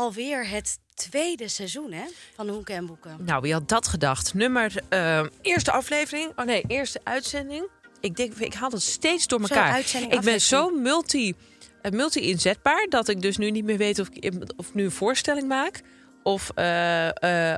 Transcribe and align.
alweer 0.00 0.48
het 0.48 0.78
tweede 0.94 1.48
seizoen 1.48 1.92
hè, 1.92 2.04
van 2.34 2.48
Hoeken 2.48 2.74
en 2.74 2.86
Boeken. 2.86 3.16
Nou, 3.24 3.40
wie 3.40 3.52
had 3.52 3.68
dat 3.68 3.88
gedacht? 3.88 4.34
Nummer, 4.34 4.74
eh, 4.88 5.26
eerste 5.42 5.72
aflevering. 5.72 6.32
Oh 6.36 6.44
nee, 6.44 6.64
eerste 6.66 7.00
uitzending. 7.04 7.68
Ik 8.00 8.16
denk, 8.16 8.34
ik 8.34 8.54
haal 8.54 8.70
het 8.70 8.82
steeds 8.82 9.26
door 9.26 9.40
elkaar. 9.40 9.78
ik 10.08 10.20
ben 10.20 10.40
zo 10.40 10.70
multi, 10.70 11.34
eh, 11.82 11.92
multi-inzetbaar 11.92 12.86
dat 12.88 13.08
ik 13.08 13.22
dus 13.22 13.36
nu 13.36 13.50
niet 13.50 13.64
meer 13.64 13.76
weet 13.76 13.98
of 13.98 14.08
ik, 14.08 14.34
of 14.56 14.68
ik 14.68 14.74
nu 14.74 14.84
een 14.84 14.90
voorstelling 14.90 15.48
maak 15.48 15.80
of, 16.22 16.50
eh, 16.54 17.08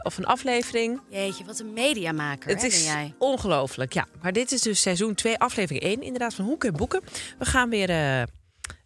of 0.03 0.19
een 0.19 0.27
aflevering. 0.27 1.01
Jeetje, 1.09 1.45
wat 1.45 1.59
een 1.59 1.73
mediamaker 1.73 2.49
Het 2.51 2.61
hè, 2.61 2.67
is 2.67 2.85
ben 2.85 2.93
jij. 2.93 3.15
ongelooflijk, 3.19 3.93
ja. 3.93 4.07
Maar 4.23 4.33
dit 4.33 4.53
is 4.53 4.63
dus 4.63 4.81
seizoen 4.81 5.15
2, 5.15 5.39
aflevering 5.39 5.85
1, 5.85 6.03
inderdaad, 6.03 6.35
van 6.35 6.45
Hoeken 6.45 6.69
en 6.69 6.77
Boeken. 6.77 7.03
We 7.39 7.45
gaan 7.45 7.71
weer 7.71 8.27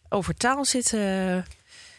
over 0.08 0.34
taal 0.34 0.64
zitten, 0.64 1.44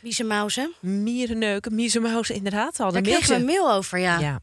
Wiesemauzen. 0.02 0.74
mierenneuken, 0.82 1.76
miezenmauzen, 1.76 2.36
inderdaad. 2.36 2.80
Al 2.80 2.92
Daar 2.92 3.02
de 3.04 3.10
kregen 3.10 3.30
we 3.30 3.36
een 3.36 3.46
mail 3.46 3.72
over, 3.72 4.00
ja. 4.00 4.20
Ja. 4.20 4.40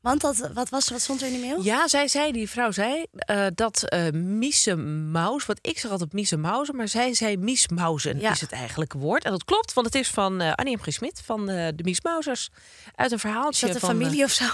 Want 0.00 0.20
dat, 0.20 0.50
wat, 0.54 0.68
was, 0.68 0.88
wat 0.88 1.00
stond 1.00 1.20
er 1.20 1.26
in 1.26 1.32
die 1.32 1.42
mail? 1.46 1.62
Ja, 1.62 1.88
zij 1.88 2.08
zei, 2.08 2.32
die 2.32 2.48
vrouw 2.50 2.70
zei 2.70 3.04
eh, 3.12 3.46
dat 3.54 3.82
eh 3.88 4.10
Miesemaus, 4.12 5.46
want 5.46 5.58
ik 5.62 5.78
zeg 5.78 5.90
altijd 5.90 6.12
Miesemauzen, 6.12 6.76
maar 6.76 6.88
zij 6.88 7.14
zei 7.14 7.36
Miesmauzen 7.36 8.20
Ja. 8.20 8.30
is 8.30 8.40
het 8.40 8.52
eigenlijke 8.52 8.98
woord. 8.98 9.24
En 9.24 9.30
dat 9.30 9.44
klopt, 9.44 9.72
want 9.72 9.86
het 9.86 9.94
is 9.94 10.08
van 10.08 10.40
eh 10.40 10.52
Annie 10.52 10.76
M. 10.76 10.80
G. 10.80 10.92
Smit 10.92 11.22
van 11.24 11.48
eh, 11.48 11.68
de 11.74 11.82
Miesmauzers. 11.82 12.48
Uit 12.94 13.10
een 13.10 13.16
Is 13.16 13.22
verhaaltje 13.22 13.66
dat 13.66 13.74
een 13.74 13.80
van... 13.80 13.88
familie 13.90 14.24
of 14.24 14.30
zo? 14.30 14.44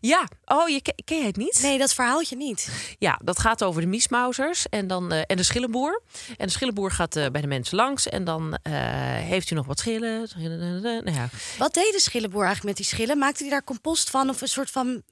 Ja, 0.00 0.28
oh, 0.44 0.68
je, 0.68 0.82
ken, 1.04 1.16
jij 1.16 1.26
het 1.26 1.36
niet? 1.36 1.58
Nee, 1.62 1.78
dat 1.78 1.94
verhaaltje 1.94 2.36
niet. 2.36 2.68
Ja, 2.98 3.20
dat 3.24 3.38
gaat 3.38 3.64
over 3.64 3.80
de 3.80 3.86
Miesmauzers 3.86 4.68
en, 4.68 4.86
dan, 4.86 5.12
eh, 5.12 5.22
en 5.26 5.36
de 5.36 5.42
schillenboer. 5.42 6.02
En 6.36 6.46
de 6.46 6.52
schillenboer 6.52 6.90
gaat 6.90 7.16
eh, 7.16 7.26
bij 7.30 7.40
de 7.40 7.46
mensen 7.46 7.76
langs 7.76 8.08
en 8.08 8.24
dan 8.24 8.58
eh, 8.62 8.72
heeft 9.14 9.48
hij 9.48 9.58
nog 9.58 9.66
wat 9.66 9.78
schillen. 9.78 10.28
Nou 11.04 11.12
ja, 11.12 11.28
Wat 11.58 11.74
deed 11.74 11.92
de 11.92 12.00
schillenboer 12.00 12.44
eigenlijk 12.44 12.76
met 12.78 12.86
die 12.86 12.96
schillen? 12.96 13.18
Maakte 13.18 13.42
hij 13.42 13.52
daar 13.52 13.64
compost 13.64 14.10
van 14.10 14.28
of 14.28 14.40
een 14.40 14.48
soort 14.48 14.70
van 14.70 15.02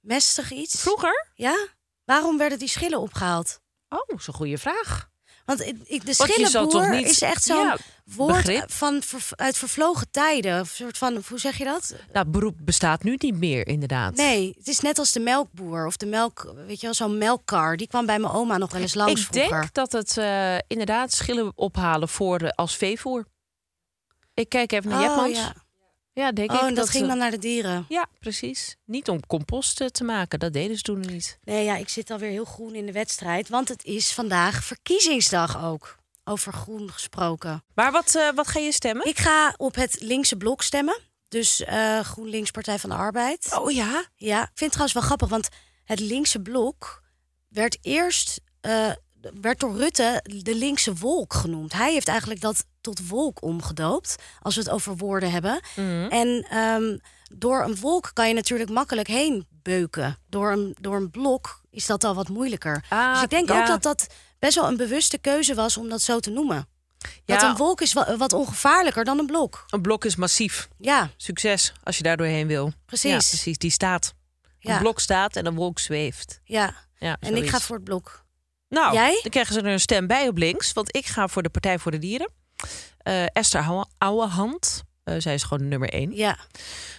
mestig 0.00 0.50
iets? 0.52 0.80
vroeger? 0.80 1.26
Ja? 1.34 1.68
Waarom 2.04 2.38
werden 2.38 2.58
die 2.58 2.68
schillen 2.68 3.00
opgehaald? 3.00 3.60
Oh, 3.88 4.06
dat 4.06 4.18
is 4.18 4.26
een 4.26 4.34
goede 4.34 4.58
vraag. 4.58 5.09
Want 5.56 5.68
ik, 5.68 5.76
ik- 5.84 6.06
de 6.06 6.14
schillenboer 6.14 6.90
niet- 6.90 7.06
is 7.06 7.22
echt 7.22 7.42
zo'n 7.44 7.56
Ja, 7.66 7.76
woord 8.04 8.32
begrip. 8.32 8.72
van, 8.72 9.02
uit 9.36 9.56
vervlogen 9.56 10.10
tijden. 10.10 10.60
Of 10.60 10.68
soort 10.68 10.98
van, 10.98 11.22
hoe 11.28 11.38
zeg 11.38 11.58
je 11.58 11.64
dat? 11.64 11.94
Nou, 12.12 12.26
beroep 12.26 12.56
bestaat 12.60 13.02
nu 13.02 13.14
niet 13.18 13.36
meer, 13.38 13.66
inderdaad. 13.66 14.14
Nee, 14.14 14.54
het 14.58 14.68
is 14.68 14.80
net 14.80 14.98
als 14.98 15.12
de 15.12 15.20
melkboer 15.20 15.86
of 15.86 15.96
de 15.96 16.06
melk, 16.06 16.54
weet 16.66 16.80
je 16.80 16.86
wel, 16.86 16.94
zo'n 16.94 17.18
melkkar. 17.18 17.76
Die 17.76 17.86
kwam 17.86 18.06
bij 18.06 18.18
mijn 18.18 18.32
oma 18.32 18.56
nog 18.58 18.72
wel 18.72 18.80
eens 18.80 18.94
langs 18.94 19.20
ik 19.20 19.26
vroeger. 19.26 19.50
denk 19.60 19.74
dat 19.74 19.92
het 19.92 20.16
eh, 20.16 20.56
inderdaad 20.66 21.12
schillen 21.12 21.52
ophalen 21.54 22.08
voor 22.08 22.50
als 22.50 22.76
veevoer. 22.76 23.24
Ik 24.34 24.48
kijk 24.48 24.72
even 24.72 24.90
naar 24.90 24.98
Oh, 25.00 25.06
Jetmans. 25.06 25.38
ja. 25.38 25.54
Ja, 26.20 26.32
denk 26.32 26.50
Oh, 26.52 26.56
ik. 26.56 26.68
en 26.68 26.74
dat, 26.74 26.90
ging 26.90 27.06
dan 27.06 27.18
naar 27.18 27.30
de 27.30 27.38
dieren. 27.38 27.84
Ja, 27.88 28.06
precies. 28.18 28.76
Niet 28.84 29.08
om 29.08 29.26
compost 29.26 29.80
eh, 29.80 29.86
te 29.86 30.04
maken. 30.04 30.38
Dat 30.38 30.52
deden 30.52 30.76
ze 30.76 30.82
toen 30.82 31.00
niet. 31.00 31.38
Nee, 31.44 31.64
ja, 31.64 31.76
ik 31.76 31.88
zit 31.88 32.10
alweer 32.10 32.30
heel 32.30 32.44
groen 32.44 32.74
in 32.74 32.86
de 32.86 32.92
wedstrijd. 32.92 33.48
Want 33.48 33.68
het 33.68 33.84
is 33.84 34.12
vandaag 34.12 34.64
verkiezingsdag 34.64 35.64
ook. 35.64 35.98
Over 36.24 36.52
groen 36.52 36.90
gesproken. 36.90 37.64
Maar 37.74 37.92
wat, 37.92 38.14
eh, 38.14 38.28
wat 38.34 38.48
ga 38.48 38.58
je 38.58 38.72
stemmen? 38.72 39.06
Ik 39.06 39.18
ga 39.18 39.54
op 39.56 39.74
het 39.74 40.00
linkse 40.00 40.36
blok 40.36 40.62
stemmen. 40.62 40.98
Dus 41.28 41.64
eh, 41.64 42.00
GroenLinks 42.00 42.50
Partij 42.50 42.78
van 42.78 42.90
de 42.90 42.96
Arbeid. 42.96 43.56
Oh 43.58 43.70
ja? 43.70 44.04
Ja, 44.16 44.40
ik 44.42 44.48
vind 44.54 44.60
het 44.60 44.70
trouwens 44.70 44.92
wel 44.92 45.02
grappig, 45.02 45.28
want 45.28 45.48
het 45.84 46.00
linkse 46.00 46.40
blok 46.40 47.02
werd 47.48 47.78
eerst 47.82 48.40
werd 49.40 49.60
door 49.60 49.76
Rutte 49.76 50.20
de 50.22 50.54
linkse 50.54 50.94
wolk 50.94 51.34
genoemd. 51.34 51.72
Hij 51.72 51.92
heeft 51.92 52.08
eigenlijk 52.08 52.40
dat 52.40 52.64
tot 52.80 53.08
wolk 53.08 53.42
omgedoopt, 53.42 54.14
als 54.40 54.54
we 54.54 54.60
het 54.60 54.70
over 54.70 54.96
woorden 54.96 55.30
hebben. 55.30 55.60
Mhm. 55.76 56.06
En 56.08 56.46
ehm, 56.50 56.98
door 57.38 57.62
een 57.64 57.76
wolk 57.76 58.10
kan 58.14 58.28
je 58.28 58.34
natuurlijk 58.34 58.70
makkelijk 58.70 59.08
heen 59.08 59.46
beuken. 59.50 60.18
Door 60.28 60.52
een, 60.52 60.76
door 60.80 60.96
een 60.96 61.10
blok 61.10 61.60
is 61.70 61.86
dat 61.86 62.04
al 62.04 62.14
wat 62.14 62.28
moeilijker. 62.28 62.84
Ah, 62.88 63.12
dus 63.12 63.22
ik 63.22 63.30
denk 63.30 63.48
ja. 63.48 63.60
ook 63.60 63.66
dat 63.66 63.82
dat 63.82 64.06
best 64.38 64.54
wel 64.54 64.68
een 64.68 64.76
bewuste 64.76 65.18
keuze 65.18 65.54
was 65.54 65.76
om 65.76 65.88
dat 65.88 66.02
zo 66.02 66.20
te 66.20 66.30
noemen. 66.30 66.68
Ja. 67.24 67.48
een 67.48 67.56
wolk 67.56 67.80
is 67.80 67.92
wa- 67.92 68.16
wat 68.16 68.32
ongevaarlijker 68.32 69.04
dan 69.04 69.18
een 69.18 69.26
blok. 69.26 69.64
Een 69.68 69.82
blok 69.82 70.04
is 70.04 70.16
massief. 70.16 70.68
Ja, 70.78 71.10
Succes 71.16 71.72
als 71.82 71.96
je 71.96 72.02
daar 72.02 72.16
doorheen 72.16 72.46
wil. 72.46 72.72
Precies. 72.86 73.10
Ja, 73.10 73.16
precies. 73.16 73.58
Die 73.58 73.70
staat. 73.70 74.14
Ja. 74.58 74.72
Een 74.74 74.78
blok 74.80 75.00
staat 75.00 75.36
en 75.36 75.46
een 75.46 75.54
wolk 75.54 75.78
zweeft. 75.78 76.40
ja. 76.44 76.74
Ja, 76.98 77.16
En 77.20 77.36
ik 77.36 77.48
ga 77.48 77.60
voor 77.60 77.76
het 77.76 77.84
blok. 77.84 78.24
Nou, 78.68 78.94
Jij? 78.94 79.18
dan 79.22 79.30
krijgen 79.30 79.54
ze 79.54 79.60
er 79.60 79.66
een 79.66 79.80
stem 79.80 80.06
bij 80.06 80.28
op 80.28 80.36
links. 80.36 80.72
Want 80.72 80.96
ik 80.96 81.06
ga 81.06 81.28
voor 81.28 81.42
de 81.42 81.48
Partij 81.50 81.78
voor 81.78 81.90
de 81.90 81.98
Dieren. 81.98 82.28
Eh, 82.98 83.24
Esther 83.32 83.60
Ouwe- 83.60 83.86
Ouwehand. 83.98 84.82
Eh, 85.04 85.14
zij 85.18 85.34
is 85.34 85.42
gewoon 85.42 85.68
nummer 85.68 85.88
één. 85.88 86.14
Ja. 86.16 86.38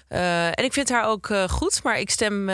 Eh, 0.08 0.48
en 0.48 0.64
ik 0.64 0.74
vind 0.74 0.90
haar 0.90 1.06
ook 1.08 1.28
goed, 1.50 1.84
maar 1.84 2.00
ik 2.00 2.10
stem 2.10 2.50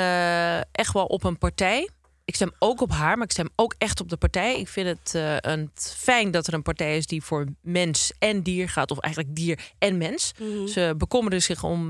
echt 0.72 0.94
wel 0.94 1.06
op 1.06 1.23
een 1.23 1.38
partij. 1.38 1.90
Ik 2.25 2.35
stem 2.35 2.51
ook 2.59 2.81
op 2.81 2.91
haar, 2.91 3.16
maar 3.17 3.25
ik 3.25 3.31
stem 3.31 3.50
ook 3.56 3.75
echt 3.78 4.00
op 4.01 4.09
de 4.09 4.17
partij. 4.17 4.59
Ik 4.59 4.67
vind 4.67 4.88
het 4.88 5.13
een, 5.46 5.72
fijn 5.73 6.31
dat 6.31 6.47
er 6.47 6.53
een 6.53 6.62
partij 6.62 6.97
is 6.97 7.06
die 7.07 7.23
voor 7.23 7.46
mens 7.62 8.12
en 8.19 8.41
dier 8.44 8.69
gaat. 8.69 8.91
Of 8.91 9.00
eigenlijk 9.00 9.35
dier 9.35 9.59
en 9.79 9.97
mens. 9.97 10.31
Mhm. 10.40 10.67
Ze 10.67 10.94
bekommeren 10.97 11.41
zich 11.41 11.63
om 11.63 11.88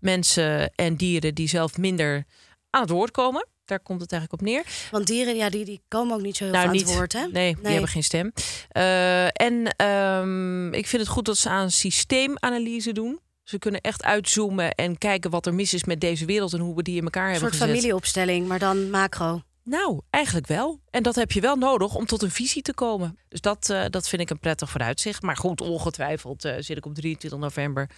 mensen 0.00 0.74
en 0.74 0.96
dieren 0.96 1.34
die 1.34 1.48
zelf 1.48 1.76
minder 1.78 2.24
aan 2.70 2.80
het 2.80 2.90
woord 2.90 3.10
komen. 3.10 3.46
Daar 3.64 3.80
komt 3.80 4.00
het 4.00 4.12
eigenlijk 4.12 4.42
op 4.42 4.48
neer. 4.48 4.62
Want 4.90 5.06
dieren, 5.06 5.36
ja, 5.36 5.50
die, 5.50 5.64
die 5.64 5.82
komen 5.88 6.14
ook 6.16 6.22
niet 6.22 6.36
zo 6.36 6.44
heel 6.44 6.52
Nou, 6.52 6.64
veel 6.64 6.72
aan 6.72 6.78
niet. 6.78 6.86
het 6.88 6.96
woord, 6.98 7.12
hè? 7.12 7.26
Nee, 7.32 7.56
die 7.62 7.70
hebben 7.72 7.88
geen 7.90 8.04
stem. 8.04 8.32
Eh, 8.68 9.24
en 9.24 9.74
ehm, 9.76 10.72
ik 10.72 10.86
vind 10.86 11.02
het 11.02 11.10
goed 11.10 11.24
dat 11.24 11.36
ze 11.38 11.48
aan 11.48 11.70
systeemanalyse 11.70 12.92
doen. 12.92 13.20
Ze 13.42 13.58
kunnen 13.58 13.80
echt 13.80 14.02
uitzoomen 14.04 14.70
en 14.72 14.98
kijken 14.98 15.30
wat 15.30 15.46
er 15.46 15.54
mis 15.54 15.74
is 15.74 15.84
met 15.84 16.00
deze 16.00 16.24
wereld 16.24 16.52
en 16.52 16.58
hoe 16.60 16.74
we 16.76 16.82
die 16.82 16.96
in 16.96 17.04
elkaar 17.04 17.24
Een 17.26 17.30
hebben 17.32 17.48
soort 17.50 17.62
gezet. 17.62 17.74
familieopstelling, 17.76 18.46
maar 18.46 18.58
dan 18.58 18.90
macro. 18.90 19.42
Nou, 19.64 20.00
eigenlijk 20.10 20.46
wel. 20.46 20.80
En 20.90 21.02
dat 21.02 21.14
heb 21.14 21.32
je 21.32 21.40
wel 21.40 21.56
nodig 21.56 21.94
om 21.94 22.06
tot 22.06 22.22
een 22.22 22.30
visie 22.30 22.62
te 22.62 22.74
komen. 22.74 23.18
Dus 23.28 23.40
dat, 23.40 23.70
eh, 23.70 23.84
dat 23.90 24.08
vind 24.08 24.22
ik 24.22 24.30
een 24.30 24.38
prettig 24.38 24.70
vooruitzicht. 24.70 25.22
Maar 25.22 25.36
goed, 25.36 25.60
ongetwijfeld 25.60 26.44
eh, 26.44 26.54
zit 26.58 26.76
ik 26.76 26.86
op 26.86 26.94
23 26.94 27.38
november 27.38 27.90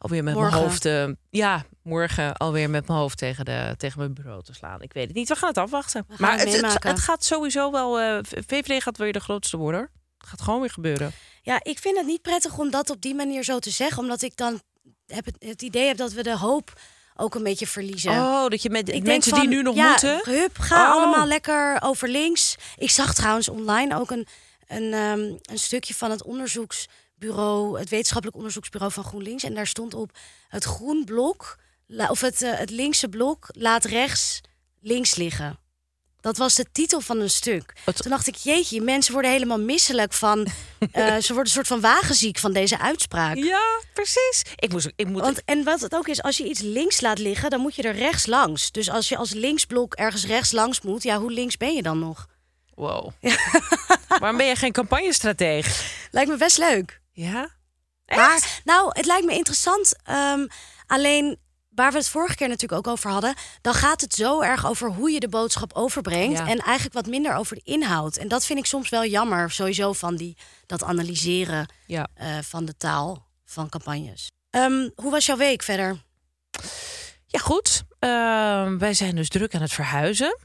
alweer 0.00 0.24
met 0.24 0.34
Morgen. 0.34 0.52
mijn 0.52 0.64
hoofd. 0.64 0.84
eh, 0.84 1.08
ja, 1.30 1.64
morgen 1.82 2.36
alweer 2.36 2.70
met 2.70 2.86
mijn 2.86 2.98
hoofd 2.98 3.18
tegen, 3.18 3.44
de, 3.44 3.74
tegen 3.76 3.98
mijn 3.98 4.14
bureau 4.14 4.42
te 4.42 4.54
slaan. 4.54 4.82
Ik 4.82 4.92
weet 4.92 5.06
het 5.06 5.16
niet. 5.16 5.28
We 5.28 5.36
gaan 5.36 5.48
het 5.48 5.58
afwachten. 5.58 6.04
gaan 6.08 6.16
maar 6.18 6.38
het 6.38 6.82
het, 6.82 6.98
gaat 7.00 7.24
sowieso 7.24 7.70
wel. 7.70 8.00
eh, 8.00 8.18
VVD 8.22 8.82
gaat 8.82 8.96
weer 8.96 9.12
de 9.12 9.20
grootste 9.20 9.56
worden. 9.56 9.80
hoor. 9.80 9.90
Het 10.18 10.28
gaat 10.28 10.40
gewoon 10.42 10.60
weer 10.60 10.70
gebeuren. 10.70 11.12
Ja, 11.42 11.60
ik 11.62 11.78
vind 11.78 11.96
het 11.96 12.06
niet 12.06 12.22
prettig 12.22 12.58
om 12.58 12.70
dat 12.70 12.90
op 12.90 13.00
die 13.00 13.14
manier 13.14 13.44
zo 13.44 13.58
te 13.58 13.70
zeggen, 13.70 13.98
omdat 14.02 14.22
ik 14.22 14.36
dan 14.36 14.60
heb 15.06 15.24
het, 15.24 15.36
het 15.38 15.62
idee 15.62 15.86
heb 15.86 15.96
dat 15.96 16.12
we 16.12 16.22
de 16.22 16.36
hoop 16.36 16.72
ook 17.16 17.34
een 17.34 17.42
beetje 17.42 17.66
verliezen. 17.66 18.10
Oh, 18.12 18.48
dat 18.48 18.62
je 18.62 18.70
met 18.70 18.86
de 18.86 18.92
Ik 18.92 19.02
mensen 19.02 19.34
die 19.34 19.48
nu 19.48 19.62
nog 19.62 19.74
ja, 19.74 19.88
moeten. 19.90 20.20
Hup, 20.24 20.58
ga 20.58 20.86
Oh. 20.86 20.92
allemaal 20.92 21.26
lekker 21.26 21.76
over 21.82 22.08
links. 22.08 22.56
Ik 22.76 22.90
zag 22.90 23.14
trouwens 23.14 23.48
online 23.48 23.98
ook 23.98 24.10
een, 24.10 24.26
een, 24.68 24.92
ehm, 24.92 25.20
een 25.42 25.58
stukje 25.58 25.94
van 25.94 26.10
het 26.10 26.22
onderzoeksbureau, 27.30 27.78
het 27.78 27.88
wetenschappelijk 27.88 28.36
onderzoeksbureau 28.36 28.92
van 28.92 29.04
GroenLinks. 29.04 29.42
En 29.44 29.54
daar 29.54 29.66
stond 29.66 29.94
op 29.94 30.10
het 30.48 30.64
groen 30.64 31.04
blok, 31.04 31.58
of 32.08 32.20
het, 32.20 32.42
eh, 32.42 32.58
het 32.58 32.70
linkse 32.70 33.08
blok, 33.08 33.46
laat 33.48 33.84
rechts 33.84 34.40
links 34.80 35.14
liggen. 35.14 35.58
Dat 36.20 36.36
was 36.36 36.54
de 36.54 36.66
titel 36.72 37.00
van 37.00 37.20
een 37.20 37.30
stuk. 37.30 37.72
Wat- 37.84 38.02
Toen 38.02 38.10
dacht 38.10 38.26
ik, 38.26 38.34
jeetje, 38.34 38.80
mensen 38.80 39.12
worden 39.12 39.30
helemaal 39.30 39.60
misselijk 39.60 40.12
van. 40.12 40.46
eh, 40.92 41.16
ze 41.16 41.26
worden 41.26 41.36
een 41.36 41.46
soort 41.46 41.66
van 41.66 41.80
wagenziek 41.80 42.38
van 42.38 42.52
deze 42.52 42.78
uitspraak. 42.78 43.36
Ja, 43.36 43.80
precies. 43.94 44.42
Ik 44.56 44.72
moest, 44.72 44.90
ik 44.96 45.06
moet. 45.08 45.20
Want, 45.20 45.42
en 45.44 45.64
wat 45.64 45.80
het 45.80 45.94
ook 45.94 46.08
is, 46.08 46.22
als 46.22 46.36
je 46.36 46.44
iets 46.48 46.60
links 46.60 47.00
laat 47.00 47.18
liggen, 47.18 47.50
dan 47.50 47.60
moet 47.60 47.74
je 47.74 47.82
er 47.82 47.94
rechts 47.94 48.26
langs. 48.26 48.70
Dus 48.72 48.90
als 48.90 49.08
je 49.08 49.16
als 49.16 49.30
linksblok 49.32 49.94
ergens 49.94 50.26
rechts 50.26 50.52
langs 50.52 50.80
moet, 50.80 51.02
ja, 51.02 51.18
hoe 51.18 51.32
links 51.32 51.56
ben 51.56 51.74
je 51.74 51.82
dan 51.82 51.98
nog? 51.98 52.26
Wow. 52.74 53.10
Waarom 54.20 54.36
ben 54.36 54.46
je 54.46 54.56
geen 54.56 54.72
campagnestratege? 54.72 55.84
Lijkt 56.10 56.30
me 56.30 56.36
best 56.36 56.58
leuk. 56.58 56.99
Ja. 57.12 57.48
Maar, 58.06 58.60
nou, 58.64 58.88
het 58.92 59.06
lijkt 59.06 59.26
me 59.26 59.32
interessant. 59.34 59.94
ehm, 60.04 60.46
alleen, 60.86 61.38
waar 61.68 61.92
we 61.92 61.98
het 61.98 62.08
vorige 62.08 62.34
keer 62.34 62.48
natuurlijk 62.48 62.86
ook 62.86 62.92
over 62.92 63.10
hadden, 63.10 63.34
dan 63.60 63.74
gaat 63.74 64.00
het 64.00 64.14
zo 64.14 64.40
erg 64.40 64.66
over 64.66 64.88
hoe 64.90 65.10
je 65.10 65.20
de 65.20 65.28
boodschap 65.28 65.72
overbrengt. 65.72 66.38
Ja. 66.38 66.46
En 66.48 66.58
eigenlijk 66.58 66.94
wat 66.94 67.06
minder 67.06 67.34
over 67.34 67.56
de 67.56 67.62
inhoud. 67.64 68.16
En 68.16 68.28
dat 68.28 68.44
vind 68.46 68.58
ik 68.58 68.66
soms 68.66 68.88
wel 68.88 69.04
jammer, 69.06 69.50
sowieso 69.50 69.92
van 69.92 70.16
die, 70.16 70.36
dat 70.66 70.82
analyseren 70.82 71.72
Ja. 71.86 72.08
eh, 72.14 72.38
van 72.42 72.64
de 72.64 72.76
taal 72.76 73.26
van 73.44 73.68
campagnes. 73.68 74.28
Ehm, 74.50 74.88
hoe 74.94 75.10
was 75.10 75.26
jouw 75.26 75.36
week 75.36 75.62
verder? 75.62 76.02
Ja, 77.26 77.38
goed. 77.38 77.82
Ehm, 77.98 78.78
wij 78.78 78.94
zijn 78.94 79.16
dus 79.16 79.28
druk 79.28 79.54
aan 79.54 79.62
het 79.62 79.72
verhuizen. 79.72 80.38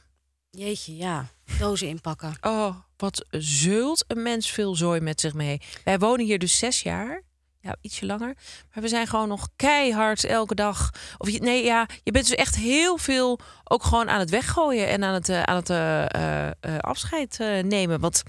Jeetje, 0.56 0.96
ja. 0.96 1.28
Dozen 1.60 1.88
inpakken. 1.88 2.38
Oh, 2.42 2.75
wat 2.98 3.25
zeult 3.30 4.04
een 4.07 4.22
mens 4.24 4.52
veel 4.52 4.75
zooi 4.75 5.00
met 5.00 5.19
zich 5.22 5.34
mee. 5.34 5.62
Wij 5.84 6.00
wonen 6.00 6.25
hier 6.25 6.40
dus 6.40 6.57
zes 6.57 6.81
jaar. 6.81 7.22
Ja, 7.60 7.75
ietsje 7.81 8.06
langer. 8.06 8.36
Maar 8.74 8.84
we 8.84 8.88
zijn 8.90 9.07
gewoon 9.07 9.28
nog 9.28 9.50
keihard 9.56 10.24
elke 10.24 10.56
dag. 10.56 10.90
Of 11.18 11.30
je, 11.30 11.40
nee, 11.40 11.63
ja, 11.63 11.88
je 12.04 12.12
bent 12.12 12.28
dus 12.28 12.36
echt 12.36 12.56
heel 12.56 12.98
veel 12.98 13.40
ook 13.63 13.84
gewoon 13.84 14.10
aan 14.10 14.19
het 14.19 14.30
weggooien 14.30 14.88
en 14.88 15.04
aan 15.04 15.13
het, 15.13 15.30
eh, 15.30 15.44
aan 15.44 15.56
het 15.56 15.69
eh, 15.69 16.46
eh, 16.46 16.52
afscheid 16.80 17.38
nemen. 17.63 18.00
Want 18.00 18.24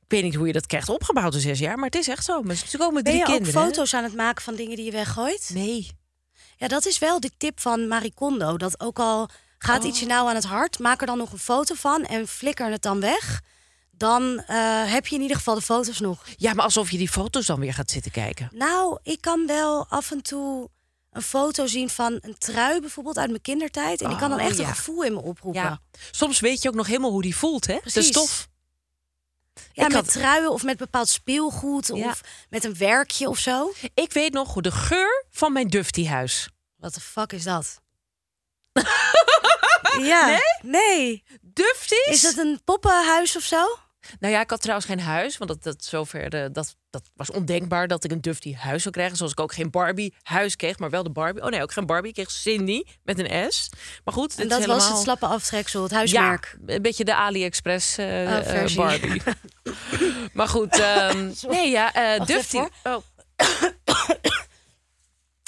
ik 0.00 0.10
weet 0.10 0.22
niet 0.22 0.34
hoe 0.34 0.46
je 0.46 0.52
dat 0.52 0.66
krijgt 0.66 0.88
opgebouwd 0.88 1.34
in 1.34 1.40
zes 1.40 1.58
jaar, 1.58 1.76
maar 1.76 1.84
het 1.84 1.94
is 1.94 2.08
echt 2.08 2.24
zo. 2.24 2.42
Maar 2.42 2.56
Ze 2.56 2.78
komen 2.78 2.94
Ben 2.94 3.04
drie 3.12 3.16
je 3.16 3.22
ook 3.26 3.34
kinderen. 3.34 3.60
hè? 3.60 3.66
foto's 3.66 3.94
aan 3.94 4.04
het 4.04 4.14
maken 4.14 4.42
van 4.42 4.54
dingen 4.54 4.76
die 4.76 4.84
je 4.84 4.90
weggooit? 4.90 5.50
Nee. 5.54 5.90
Ja, 6.56 6.68
dat 6.68 6.86
is 6.86 6.98
wel 6.98 7.20
de 7.20 7.30
tip 7.36 7.60
van 7.60 7.88
Marie 7.88 8.14
Kondo. 8.14 8.56
Dat 8.56 8.80
ook 8.80 8.98
al 8.98 9.28
gaat 9.64 9.82
Oh. 9.82 9.88
iets 9.88 10.00
je 10.00 10.06
nou 10.06 10.28
aan 10.28 10.34
het 10.34 10.44
hart, 10.44 10.78
maak 10.78 11.00
er 11.00 11.06
dan 11.06 11.18
nog 11.18 11.32
een 11.32 11.38
foto 11.38 11.74
van 11.74 12.04
en 12.04 12.28
flikker 12.28 12.70
het 12.70 12.82
dan 12.82 13.00
weg. 13.00 13.40
Dan 13.90 14.38
eh, 14.46 14.92
heb 14.92 15.06
je 15.06 15.14
in 15.14 15.20
ieder 15.22 15.36
geval 15.36 15.54
de 15.54 15.60
foto's 15.62 16.00
nog. 16.00 16.24
Ja, 16.36 16.52
maar 16.54 16.64
alsof 16.64 16.90
je 16.90 16.96
die 16.98 17.08
foto's 17.08 17.46
dan 17.46 17.60
weer 17.60 17.74
gaat 17.74 17.90
zitten 17.90 18.10
kijken. 18.12 18.48
Nou, 18.52 18.98
ik 19.02 19.20
kan 19.20 19.46
wel 19.46 19.86
af 19.88 20.10
en 20.10 20.22
toe 20.22 20.68
een 21.10 21.22
foto 21.22 21.66
zien 21.66 21.88
van 21.90 22.18
een 22.20 22.38
trui 22.38 22.80
bijvoorbeeld 22.80 23.18
uit 23.18 23.28
mijn 23.30 23.42
kindertijd. 23.42 24.00
En 24.00 24.10
ik 24.10 24.18
kan 24.18 24.30
dan 24.30 24.38
Oh, 24.40 24.44
echt 24.46 24.58
een 24.58 24.64
ja. 24.66 24.72
gevoel 24.72 25.02
in 25.04 25.12
me 25.12 25.20
oproepen. 25.22 25.62
Ja. 25.62 25.68
Ja, 25.92 25.98
Soms 26.10 26.40
weet 26.40 26.62
je 26.62 26.68
ook 26.68 26.74
nog 26.74 26.86
helemaal 26.86 27.10
hoe 27.10 27.22
die 27.22 27.36
voelt, 27.36 27.66
hè? 27.66 27.78
De 27.92 28.02
stof. 28.02 28.48
met 29.74 29.92
had- 29.92 30.10
truien 30.12 30.50
of 30.52 30.62
met 30.62 30.76
bepaald 30.76 31.08
speelgoed 31.08 31.86
Ja. 31.86 32.08
of 32.08 32.20
met 32.50 32.64
een 32.64 32.76
werkje 32.76 33.28
of 33.28 33.38
zo. 33.38 33.72
Ik 33.94 34.12
weet 34.12 34.32
nog 34.32 34.52
hoe 34.52 34.62
de 34.62 34.70
geur 34.72 35.24
van 35.30 35.52
mijn 35.52 35.68
Dufty-huis. 35.68 36.48
Wat 36.76 36.94
de 36.94 37.00
fuck 37.00 37.32
is 37.32 37.42
dat? 37.44 37.82
ja, 40.12 40.40
nee? 40.62 41.24
Dufties? 41.40 42.06
Is 42.06 42.22
het 42.22 42.38
een 42.38 42.60
poppenhuis 42.64 43.36
of 43.36 43.42
zo? 43.42 43.78
Nou 44.20 44.32
ja, 44.32 44.40
ik 44.40 44.50
had 44.50 44.60
trouwens 44.60 44.86
geen 44.88 45.00
huis, 45.00 45.38
want 45.38 45.50
dat, 45.50 45.62
dat, 45.62 45.84
zover 45.84 46.30
de, 46.30 46.48
dat, 46.52 46.76
dat 46.90 47.02
was 47.14 47.30
ondenkbaar 47.30 47.88
dat 47.88 48.04
ik 48.04 48.10
een 48.10 48.20
Dufty 48.20 48.54
huis 48.54 48.82
zou 48.82 48.94
krijgen. 48.94 49.16
Zoals 49.16 49.32
ik 49.32 49.40
ook 49.40 49.52
geen 49.54 49.70
Barbie 49.70 50.14
huis 50.22 50.56
kreeg, 50.56 50.78
maar 50.78 50.90
wel 50.90 51.02
de 51.02 51.10
Barbie. 51.10 51.42
Oh 51.42 51.48
nee, 51.50 51.62
ook 51.62 51.72
geen 51.72 51.86
Barbie. 51.86 52.08
Ik 52.08 52.14
kreeg 52.14 52.30
Cindy 52.30 52.82
met 53.02 53.18
een 53.18 53.52
S. 53.52 53.70
Maar 54.04 54.14
goed, 54.14 54.40
En 54.40 54.48
dat 54.48 54.64
was 54.64 54.88
het 54.88 54.98
slappe 54.98 55.26
aftreksel, 55.26 55.82
het 55.82 55.90
ja, 55.90 55.96
huismerk. 55.96 56.56
een 56.66 56.82
beetje 56.82 57.04
de 57.04 57.14
AliExpress 57.14 57.98
eh, 57.98 58.06
Oh, 58.06 58.36
eh, 58.36 58.44
versie. 58.44 58.78
Barbie. 58.78 59.22
maar 60.32 60.48
goed, 60.48 60.78
ehm, 60.78 61.30
nee 61.48 61.70
ja, 61.70 61.94
eh 61.94 62.26
Dufty. 62.26 62.62
Oh, 62.82 62.96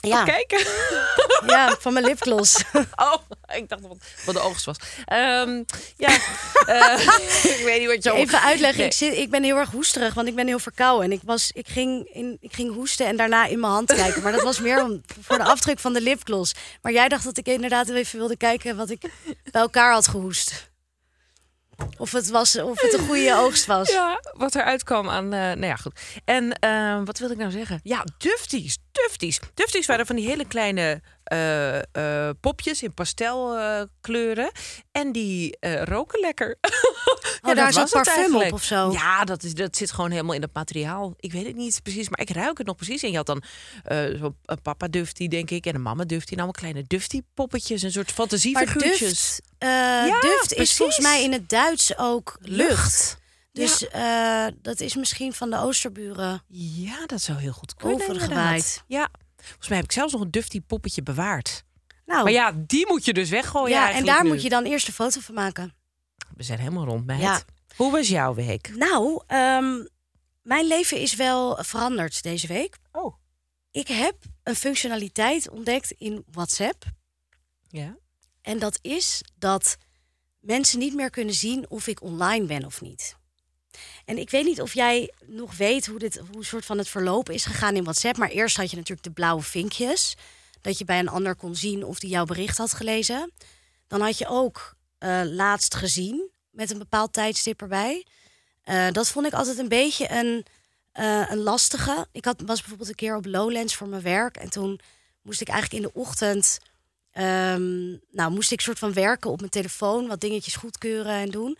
Ja, 0.09 0.25
kijken. 0.25 0.59
ja, 1.55 1.77
van 1.81 1.93
mijn 1.93 2.05
lipgloss. 2.05 2.63
Oh, 2.97 3.15
ik 3.55 3.69
dacht 3.69 3.83
wat, 3.83 3.97
wat 4.25 4.35
de 4.35 4.41
oogst 4.41 4.65
was. 4.65 4.77
Ehm, 5.05 5.63
ja, 5.97 6.19
eh, 6.67 7.01
ik 7.57 7.61
weet 7.65 7.79
niet 7.79 7.89
wat 7.89 8.03
je... 8.03 8.13
Even 8.13 8.41
uitleggen, 8.41 8.79
Nee. 8.79 8.87
ik, 8.87 8.93
zit, 8.93 9.17
ik 9.17 9.31
ben 9.31 9.43
heel 9.43 9.57
erg 9.57 9.71
hoesterig, 9.71 10.15
want 10.15 10.29
ik 10.29 10.35
ben 10.35 10.47
heel 10.47 10.59
verkouden. 10.59 11.05
En 11.05 11.13
ik, 11.13 11.21
was, 11.25 11.51
ik, 11.55 11.69
ging 11.69 12.09
in, 12.13 12.39
ik 12.41 12.53
ging 12.55 12.75
hoesten 12.75 13.07
en 13.07 13.17
daarna 13.17 13.47
in 13.47 13.61
mijn 13.61 13.73
hand 13.73 13.95
kijken. 13.95 14.23
Maar 14.23 14.33
dat 14.33 14.43
was 14.43 14.61
meer 14.61 14.83
om, 14.83 15.03
voor 15.21 15.39
de 15.39 15.45
afdruk 15.45 15.79
van 15.79 15.93
de 15.93 16.01
lipgloss. 16.01 16.55
Maar 16.83 16.93
jij 16.93 17.09
dacht 17.09 17.25
dat 17.25 17.39
ik 17.39 17.47
inderdaad 17.47 17.89
even 17.89 18.19
wilde 18.19 18.37
kijken 18.37 18.77
wat 18.77 18.91
ik 18.91 19.01
bij 19.51 19.61
elkaar 19.61 19.93
had 19.93 20.09
gehoest. 20.09 20.69
Of 21.99 22.13
het, 22.13 22.29
was, 22.31 22.59
of 22.61 22.81
het 22.81 22.93
een 22.93 23.07
goede 23.07 23.35
oogst 23.37 23.67
was. 23.67 23.91
Ja, 23.91 24.21
wat 24.33 24.55
eruit 24.55 24.83
kwam 24.85 25.09
aan. 25.09 25.33
eh, 25.33 25.41
nou 25.41 25.67
ja, 25.67 25.77
goed. 25.77 26.01
En 26.25 26.53
eh, 26.59 27.01
wat 27.05 27.19
wil 27.19 27.31
ik 27.31 27.37
nou 27.37 27.51
zeggen? 27.51 27.81
Ja, 27.83 28.05
Dufties. 28.19 28.77
Dufties. 28.93 29.41
Dufties 29.55 29.87
waren 29.87 30.07
van 30.07 30.17
die 30.17 30.27
hele 30.27 30.47
kleine 30.47 31.03
eh, 31.27 31.79
eh, 31.79 32.35
popjes 32.41 32.83
in 32.83 32.95
pastelkleuren. 32.95 34.51
en 34.93 35.13
die 35.13 35.57
eh, 35.59 35.83
roken 35.83 36.21
lekker. 36.21 36.57
Oh, 37.43 37.55
daar 37.55 37.73
zat 37.73 37.91
parfum 37.91 38.37
op 38.37 38.53
of 38.53 38.63
zo. 38.63 38.91
Ja, 38.93 39.25
dat, 39.25 39.43
is, 39.43 39.55
dat 39.55 39.77
zit 39.77 39.93
gewoon 39.93 40.11
helemaal 40.11 40.35
in 40.35 40.43
het 40.43 40.55
materiaal. 40.55 41.15
Ik 41.17 41.33
weet 41.33 41.47
het 41.47 41.57
niet 41.57 41.83
precies, 41.83 42.09
maar 42.09 42.21
ik 42.21 42.31
ruik 42.31 42.59
het 42.59 42.67
nog 42.67 42.77
precies. 42.77 43.03
En 43.03 43.11
je 43.11 43.17
had 43.17 43.27
dan 43.27 43.43
zo 44.19 44.35
een 44.45 44.63
papa 44.63 44.89
Dufty, 44.89 45.29
denk 45.29 45.51
ik, 45.51 45.67
en 45.67 45.75
een 45.75 45.83
mama 45.83 46.05
Dufty. 46.05 46.33
En 46.33 46.37
allemaal 46.37 46.53
kleine 46.53 46.85
Dufty 46.87 47.23
poppetjes, 47.35 47.83
een 47.83 47.93
soort 47.93 48.13
fantasiefiguurtjes. 48.13 49.01
duft, 49.01 49.43
eh, 49.59 50.21
duft 50.21 50.51
is 50.51 50.55
precies. 50.55 50.77
volgens 50.77 50.99
mij 50.99 51.23
in 51.23 51.33
het 51.33 51.49
Duits 51.49 51.99
ook 51.99 52.37
lucht. 52.41 52.67
Lucht. 52.67 53.19
Dus 53.53 53.87
dat 54.63 54.81
is 54.81 54.97
misschien 54.97 55.33
van 55.33 55.51
de 55.51 55.59
Oosterburen. 55.59 56.43
Ja, 56.49 57.07
dat 57.07 57.21
zou 57.21 57.39
heel 57.39 57.53
goed 57.53 57.75
kunnen. 57.75 58.01
Overgewaaid. 58.01 58.83
Ja. 58.87 59.09
Volgens 59.47 59.69
mij 59.69 59.77
heb 59.77 59.87
ik 59.87 59.93
zelfs 59.93 60.13
nog 60.13 60.23
een 60.23 60.31
Dufty 60.31 60.61
poppetje 60.61 61.03
bewaard. 61.03 61.65
Nou, 62.07 62.23
Maar 62.23 62.33
ja, 62.33 62.53
die 62.57 62.87
moet 62.87 63.05
je 63.05 63.13
dus 63.13 63.29
weggooien. 63.31 63.77
ja, 63.77 63.93
en 63.93 64.05
daar 64.05 64.23
nu. 64.23 64.29
moet 64.29 64.43
je 64.43 64.49
dan 64.49 64.65
eerst 64.65 64.87
een 64.87 64.93
foto 64.93 65.21
van 65.21 65.35
maken. 65.35 65.75
We 66.37 66.43
zijn 66.43 66.59
helemaal 66.59 66.85
rond, 66.85 67.07
meid. 67.07 67.21
Ja. 67.21 67.43
Hoe 67.77 67.93
was 67.93 68.09
jouw 68.09 68.35
week? 68.35 68.73
Nou, 68.77 69.23
ehm, 69.27 69.85
mijn 70.43 70.67
leven 70.67 71.01
is 71.01 71.15
wel 71.15 71.65
veranderd 71.65 72.23
deze 72.23 72.47
week. 72.47 72.77
Oh. 72.93 73.15
Ik 73.71 73.89
heb 73.89 74.17
een 74.43 74.55
functionaliteit 74.57 75.49
ontdekt 75.51 75.91
in 75.91 76.25
WhatsApp. 76.31 76.85
Ja. 77.69 77.97
En 78.43 78.59
dat 78.59 78.79
is 78.83 79.23
dat 79.39 79.77
mensen 80.41 80.79
niet 80.79 80.95
meer 80.95 81.11
kunnen 81.11 81.35
zien 81.35 81.71
of 81.71 81.87
ik 81.87 82.03
online 82.03 82.47
ben 82.47 82.65
of 82.65 82.81
niet. 82.81 83.17
En 84.05 84.19
ik 84.19 84.31
weet 84.31 84.45
niet 84.45 84.61
of 84.61 84.75
jij 84.75 85.13
nog 85.27 85.57
weet 85.57 85.87
hoe 85.87 85.99
dit 85.99 86.21
hoe 86.33 86.45
soort 86.45 86.65
van 86.65 86.79
het 86.79 86.89
verloop 86.89 87.31
is 87.31 87.45
gegaan 87.45 87.77
in 87.77 87.83
WhatsApp. 87.83 88.17
Maar 88.17 88.29
eerst 88.29 88.57
had 88.57 88.71
je 88.71 88.77
natuurlijk 88.77 89.07
de 89.07 89.13
blauwe 89.13 89.43
vinkjes. 89.43 90.17
Dat 90.61 90.79
je 90.79 90.85
bij 90.85 90.99
een 90.99 91.09
ander 91.09 91.35
kon 91.35 91.55
zien 91.55 91.85
of 91.85 91.99
die 91.99 92.11
jouw 92.11 92.25
bericht 92.25 92.59
had 92.59 92.73
gelezen. 92.73 93.33
Dan 93.87 94.01
had 94.01 94.19
je 94.19 94.29
ook 94.29 94.75
eh, 94.99 95.21
laatst 95.25 95.75
gezien 95.75 96.31
met 96.51 96.71
een 96.71 96.79
bepaald 96.79 97.13
tijdstip 97.13 97.63
erbij. 97.63 98.07
Eh, 98.63 98.91
dat 98.91 99.09
vond 99.09 99.27
ik 99.27 99.33
altijd 99.33 99.59
een 99.59 99.69
beetje 99.69 100.11
een, 100.11 100.47
eh, 100.93 101.31
een 101.31 101.43
lastige. 101.43 102.07
Ik 102.13 102.25
had, 102.25 102.43
was 102.47 102.59
bijvoorbeeld 102.59 102.89
een 102.89 102.95
keer 102.95 103.17
op 103.17 103.27
Lowlands 103.27 103.75
voor 103.75 103.89
mijn 103.89 104.03
werk. 104.03 104.37
En 104.37 104.51
toen 104.51 104.81
moest 105.23 105.41
ik 105.41 105.49
eigenlijk 105.49 105.85
in 105.85 105.91
de 105.91 106.01
ochtend 106.01 106.59
Ehm, 107.17 107.89
nou, 108.11 108.31
moest 108.31 108.53
ik 108.53 108.61
soort 108.61 108.79
van 108.79 108.93
werken 108.93 109.31
op 109.31 109.39
mijn 109.39 109.51
telefoon, 109.51 110.07
wat 110.07 110.21
dingetjes 110.21 110.57
goedkeuren 110.57 111.13
en 111.13 111.31
doen. 111.31 111.59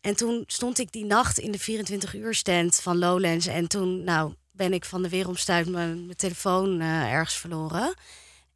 En 0.00 0.16
toen 0.16 0.44
stond 0.46 0.78
ik 0.78 0.92
die 0.92 1.04
nacht 1.04 1.38
in 1.38 1.52
de 1.52 1.58
24 1.58 2.14
uur 2.14 2.34
stand 2.34 2.76
van 2.76 2.98
Lowlands. 2.98 3.46
En 3.46 3.68
toen, 3.68 4.04
nou, 4.04 4.34
ben 4.50 4.72
ik 4.72 4.84
van 4.84 5.02
de 5.02 5.08
weeromstuit 5.08 5.68
mijn, 5.68 6.04
mijn 6.04 6.16
telefoon 6.16 6.80
eh, 6.80 7.12
ergens 7.12 7.36
verloren. 7.36 7.94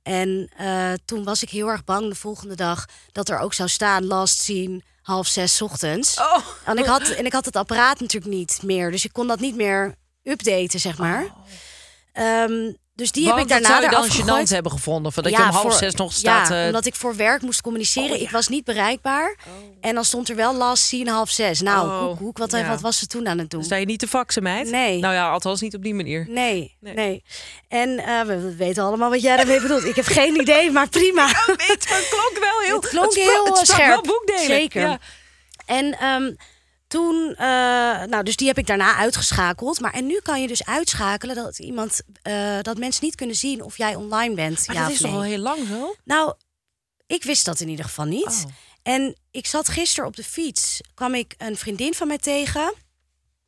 En 0.03 0.51
eh, 0.57 0.93
toen 1.05 1.25
was 1.25 1.43
ik 1.43 1.51
heel 1.51 1.69
erg 1.69 1.85
bang 1.85 2.09
de 2.09 2.15
volgende 2.15 2.55
dag 2.55 2.87
dat 3.13 3.29
er 3.29 3.39
ook 3.39 3.55
zou 3.55 3.69
staan 3.69 4.07
last 4.07 4.41
zien 4.41 4.83
half 5.03 5.27
zes 5.27 5.63
ochtends. 5.63 6.21
Oh. 6.21 6.39
En 6.65 6.79
ik 6.79 6.85
had, 6.85 7.09
en 7.09 7.27
ik 7.27 7.33
had 7.33 7.45
het 7.45 7.57
apparaat 7.57 8.01
natuurlijk 8.01 8.35
niet 8.35 8.63
meer, 8.63 8.91
dus 8.91 9.05
ik 9.05 9.13
kon 9.13 9.27
dat 9.27 9.41
niet 9.41 9.57
meer 9.57 9.95
updaten, 10.23 10.81
zeg 10.81 10.99
maar. 10.99 11.35
Ehm, 12.13 12.73
dus 12.95 13.13
die 13.13 13.25
Want 13.25 13.37
heb 13.37 13.45
ik 13.45 13.53
dat 13.53 13.63
daarna 13.63 13.91
zou 13.91 14.13
je 14.13 14.25
dan 14.27 14.45
gênant 14.47 14.49
hebben 14.49 14.73
gevonden. 14.73 15.13
Van 15.13 15.23
dat 15.23 15.33
je 15.33 15.39
om 15.39 15.45
half 15.45 15.61
voor- 15.63 15.73
zes 15.73 15.95
nog 15.95 16.13
staat... 16.13 16.49
Ja, 16.49 16.61
eh, 16.61 16.67
omdat 16.67 16.87
ik 16.87 16.95
voor 16.95 17.17
werk 17.17 17.43
moest 17.43 17.61
communiceren. 17.61 18.11
Oh, 18.11 18.17
ja. 18.17 18.23
Ik 18.23 18.31
was 18.31 18.49
niet 18.49 18.65
bereikbaar. 18.65 19.37
En 19.81 19.95
dan 19.95 20.05
stond 20.05 20.29
er 20.29 20.37
wel 20.37 20.55
last 20.55 20.85
zien 20.87 21.09
half 21.09 21.31
zes. 21.31 21.61
Nou, 21.61 21.89
Oh, 21.89 22.17
koek, 22.17 22.39
wat, 22.39 22.51
ja. 22.51 22.69
wat 22.69 22.81
was 22.81 22.99
ze 22.99 23.07
toen 23.07 23.29
aan 23.29 23.39
het 23.39 23.51
doen? 23.51 23.65
sta 23.65 23.77
je 23.77 23.87
niet 23.87 23.99
te 23.99 24.07
faxen, 24.09 24.43
meid? 24.43 24.71
Nee. 24.71 25.01
Nou 25.01 25.15
ja, 25.15 25.31
althans 25.31 25.61
niet 25.61 25.75
op 25.75 25.83
die 25.83 25.95
manier. 25.95 26.27
Nee, 26.29 26.77
Nee. 26.81 26.95
nee. 26.95 27.23
En 27.69 27.99
eh, 27.99 28.21
we 28.21 28.39
we 28.41 28.55
weten 28.57 28.83
allemaal 28.85 29.11
wat 29.11 29.23
jij 29.23 29.37
daarmee 29.37 29.61
bedoelt. 29.61 29.85
Ik 29.85 29.97
heb 29.97 30.07
geen 30.07 30.41
idee, 30.41 30.71
maar 30.71 30.89
prima. 30.89 31.27
Weet, 31.47 31.89
het 31.89 32.07
klonk 32.11 32.39
wel 32.41 32.61
heel... 32.65 32.77
Het 32.81 32.89
klonk 32.89 33.13
sprak- 33.13 33.25
heel, 33.27 33.45
het 33.45 33.67
scherp. 33.67 33.89
wel 33.89 34.01
boekdelen. 34.03 34.45
Zeker. 34.45 34.99
En 35.67 35.99
ehm, 35.99 36.33
toen, 36.95 37.35
eh, 37.37 37.47
nou, 38.03 38.23
dus 38.23 38.37
die 38.37 38.47
heb 38.47 38.59
ik 38.59 38.67
daarna 38.67 38.97
uitgeschakeld. 38.97 39.81
Maar 39.81 39.93
en 39.93 40.07
nu 40.07 40.21
kan 40.23 40.41
je 40.41 40.49
dus 40.49 40.65
uitschakelen 40.65 41.35
dat 41.35 41.59
iemand, 41.59 42.03
eh, 42.23 42.59
dat 42.63 42.79
mensen 42.79 43.05
niet 43.05 43.15
kunnen 43.15 43.37
zien 43.37 43.63
of 43.63 43.77
jij 43.77 43.95
online 43.95 44.35
bent. 44.35 44.67
Maar 44.67 44.77
ja 44.77 44.83
dat 44.83 44.91
is 44.91 45.01
toch 45.01 45.13
al 45.13 45.23
heel 45.23 45.39
lang 45.39 45.67
zo? 45.67 45.95
Nou, 46.05 46.35
ik 47.07 47.25
wist 47.25 47.45
dat 47.45 47.61
in 47.61 47.69
ieder 47.69 47.85
geval 47.85 48.05
niet. 48.05 48.45
Oh. 48.47 48.53
En 48.83 49.17
ik 49.31 49.47
zat 49.47 49.69
gisteren 49.69 50.09
op 50.09 50.17
de 50.17 50.25
fiets, 50.25 50.81
kwam 50.95 51.15
ik 51.15 51.35
een 51.39 51.57
vriendin 51.57 51.95
van 51.95 52.07
mij 52.07 52.19
tegen. 52.19 52.75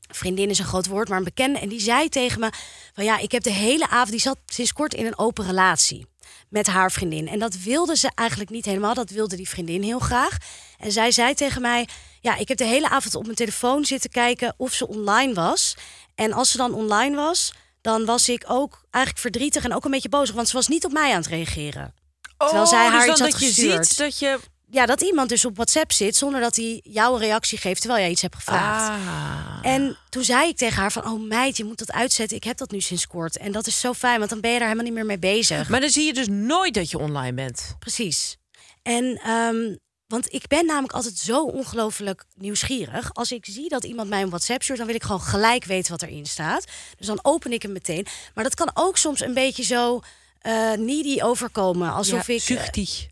Vriendin 0.09 0.51
is 0.51 0.59
een 0.59 0.65
groot 0.65 0.87
woord, 0.87 1.09
maar 1.09 1.19
een 1.19 1.25
bekende. 1.25 1.59
En 1.59 1.69
die 1.69 1.81
zei 1.81 2.09
tegen 2.09 2.41
me: 2.41 2.51
van 2.95 3.05
ja, 3.05 3.19
ik 3.19 3.33
heb 3.33 3.43
de 3.43 3.51
hele 3.51 3.89
avond. 3.89 4.11
Die 4.11 4.21
zat 4.21 4.39
sinds 4.47 4.73
kort 4.73 4.95
in 4.95 5.07
een 5.07 5.19
open 5.19 5.47
relatie 5.47 6.07
met 6.49 6.67
haar 6.67 6.93
vriendin. 6.93 7.29
En 7.29 7.39
dat 7.39 7.57
wilde 7.57 7.97
ze 7.97 8.11
eigenlijk 8.15 8.51
niet 8.51 8.65
helemaal. 8.65 8.95
Dat 8.95 9.11
wilde 9.11 9.37
die 9.37 9.49
vriendin 9.49 9.83
heel 9.83 9.99
graag. 9.99 10.37
En 10.79 10.93
zij 10.93 11.11
zei 11.11 11.35
tegen 11.35 11.63
mij: 11.63 11.89
Ja, 12.21 12.37
ik 12.37 12.49
heb 12.49 12.59
de 12.59 12.65
hele 12.65 12.89
avond 12.89 13.15
op 13.15 13.23
mijn 13.23 13.37
telefoon 13.37 13.85
zitten 13.85 14.11
kijken 14.11 14.55
of 14.57 14.73
ze 14.73 14.89
online 14.89 15.35
was. 15.35 15.77
En 16.15 16.33
als 16.33 16.51
ze 16.51 16.57
dan 16.57 16.75
online 16.75 17.17
was, 17.17 17.53
dan 17.81 18.05
was 18.05 18.29
ik 18.29 18.45
ook 18.47 18.85
eigenlijk 18.91 19.25
verdrietig 19.25 19.65
en 19.65 19.75
ook 19.75 19.85
een 19.85 19.91
beetje 19.91 20.09
boos. 20.09 20.31
Want 20.31 20.49
ze 20.49 20.57
was 20.57 20.69
niet 20.69 20.85
op 20.85 20.93
mij 20.93 21.11
aan 21.11 21.17
het 21.17 21.27
reageren. 21.27 21.95
Terwijl 22.37 22.67
zij 22.67 22.87
Oh, 22.87 22.91
haar 22.91 23.01
dus 23.01 23.11
iets 23.11 23.21
had 23.21 23.31
dat 23.31 23.41
je 23.41 23.51
ziet 23.51 23.97
dat 23.97 24.19
je... 24.19 24.39
Ja, 24.71 24.87
dat 24.87 25.01
iemand 25.01 25.29
dus 25.29 25.45
op 25.45 25.55
WhatsApp 25.55 25.93
zit 25.93 26.17
zonder 26.17 26.41
dat 26.41 26.57
hij 26.57 26.81
jou 26.85 27.15
een 27.15 27.21
reactie 27.21 27.59
geeft 27.59 27.81
terwijl 27.81 28.03
jij 28.03 28.11
iets 28.11 28.23
hebt 28.23 28.35
gevraagd. 28.35 28.89
Ah. 28.89 29.59
En 29.63 29.97
toen 30.09 30.25
zei 30.25 30.49
ik 30.49 30.57
tegen 30.57 30.81
haar 30.81 30.93
van, 30.93 31.07
oh 31.07 31.29
meid, 31.29 31.57
je 31.57 31.65
moet 31.65 31.79
dat 31.79 31.93
uitzetten. 31.93 32.37
Ik 32.37 32.45
heb 32.45 32.57
dat 32.57 32.71
nu 32.71 32.81
sinds 32.81 33.07
kort. 33.07 33.37
En 33.37 33.53
dat 33.53 33.67
is 33.67 33.81
zo 33.81 33.93
fijn, 33.93 34.19
want 34.19 34.31
dan 34.31 34.41
ben 34.41 34.51
je 34.51 34.59
daar 34.59 34.69
helemaal 34.69 34.89
niet 34.91 34.99
meer 34.99 35.07
mee 35.07 35.19
bezig. 35.19 35.69
Maar 35.69 35.81
dan 35.81 35.91
zie 35.91 36.05
je 36.07 36.13
dus 36.13 36.27
nooit 36.29 36.75
dat 36.75 36.91
je 36.91 36.99
online 36.99 37.33
bent. 37.33 37.77
Precies. 37.79 38.37
En, 38.83 39.21
ehm, 39.25 39.75
want 40.07 40.33
ik 40.33 40.47
ben 40.47 40.67
namelijk 40.67 40.93
altijd 40.93 41.19
zo 41.19 41.45
ongelooflijk 41.45 42.25
nieuwsgierig. 42.35 43.15
Als 43.15 43.33
ik 43.33 43.47
zie 43.49 43.69
dat 43.69 43.85
iemand 43.85 44.09
mij 44.09 44.23
een 44.23 44.29
WhatsApp 44.29 44.63
stuurt, 44.63 44.79
dan 44.79 44.87
wil 44.87 44.97
ik 44.97 45.03
gewoon 45.03 45.21
gelijk 45.21 45.65
weten 45.65 45.91
wat 45.91 46.03
erin 46.03 46.27
staat. 46.27 46.65
Dus 46.97 47.07
dan 47.07 47.19
open 47.23 47.53
ik 47.53 47.63
hem 47.63 47.73
meteen. 47.73 48.07
Maar 48.35 48.45
dat 48.45 48.55
kan 48.55 48.71
ook 48.75 48.97
soms 48.97 49.21
een 49.21 49.35
beetje 49.35 49.63
zo 49.65 50.01
eh 50.41 50.73
needy 50.73 51.23
overkomen. 51.23 51.93
Alsof 51.93 52.27
ja, 52.27 52.35
ik... 52.35 52.41
eh, 52.41 52.47
zuchtig. 52.47 53.07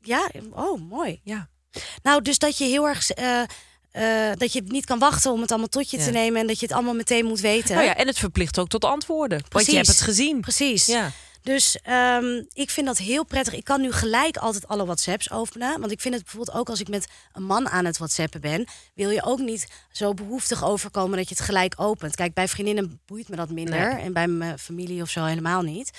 Ja, 0.00 0.30
oh, 0.50 0.80
mooi. 0.88 1.20
Ja. 1.24 1.48
Nou, 2.02 2.22
dus 2.22 2.38
dat 2.38 2.58
je 2.58 2.64
heel 2.64 2.88
erg. 2.88 3.10
eh, 3.10 3.42
eh, 3.90 4.36
dat 4.38 4.52
je 4.52 4.62
niet 4.66 4.84
kan 4.86 4.98
wachten 4.98 5.32
om 5.32 5.40
het 5.40 5.50
allemaal 5.50 5.68
tot 5.68 5.90
je 5.90 5.98
Ja. 5.98 6.04
te 6.04 6.10
nemen 6.10 6.40
en 6.40 6.46
dat 6.46 6.60
je 6.60 6.66
het 6.66 6.74
allemaal 6.74 6.94
meteen 6.94 7.24
moet 7.24 7.40
weten. 7.40 7.74
Nou 7.74 7.86
ja, 7.86 7.96
en 7.96 8.06
het 8.06 8.18
verplicht 8.18 8.58
ook 8.58 8.68
tot 8.68 8.84
antwoorden. 8.84 9.38
Want 9.38 9.44
je 9.66 9.72
Precies. 9.72 9.74
hebt 9.74 9.88
het 9.88 10.00
gezien. 10.00 10.40
Precies. 10.40 10.86
Ja. 10.86 11.10
Dus 11.42 11.78
ehm, 11.82 12.42
ik 12.52 12.70
vind 12.70 12.86
dat 12.86 12.98
heel 12.98 13.24
prettig. 13.24 13.54
Ik 13.54 13.64
kan 13.64 13.80
nu 13.80 13.92
gelijk 13.92 14.36
altijd 14.36 14.68
alle 14.68 14.84
WhatsApps 14.84 15.30
openen. 15.30 15.80
Want 15.80 15.92
ik 15.92 16.00
vind 16.00 16.14
het 16.14 16.22
bijvoorbeeld 16.22 16.56
ook 16.56 16.68
als 16.68 16.80
ik 16.80 16.88
met 16.88 17.06
een 17.32 17.42
man 17.42 17.68
aan 17.68 17.84
het 17.84 17.98
WhatsAppen 17.98 18.40
ben, 18.40 18.66
wil 18.94 19.10
je 19.10 19.22
ook 19.24 19.38
niet 19.38 19.66
zo 19.92 20.14
behoeftig 20.14 20.64
overkomen 20.64 21.18
dat 21.18 21.28
je 21.28 21.34
het 21.34 21.44
gelijk 21.44 21.74
opent. 21.76 22.14
Kijk, 22.14 22.34
bij 22.34 22.48
vriendinnen 22.48 23.00
boeit 23.06 23.28
me 23.28 23.36
dat 23.36 23.50
minder. 23.50 23.94
Nee. 23.94 24.02
En 24.04 24.12
bij 24.12 24.26
mijn 24.28 24.58
familie 24.58 25.02
of 25.02 25.08
zo 25.10 25.24
helemaal 25.24 25.62
niet. 25.62 25.90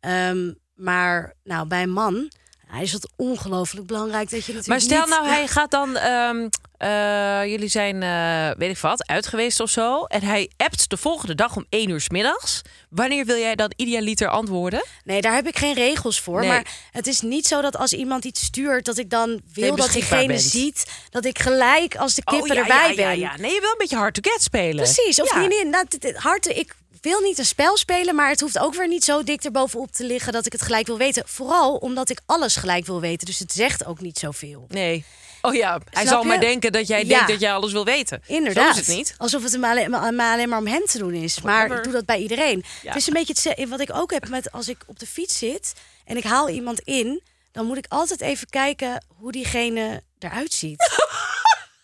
Ehm, 0.00 0.52
maar 0.74 1.34
nou, 1.44 1.66
bij 1.66 1.82
een 1.82 1.90
man. 1.92 2.30
Hij 2.72 2.82
is 2.82 2.92
het 2.92 3.08
ongelooflijk 3.16 3.86
belangrijk 3.86 4.30
dat 4.30 4.44
je 4.44 4.52
natuurlijk 4.52 4.66
Maar 4.68 4.80
stel 4.80 4.98
niet- 5.00 5.08
nou, 5.08 5.26
hij 5.26 5.46
gaat 5.48 5.70
dan... 5.70 5.96
ehm, 5.96 6.48
eh, 6.78 7.50
jullie 7.50 7.68
zijn, 7.68 8.02
eh, 8.02 8.58
weet 8.58 8.70
ik 8.70 8.78
wat, 8.78 9.06
uit 9.06 9.26
geweest 9.26 9.60
of 9.60 9.70
zo. 9.70 10.04
En 10.04 10.22
hij 10.22 10.50
appt 10.56 10.90
de 10.90 10.96
volgende 10.96 11.34
dag 11.34 11.56
om 11.56 11.66
één 11.68 11.88
uur 11.90 12.00
's 12.00 12.08
middags. 12.08 12.62
Wanneer 12.90 13.24
wil 13.24 13.36
jij 13.36 13.54
dan 13.54 13.72
idealiter 13.76 14.28
antwoorden? 14.28 14.84
Nee, 15.04 15.20
daar 15.20 15.34
heb 15.34 15.46
ik 15.46 15.58
geen 15.58 15.74
regels 15.74 16.20
voor. 16.20 16.40
Nee. 16.40 16.48
Maar 16.48 16.66
het 16.90 17.06
is 17.06 17.20
niet 17.20 17.46
zo 17.46 17.60
dat 17.60 17.76
als 17.76 17.92
iemand 17.92 18.24
iets 18.24 18.44
stuurt, 18.44 18.84
dat 18.84 18.98
ik 18.98 19.10
dan 19.10 19.40
wil 19.52 19.76
dat 19.76 19.92
diegene 19.92 20.26
bent. 20.26 20.40
ziet 20.42 20.86
dat 21.10 21.24
ik 21.24 21.38
gelijk 21.38 21.96
als 21.96 22.14
de 22.14 22.24
kippen 22.24 22.50
Oh, 22.50 22.56
ja, 22.56 22.62
erbij 22.62 22.88
ja, 22.88 22.94
ben. 22.94 23.18
Ja. 23.18 23.36
Nee, 23.36 23.54
je 23.54 23.60
wil 23.60 23.70
een 23.70 23.78
beetje 23.78 23.96
hard 23.96 24.14
to 24.14 24.30
get 24.30 24.42
spelen. 24.42 24.84
Precies. 24.84 25.20
Of 25.20 25.36
niet, 25.36 25.48
niet, 25.48 25.70
nou, 25.70 26.14
hard, 26.16 26.46
ik 26.46 26.74
wil 27.02 27.20
niet 27.20 27.38
een 27.38 27.44
spel 27.44 27.76
spelen, 27.76 28.14
maar 28.14 28.28
het 28.28 28.40
hoeft 28.40 28.58
ook 28.58 28.74
weer 28.74 28.88
niet 28.88 29.04
zo 29.04 29.22
dik 29.22 29.44
erbovenop 29.44 29.92
te 29.92 30.04
liggen 30.04 30.32
dat 30.32 30.46
ik 30.46 30.52
het 30.52 30.62
gelijk 30.62 30.86
wil 30.86 30.98
weten. 30.98 31.22
Vooral 31.26 31.76
omdat 31.76 32.10
ik 32.10 32.20
alles 32.26 32.56
gelijk 32.56 32.86
wil 32.86 33.00
weten. 33.00 33.26
Dus 33.26 33.38
het 33.38 33.52
zegt 33.52 33.84
ook 33.86 34.00
niet 34.00 34.18
zoveel. 34.18 34.64
Nee. 34.68 35.04
Oh 35.42 35.54
ja, 35.54 35.70
hij 35.90 36.02
Snap 36.02 36.06
zal 36.06 36.20
je? 36.22 36.26
maar 36.28 36.40
denken 36.40 36.72
dat 36.72 36.86
jij 36.86 37.02
Ja. 37.02 37.08
denkt 37.08 37.28
dat 37.28 37.40
jij 37.40 37.52
alles 37.52 37.72
wil 37.72 37.84
weten. 37.84 38.22
Inderdaad. 38.26 38.74
Zo 38.74 38.80
is 38.80 38.86
het 38.86 38.96
niet. 38.96 39.14
Alsof 39.18 39.42
het 39.42 39.58
maar- 39.58 39.90
maar 39.90 40.32
alleen 40.32 40.48
maar 40.48 40.58
om 40.58 40.66
hem 40.66 40.84
te 40.84 40.98
doen 40.98 41.12
is. 41.14 41.40
Maar 41.40 41.54
Whatever. 41.54 41.76
ik 41.78 41.82
doe 41.84 41.92
dat 41.92 42.04
bij 42.06 42.18
iedereen. 42.18 42.64
Ja. 42.82 42.88
Het 42.92 42.96
is 43.00 43.06
een 43.06 43.12
beetje 43.12 43.66
wat 43.68 43.80
ik 43.80 43.94
ook 43.94 44.10
heb 44.12 44.28
met 44.28 44.52
als 44.52 44.68
ik 44.68 44.78
op 44.86 44.98
de 44.98 45.06
fiets 45.06 45.38
zit 45.38 45.72
en 46.04 46.16
ik 46.16 46.24
haal 46.24 46.48
iemand 46.48 46.80
in, 46.80 47.22
dan 47.52 47.66
moet 47.66 47.76
ik 47.76 47.86
altijd 47.88 48.20
even 48.20 48.48
kijken 48.50 49.04
hoe 49.18 49.32
diegene 49.32 50.02
eruit 50.18 50.52
ziet. 50.52 50.90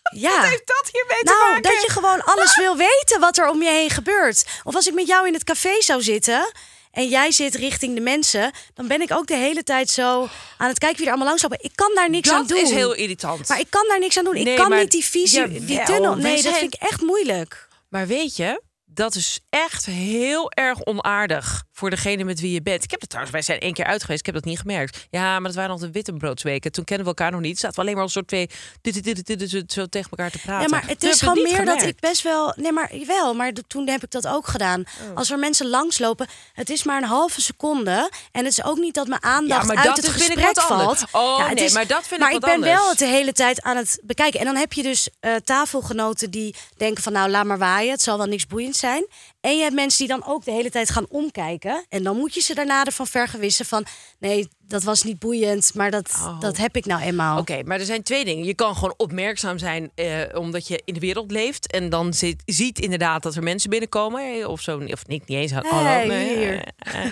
Ja. 0.09 0.41
dat 0.65 0.89
hiermee 0.91 1.23
Nou, 1.23 1.61
dat 1.61 1.81
je 1.81 1.91
gewoon 1.91 2.23
alles 2.23 2.55
wil 2.57 2.77
weten 2.77 3.19
wat 3.19 3.37
er 3.37 3.47
om 3.49 3.61
je 3.63 3.69
heen 3.69 3.89
gebeurt. 3.89 4.45
Of 4.63 4.75
als 4.75 4.87
ik 4.87 4.93
met 4.93 5.07
jou 5.07 5.27
in 5.27 5.33
het 5.33 5.43
café 5.43 5.81
zou 5.81 6.01
zitten 6.01 6.51
en 6.91 7.07
jij 7.07 7.31
zit 7.31 7.55
richting 7.55 7.95
de 7.95 8.01
mensen, 8.01 8.51
dan 8.73 8.87
ben 8.87 9.01
ik 9.01 9.11
ook 9.11 9.27
de 9.27 9.35
hele 9.35 9.63
tijd 9.63 9.89
zo 9.89 10.27
aan 10.57 10.67
het 10.67 10.79
kijken 10.79 10.97
wie 10.97 11.05
er 11.05 11.11
allemaal 11.11 11.27
langs 11.27 11.41
lopen. 11.41 11.57
Ik 11.61 11.71
kan 11.75 11.91
daar 11.95 12.09
niks 12.09 12.29
aan 12.29 12.37
Dat 12.39 12.47
doen. 12.47 12.57
is 12.57 12.71
heel 12.71 12.93
irritant. 12.93 13.47
Maar 13.47 13.59
ik 13.59 13.69
kan 13.69 13.85
daar 13.87 13.99
niks 13.99 14.17
aan 14.17 14.23
doen. 14.23 14.33
Nee, 14.33 14.45
ik 14.45 14.55
kan 14.55 14.71
niet 14.71 14.91
die 14.91 15.05
visie, 15.05 15.65
die 15.65 15.83
tunnel. 15.83 16.15
Nee, 16.15 16.41
dat 16.41 16.57
vind 16.57 16.73
ik 16.73 16.81
echt 16.81 17.01
moeilijk. 17.01 17.67
Maar 17.89 18.07
weet 18.07 18.35
je, 18.35 18.61
dat 18.93 19.15
is 19.15 19.39
echt 19.49 19.85
heel 19.85 20.51
erg 20.51 20.85
onaardig 20.85 21.63
voor 21.71 21.89
degene 21.89 22.23
met 22.23 22.39
wie 22.39 22.51
je 22.51 22.61
bent. 22.61 22.83
Ik 22.83 22.91
heb 22.91 22.99
het 22.99 23.09
trouwens, 23.09 23.35
wij 23.35 23.45
zijn 23.45 23.59
één 23.59 23.73
keer 23.73 23.85
uit 23.85 24.01
geweest, 24.01 24.19
ik 24.19 24.25
heb 24.25 24.35
dat 24.35 24.43
niet 24.43 24.59
gemerkt. 24.59 25.07
Ja, 25.09 25.33
maar 25.33 25.47
dat 25.47 25.55
waren 25.55 25.69
nog 25.69 25.79
de 25.79 25.91
wittebroodsweken. 25.91 26.71
Toen 26.71 26.83
kennen 26.83 27.05
we 27.05 27.11
elkaar 27.11 27.31
nog 27.31 27.41
niet. 27.41 27.59
Zaten 27.59 27.75
we 27.75 27.81
alleen 27.81 27.93
maar 27.93 28.03
als 28.03 28.11
soort 28.11 28.27
twee 28.27 28.49
dit, 28.81 29.03
dit, 29.03 29.25
dit, 29.25 29.39
dit, 29.39 29.71
zo 29.71 29.85
tegen 29.85 30.11
elkaar 30.11 30.31
te 30.31 30.39
praten. 30.39 30.69
Ja, 30.69 30.69
maar 30.69 30.87
het 30.87 31.03
is 31.03 31.19
gewoon 31.19 31.41
meer 31.43 31.65
dat 31.65 31.81
ik 31.81 31.99
best 31.99 32.21
wel. 32.21 32.53
Nee, 32.55 32.71
maar 32.71 32.91
wel. 33.05 33.33
Maar 33.33 33.51
toen 33.67 33.87
heb 33.87 34.03
ik 34.03 34.11
dat 34.11 34.27
ook 34.27 34.47
gedaan. 34.47 34.83
Oh. 35.09 35.17
Als 35.17 35.31
er 35.31 35.39
mensen 35.39 35.67
langslopen, 35.67 36.27
het 36.53 36.69
is 36.69 36.83
maar 36.83 37.01
een 37.01 37.07
halve 37.07 37.41
seconde. 37.41 38.11
En 38.31 38.45
het 38.45 38.57
is 38.57 38.63
ook 38.63 38.77
niet 38.77 38.93
dat 38.93 39.07
mijn 39.07 39.23
aandacht 39.23 39.75
uit 39.75 39.97
het 39.97 40.07
gesprek 40.07 40.59
valt. 40.59 41.03
Oh, 41.11 41.49
nee, 41.51 41.71
maar 41.71 41.87
dat 41.87 42.07
vind 42.07 42.11
ik 42.11 42.19
maar 42.19 42.31
ik 42.31 42.39
ben 42.39 42.61
wel 42.61 42.89
het 42.89 42.97
de 42.97 43.05
hele 43.05 43.33
tijd 43.33 43.61
aan 43.61 43.77
het 43.77 44.01
bekijken. 44.03 44.39
En 44.39 44.45
dan 44.45 44.55
heb 44.55 44.73
je 44.73 44.83
dus 44.83 45.09
eh, 45.19 45.35
tafelgenoten 45.35 46.31
die 46.31 46.55
denken 46.77 47.03
van, 47.03 47.13
nou, 47.13 47.29
laat 47.29 47.45
maar 47.45 47.57
waaien. 47.57 47.91
Het 47.91 48.01
zal 48.01 48.17
wel 48.17 48.27
niks 48.27 48.47
boeiends 48.47 48.78
zijn. 48.79 49.07
En 49.41 49.55
je 49.55 49.61
hebt 49.61 49.75
mensen 49.75 49.97
die 50.07 50.17
dan 50.17 50.27
ook 50.27 50.45
de 50.45 50.51
hele 50.51 50.69
tijd 50.69 50.89
gaan 50.89 51.05
omkijken. 51.09 51.85
En 51.89 52.03
dan 52.03 52.17
moet 52.17 52.33
je 52.33 52.41
ze 52.41 52.53
daarna 52.55 52.83
ervan 52.85 53.07
vergewissen 53.07 53.65
van, 53.65 53.85
nee, 54.19 54.47
dat 54.59 54.83
was 54.83 55.03
niet 55.03 55.19
boeiend, 55.19 55.73
maar 55.73 55.91
dat, 55.91 56.09
Oh. 56.21 56.39
dat 56.39 56.57
heb 56.57 56.75
ik 56.75 56.85
nou 56.85 57.01
eenmaal. 57.01 57.39
Oké, 57.39 57.63
maar 57.63 57.79
er 57.79 57.85
zijn 57.85 58.03
twee 58.03 58.25
dingen. 58.25 58.45
Je 58.45 58.53
kan 58.55 58.73
gewoon 58.75 58.93
opmerkzaam 58.97 59.57
zijn 59.57 59.91
eh, 59.95 60.21
omdat 60.33 60.67
je 60.67 60.81
in 60.85 60.93
de 60.93 60.99
wereld 60.99 61.31
leeft. 61.31 61.71
En 61.71 61.89
dan 61.89 62.13
zit, 62.13 62.41
ziet 62.45 62.79
inderdaad 62.79 63.23
dat 63.23 63.35
er 63.35 63.43
mensen 63.43 63.69
binnenkomen. 63.69 64.39
eh, 64.41 64.47
Of 64.47 64.61
zo, 64.61 64.77
of 64.77 65.07
niet, 65.07 65.27
niet 65.27 65.37
eens. 65.37 65.51
Hallo, 65.51 65.83
Hey, 65.83 66.05
nee, 66.07 66.37
hier. 66.37 66.63
eh, 66.77 67.05
eh. 67.05 67.11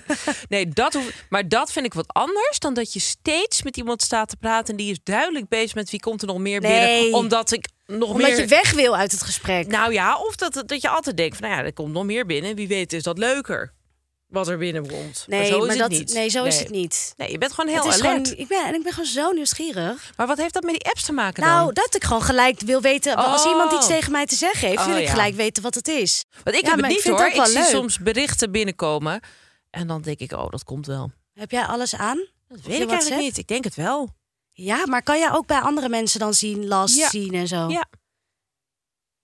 nee, 0.50 0.68
dat 0.70 0.94
hoeft, 0.94 1.14
maar 1.30 1.48
dat 1.48 1.72
vind 1.72 1.86
ik 1.86 1.94
wat 1.94 2.14
anders 2.14 2.60
dan 2.60 2.74
dat 2.74 2.94
je 2.94 3.00
steeds 3.00 3.64
met 3.64 3.78
iemand 3.78 4.02
staat 4.02 4.30
te 4.30 4.38
praten. 4.38 4.70
En 4.72 4.76
die 4.84 4.92
is 4.92 5.00
duidelijk 5.04 5.48
bezig 5.50 5.76
met 5.76 5.90
wie 5.90 6.00
komt 6.00 6.22
er 6.22 6.28
nog 6.28 6.38
meer 6.38 6.62
Nee. 6.62 7.02
binnen. 7.02 7.14
Omdat 7.20 7.52
ik 7.52 7.68
nog 7.88 8.10
Omdat 8.10 8.28
meer... 8.30 8.40
je 8.40 8.46
weg 8.46 8.72
wil 8.72 8.96
uit 8.98 9.12
het 9.12 9.22
gesprek. 9.24 9.68
Nou 9.68 9.94
ja, 9.94 10.18
of 10.18 10.36
dat, 10.36 10.64
dat 10.66 10.82
je 10.82 10.90
altijd 10.90 11.18
denkt 11.18 11.38
van, 11.38 11.48
nou 11.48 11.60
ja, 11.60 11.66
er 11.66 11.74
komt 11.74 11.94
nog 11.94 12.04
meer 12.04 12.26
binnen. 12.26 12.56
Wie 12.56 12.68
weet 12.68 12.94
is 12.94 13.04
dat 13.04 13.18
leuker, 13.18 13.74
wat 14.28 14.48
er 14.48 14.58
binnenkomt. 14.58 15.24
nee, 15.28 15.40
maar 15.40 15.48
zo 15.50 15.64
is 15.64 15.68
maar 15.68 15.84
het 15.90 15.92
niet. 16.00 16.14
nee, 16.14 16.30
zo 16.30 16.44
is 16.44 16.60
het 16.60 16.70
niet. 16.70 17.14
Nee, 17.18 17.32
je 17.32 17.38
bent 17.38 17.54
gewoon 17.54 17.70
heel 17.74 17.82
alert. 17.82 18.00
gewoon, 18.00 18.26
ik 18.38 18.48
ben, 18.48 18.66
en 18.66 18.74
ik 18.76 18.84
ben 18.84 18.92
gewoon 18.92 19.10
zo 19.10 19.32
nieuwsgierig. 19.32 20.12
Maar 20.16 20.28
wat 20.28 20.38
heeft 20.38 20.54
dat 20.54 20.64
met 20.64 20.72
die 20.74 20.86
apps 20.90 21.04
te 21.04 21.12
maken 21.12 21.44
Nou, 21.44 21.66
dan? 21.66 21.74
dat 21.74 21.96
ik 21.96 22.04
gewoon 22.04 22.22
gelijk 22.22 22.60
wil 22.62 22.82
weten. 22.82 23.16
Als 23.16 23.44
Oh. 23.46 23.52
iemand 23.52 23.72
iets 23.72 23.88
tegen 23.88 24.12
mij 24.12 24.26
te 24.26 24.36
zeggen 24.36 24.68
heeft, 24.68 24.86
wil 24.86 24.94
Oh, 24.94 25.00
ik 25.00 25.06
ja. 25.06 25.12
gelijk 25.12 25.36
weten 25.36 25.64
wat 25.64 25.76
het 25.76 25.88
is. 25.88 26.24
Want 26.44 26.56
ik 26.56 26.64
Ja, 26.64 26.70
heb 26.70 26.78
het 26.82 26.90
ik 26.92 26.96
niet 26.96 27.04
hoor. 27.18 27.26
Ik 27.28 27.46
zie 27.46 27.54
leuk. 27.54 27.64
soms 27.64 28.00
berichten 28.00 28.52
binnenkomen. 28.52 29.20
En 29.70 29.88
dan 29.88 30.02
denk 30.02 30.20
ik, 30.20 30.32
oh, 30.32 30.50
dat 30.50 30.64
komt 30.64 30.86
wel. 30.86 31.12
Heb 31.34 31.52
jij 31.52 31.64
alles 31.66 31.96
aan? 31.96 32.26
Dat 32.48 32.60
weet 32.62 32.82
ik 32.82 32.90
eigenlijk 32.90 33.22
niet. 33.22 33.38
Ik 33.38 33.48
denk 33.48 33.64
het 33.64 33.76
wel. 33.76 34.16
Ja, 34.60 34.86
maar 34.86 35.04
kan 35.04 35.20
jij 35.20 35.32
ook 35.32 35.46
bij 35.48 35.60
andere 35.60 35.90
mensen 35.90 36.20
dan 36.20 36.34
zien, 36.34 36.68
last 36.68 36.96
Ja. 36.98 37.10
zien 37.10 37.34
en 37.34 37.48
zo? 37.48 37.68
Ja. 37.70 37.86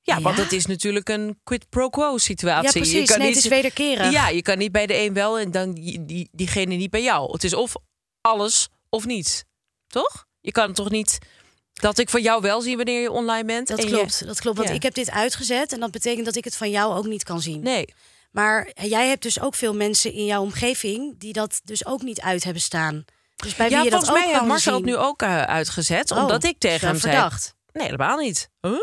Ja, 0.02 0.22
want 0.22 0.38
Ja? 0.38 0.44
het 0.44 0.52
is 0.52 0.66
natuurlijk 0.66 1.10
een 1.10 1.40
quid 1.44 1.70
pro 1.70 1.90
quo 1.90 2.18
situatie. 2.18 2.64
Ja, 2.68 2.72
Je 2.74 2.80
precies. 2.92 3.10
kan 3.10 3.18
Nee, 3.18 3.28
niet, 3.28 3.36
het 3.36 3.44
is 3.46 3.50
wederkerig. 3.52 4.12
Ja, 4.12 4.28
je 4.28 4.42
kan 4.42 4.58
niet 4.58 4.72
bij 4.72 4.86
de 4.86 4.98
een 4.98 5.14
wel 5.14 5.40
en 5.40 5.52
dan 5.52 5.74
die, 5.74 6.06
die, 6.06 6.30
diegene 6.32 6.76
niet 6.76 6.90
bij 6.90 7.04
jou. 7.04 7.32
Het 7.32 7.44
is 7.44 7.54
of 7.54 7.74
alles 8.22 8.70
of 8.90 9.06
niets. 9.06 9.44
Toch? 9.88 10.26
Je 10.42 10.52
kan 10.52 10.74
toch 10.74 10.90
niet 10.90 11.18
dat 11.74 11.98
ik 11.98 12.10
van 12.10 12.22
jou 12.22 12.42
wel 12.42 12.62
zie 12.62 12.76
wanneer 12.76 13.02
je 13.02 13.12
online 13.12 13.46
bent. 13.46 13.68
Dat 13.68 13.84
je- 13.84 13.88
klopt, 13.90 14.26
dat 14.26 14.40
klopt. 14.40 14.58
Want 14.58 14.70
Ja. 14.70 14.76
ik 14.76 14.84
heb 14.84 14.94
dit 14.94 15.10
uitgezet 15.12 15.74
en 15.74 15.80
dat 15.80 15.92
betekent 15.92 16.26
dat 16.26 16.36
ik 16.36 16.44
het 16.44 16.56
van 16.56 16.70
jou 16.70 16.94
ook 16.96 17.06
niet 17.06 17.24
kan 17.24 17.42
zien. 17.42 17.62
Nee. 17.64 17.86
Maar 18.32 18.72
jij 18.82 19.08
hebt 19.08 19.22
dus 19.24 19.40
ook 19.40 19.56
veel 19.56 19.74
mensen 19.76 20.14
in 20.14 20.26
jouw 20.26 20.42
omgeving 20.42 21.20
die 21.20 21.34
dat 21.34 21.62
dus 21.64 21.86
ook 21.86 22.02
niet 22.02 22.22
uit 22.22 22.44
hebben 22.44 22.62
staan. 22.62 23.06
Dus 23.44 23.56
bij 23.56 23.70
ja, 23.70 23.82
dat 23.84 23.90
volgens 23.90 24.10
ook 24.10 24.18
mij 24.18 24.28
heeft 24.28 24.46
Marcel 24.46 24.74
het 24.76 24.86
nu 24.86 24.98
ook 24.98 25.22
eh, 25.22 25.44
uitgezet. 25.44 26.12
Oh, 26.12 26.18
omdat 26.18 26.44
ik 26.44 26.60
tegen 26.60 26.88
hem 26.88 26.98
zei... 27.00 27.14
verdacht. 27.14 27.56
Nee, 27.72 27.86
helemaal 27.86 28.18
niet. 28.18 28.50
Huh? 28.62 28.74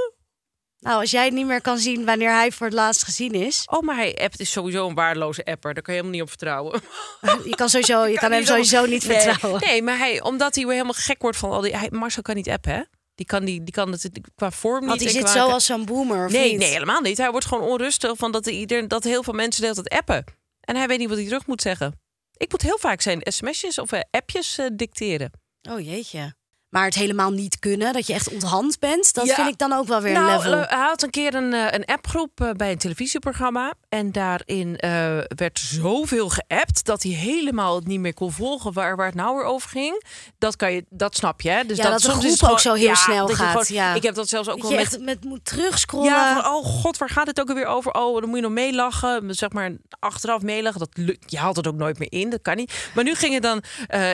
Nou, 0.79 1.01
als 1.01 1.11
jij 1.11 1.31
niet 1.31 1.47
meer 1.47 1.61
kan 1.61 1.79
zien 1.79 2.05
wanneer 2.05 2.33
hij 2.33 2.53
voor 2.53 2.67
het 2.67 2.75
laatst 2.75 3.05
gezien 3.05 3.33
is. 3.33 3.63
Oh, 3.71 3.81
maar 3.81 3.97
hij 3.97 4.17
appt 4.19 4.41
is 4.41 4.51
sowieso 4.51 4.89
een 4.89 4.95
waardeloze 4.95 5.45
apper. 5.45 5.75
Daar 5.75 5.83
kan 5.83 5.95
je 5.95 6.01
helemaal 6.01 6.13
niet 6.21 6.23
op 6.23 6.29
vertrouwen. 6.29 6.81
Je 7.51 7.55
kan, 7.55 7.69
sowieso, 7.69 8.05
je 8.07 8.19
kan 8.25 8.33
hem 8.33 8.45
sowieso 8.45 8.87
niet 8.87 9.07
nee, 9.09 9.21
vertrouwen. 9.21 9.61
Nee, 9.67 9.83
maar 9.83 9.99
hij, 9.99 10.23
omdat 10.23 10.55
hij 10.55 10.65
weer 10.65 10.73
helemaal 10.73 10.95
gek 10.97 11.23
wordt 11.23 11.37
van 11.37 11.51
al 11.51 11.61
die... 11.61 11.77
Hij, 11.77 11.89
Marcel 11.91 12.23
kan 12.23 12.35
niet 12.35 12.49
appen, 12.49 12.73
hè? 12.73 12.83
Die 13.15 13.27
kan, 13.27 13.45
die, 13.45 13.63
die 13.63 13.73
kan 13.75 13.93
het 13.93 14.11
qua 14.35 14.51
vorm 14.51 14.87
Want 14.87 14.91
niet. 14.91 14.99
die 14.99 15.09
en 15.09 15.15
zit 15.15 15.33
qua- 15.35 15.45
zo 15.47 15.53
als 15.53 15.65
zo'n 15.67 15.85
boomer. 15.85 16.27
Of 16.27 16.33
Nee, 16.33 16.51
niet? 16.51 16.59
nee, 16.59 16.71
helemaal 16.71 17.01
niet. 17.01 17.19
Hij 17.19 17.31
wordt 17.31 17.47
gewoon 17.47 17.69
onrustig 17.69 18.17
van 18.17 18.33
dat, 18.33 18.47
iedereen, 18.47 18.89
dat 18.89 19.05
heel 19.05 19.23
veel 19.23 19.33
mensen 19.33 19.61
de 19.63 19.69
hele 19.69 19.83
tijd 19.83 20.01
appen. 20.01 20.25
En 20.61 20.77
hij 20.77 20.87
weet 20.87 20.99
niet 20.99 21.09
wat 21.09 21.17
hij 21.19 21.27
terug 21.27 21.47
moet 21.47 21.63
zeggen. 21.63 22.00
Ik 22.41 22.51
moet 22.51 22.63
heel 22.63 22.79
vaak 22.79 23.01
zijn 23.01 23.21
sms'jes 23.23 23.79
of 23.79 23.93
eh, 23.93 24.01
appjes 24.11 24.59
eh, 24.59 24.67
dicteren. 24.73 25.31
Oh 25.71 25.81
jeetje. 25.81 26.35
Maar 26.71 26.85
het 26.85 26.95
helemaal 26.95 27.31
niet 27.31 27.59
kunnen, 27.59 27.93
dat 27.93 28.07
je 28.07 28.13
echt 28.15 28.33
onthand 28.33 28.79
bent, 28.79 29.15
dat 29.15 29.27
Ja. 29.27 29.35
vind 29.35 29.49
ik 29.49 29.59
dan 29.59 29.73
ook 29.73 29.87
wel 29.87 30.01
weer 30.01 30.15
een 30.17 30.23
nou, 30.23 30.37
level. 30.45 30.53
eh, 30.61 30.69
hij 30.71 30.79
had 30.87 31.03
een 31.03 31.11
keer 31.11 31.35
een, 31.35 31.53
eh, 31.55 31.67
een 31.71 31.85
appgroep 31.85 32.41
eh, 32.41 32.51
bij 32.51 32.71
een 32.73 32.79
televisieprogramma. 32.79 33.75
En 33.89 34.13
daarin 34.13 34.77
eh, 34.77 35.19
werd 35.29 35.59
zoveel 35.59 36.29
geappt 36.29 36.85
dat 36.85 37.03
hij 37.03 37.13
helemaal 37.13 37.75
het 37.75 37.87
niet 37.87 38.01
meer 38.01 38.15
kon 38.15 38.33
volgen 38.33 38.73
waar, 38.73 38.97
waar 38.97 39.07
het 39.07 39.15
nou 39.15 39.37
weer 39.37 39.45
over 39.45 39.71
ging. 39.71 40.05
Dat, 40.39 40.57
kan 40.57 40.73
je, 40.73 40.85
dat 40.91 41.17
snap 41.17 41.41
je. 41.41 41.51
Hè? 41.51 41.65
Dus 41.65 41.77
Ja, 41.77 41.91
dat 41.91 42.01
soms 42.01 42.17
is 42.17 42.23
groep 42.25 42.39
gewoon- 42.39 42.53
ook 42.53 42.61
zo 42.61 42.73
heel 42.73 42.87
ja, 42.89 42.95
snel 42.95 43.27
dat 43.27 43.37
gaat, 43.37 43.51
gewoon- 43.67 43.83
ja. 43.83 43.95
Ik 43.95 44.03
heb 44.03 44.15
dat 44.15 44.29
zelfs 44.29 44.49
ook 44.49 44.61
dat 44.63 44.71
wel 44.71 44.79
met 44.81 45.01
met 45.01 45.25
moet 45.25 45.45
terugscrollen. 45.45 46.09
Ja, 46.11 46.43
van, 46.43 46.53
oh 46.53 46.65
god, 46.65 46.99
waar 46.99 47.11
gaat 47.11 47.27
het 47.27 47.41
ook 47.41 47.49
alweer 47.49 47.67
over? 47.67 47.93
Oh, 47.95 48.21
dan 48.21 48.29
moet 48.29 48.37
je 48.39 48.43
nog 48.45 48.53
meelachen. 48.53 49.35
Zeg 49.35 49.51
maar 49.53 49.73
achteraf 49.99 50.43
meelachen. 50.43 50.81
Dat 50.81 51.17
je 51.27 51.39
haalt 51.39 51.57
het 51.57 51.67
ook 51.67 51.75
nooit 51.75 51.99
meer 51.99 52.13
in. 52.13 52.31
Dat 52.31 52.43
kan 52.43 52.57
niet. 52.57 52.91
Maar 52.95 53.05
nu 53.05 53.15
ging 53.15 53.35
het 53.35 53.43
dan 53.43 53.63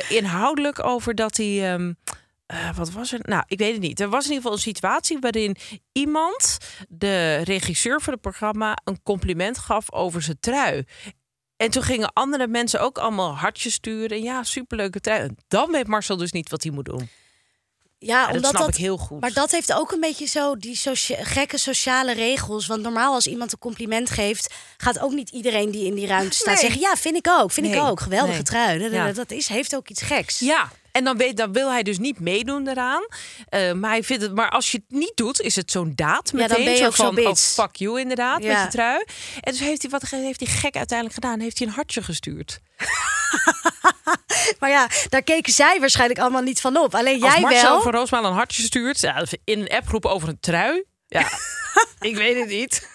inhoudelijk 0.09 0.85
over 0.85 1.15
dat 1.15 1.37
hij. 1.37 1.73
ehm, 1.73 1.93
eh, 2.47 2.77
wat 2.77 2.91
was 2.91 3.13
er? 3.13 3.19
Nou, 3.23 3.43
ik 3.47 3.59
weet 3.59 3.73
het 3.73 3.81
niet. 3.81 4.01
Er 4.01 4.09
was 4.09 4.25
in 4.25 4.31
ieder 4.33 4.43
geval 4.43 4.57
een 4.57 4.63
situatie 4.63 5.19
waarin 5.21 5.57
iemand, 5.93 6.59
de 6.89 7.37
regisseur 7.37 8.01
van 8.01 8.13
het 8.13 8.23
programma, 8.23 8.77
een 8.85 9.03
compliment 9.03 9.59
gaf 9.59 9.93
over 9.93 10.23
zijn 10.23 10.41
trui. 10.41 10.85
En 11.57 11.71
toen 11.71 11.83
gingen 11.83 12.13
andere 12.13 12.47
mensen 12.47 12.81
ook 12.81 12.99
allemaal 12.99 13.37
hartjes 13.37 13.73
sturen. 13.75 14.17
En 14.17 14.23
ja, 14.23 14.43
superleuke 14.43 15.01
trui. 15.01 15.21
En 15.21 15.37
dan 15.49 15.71
weet 15.71 15.87
Marcel 15.87 16.17
dus 16.17 16.33
niet 16.33 16.51
wat 16.51 16.63
hij 16.63 16.73
moet 16.73 16.85
doen. 16.85 17.09
Ja, 17.99 18.21
Ja, 18.21 18.27
dat 18.27 18.35
omdat 18.37 18.51
snap 18.57 18.69
ik 18.69 18.75
heel 18.75 18.97
goed. 18.97 19.21
Maar 19.21 19.33
dat 19.33 19.51
heeft 19.51 19.73
ook 19.73 19.91
een 19.93 20.01
beetje 20.01 20.27
zo 20.27 20.57
die 20.57 20.77
socia- 20.77 21.25
gekke 21.25 21.59
sociale 21.59 22.13
regels. 22.13 22.67
Want 22.67 22.83
normaal 22.83 23.15
als 23.15 23.27
iemand 23.27 23.53
een 23.53 23.59
compliment 23.59 24.11
geeft, 24.11 24.55
gaat 24.77 24.99
ook 24.99 25.13
niet 25.13 25.31
iedereen 25.31 25.71
die 25.71 25.87
in 25.87 25.95
die 25.95 26.07
ruimte 26.07 26.37
staat 26.37 26.55
Nee. 26.55 26.63
zeggen: 26.63 26.81
Ja, 26.81 26.97
vind 26.97 27.17
ik 27.17 27.27
ook, 27.29 27.53
vind 27.53 27.67
ik 27.67 27.81
ook. 27.81 28.01
Geweldige 28.01 28.33
nee. 28.35 28.43
trui. 28.43 28.79
Dat- 28.79 28.91
Ja. 28.93 29.13
Dat 29.13 29.31
is, 29.31 29.49
heeft 29.49 29.77
ook 29.77 29.89
iets 29.89 30.03
geks. 30.03 30.39
Ja, 30.39 30.71
en 30.97 31.05
dan, 31.05 31.17
weet, 31.17 31.37
dan 31.37 31.53
wil 31.53 31.71
hij 31.71 31.83
dus 31.83 31.99
niet 31.99 32.21
meedoen 32.21 32.69
eraan. 32.69 33.07
Eh, 33.49 33.73
maar, 33.73 33.91
hij 33.91 34.03
vindt 34.03 34.23
het, 34.23 34.35
maar 34.35 34.51
als 34.51 34.71
je 34.73 34.79
het 34.87 34.99
niet 34.99 35.13
doet, 35.15 35.41
is 35.41 35.57
het 35.57 35.71
zo'n 35.71 35.93
daad 35.95 36.31
Ja, 36.33 36.39
meteen. 36.39 36.57
dan 36.57 36.65
ben 36.65 36.73
je 36.73 36.79
zo 36.79 36.87
ook 36.87 36.97
zo 36.97 37.11
van, 37.13 37.27
oh, 37.27 37.35
fuck 37.35 37.77
you 37.77 38.01
inderdaad, 38.01 38.43
Ja. 38.43 38.53
met 38.53 38.63
je 38.63 38.69
trui. 38.79 39.05
En 39.41 39.53
dus 39.53 39.61
heeft 39.61 39.83
hij, 39.83 39.91
wat 39.91 40.09
heeft 40.11 40.41
hij 40.41 40.49
gek 40.49 40.77
uiteindelijk 40.77 41.15
gedaan? 41.15 41.41
Heeft 41.41 41.59
hij 41.59 41.67
een 41.67 41.73
hartje 41.73 42.03
gestuurd. 42.03 42.59
Maar 44.59 44.71
ja, 44.71 44.89
daar 45.09 45.23
keken 45.23 45.53
zij 45.53 45.81
waarschijnlijk 45.81 46.21
allemaal 46.21 46.43
niet 46.43 46.61
van 46.61 46.77
op. 46.77 46.95
Alleen 46.95 47.23
Als 47.23 47.33
jij 47.33 47.41
Marcel 47.43 47.71
wel. 47.71 47.83
van 47.83 47.93
Roosmaal 47.93 48.25
een 48.25 48.33
hartje 48.33 48.63
stuurt, 48.63 49.01
ja, 49.01 49.25
in 49.45 49.61
een 49.61 49.69
appgroep 49.69 50.07
over 50.07 50.29
een 50.29 50.41
trui. 50.41 50.85
Ja, 51.07 51.29
ik 52.11 52.17
weet 52.17 52.37
het 52.39 52.49
niet. 52.49 52.89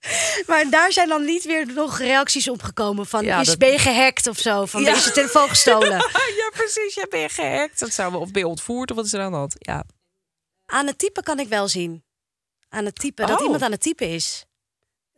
Maar 0.46 0.70
daar 0.70 0.92
zijn 0.92 1.08
dan 1.08 1.24
niet 1.24 1.44
weer 1.44 1.66
nog 1.72 1.98
reacties 1.98 2.48
op 2.48 2.62
gekomen 2.62 3.06
van 3.06 3.24
Ja, 3.24 3.40
is 3.40 3.46
dat- 3.46 3.58
ben 3.58 3.70
je 3.72 3.78
gehackt 3.78 4.26
of 4.26 4.38
zo? 4.38 4.66
Van 4.66 4.82
Ja. 4.82 4.94
is 4.94 5.04
je 5.04 5.10
telefoon 5.10 5.48
gestolen? 5.48 5.90
ja, 6.40 6.50
precies. 6.52 6.94
Ja, 6.94 7.06
ben 7.10 7.20
je 7.20 7.28
gehackt? 7.28 7.78
Dat 7.78 7.92
zou 7.92 8.12
wel, 8.12 8.20
of 8.20 8.30
ben 8.30 8.42
je 8.42 8.48
ontvoerd 8.48 8.90
of 8.90 8.96
wat 8.96 9.04
is 9.06 9.12
er 9.12 9.20
aan 9.20 9.30
de 9.30 9.36
hand? 9.36 9.54
Ja. 9.58 9.84
Aan 10.66 10.86
het 10.86 10.98
typen 10.98 11.22
kan 11.22 11.38
ik 11.38 11.48
wel 11.48 11.68
zien. 11.68 12.04
Aan 12.68 12.84
het 12.84 12.94
typen, 12.94 13.26
dat 13.26 13.38
Oh. 13.38 13.44
iemand 13.44 13.62
aan 13.62 13.70
het 13.70 13.80
typen 13.80 14.08
is. 14.08 14.44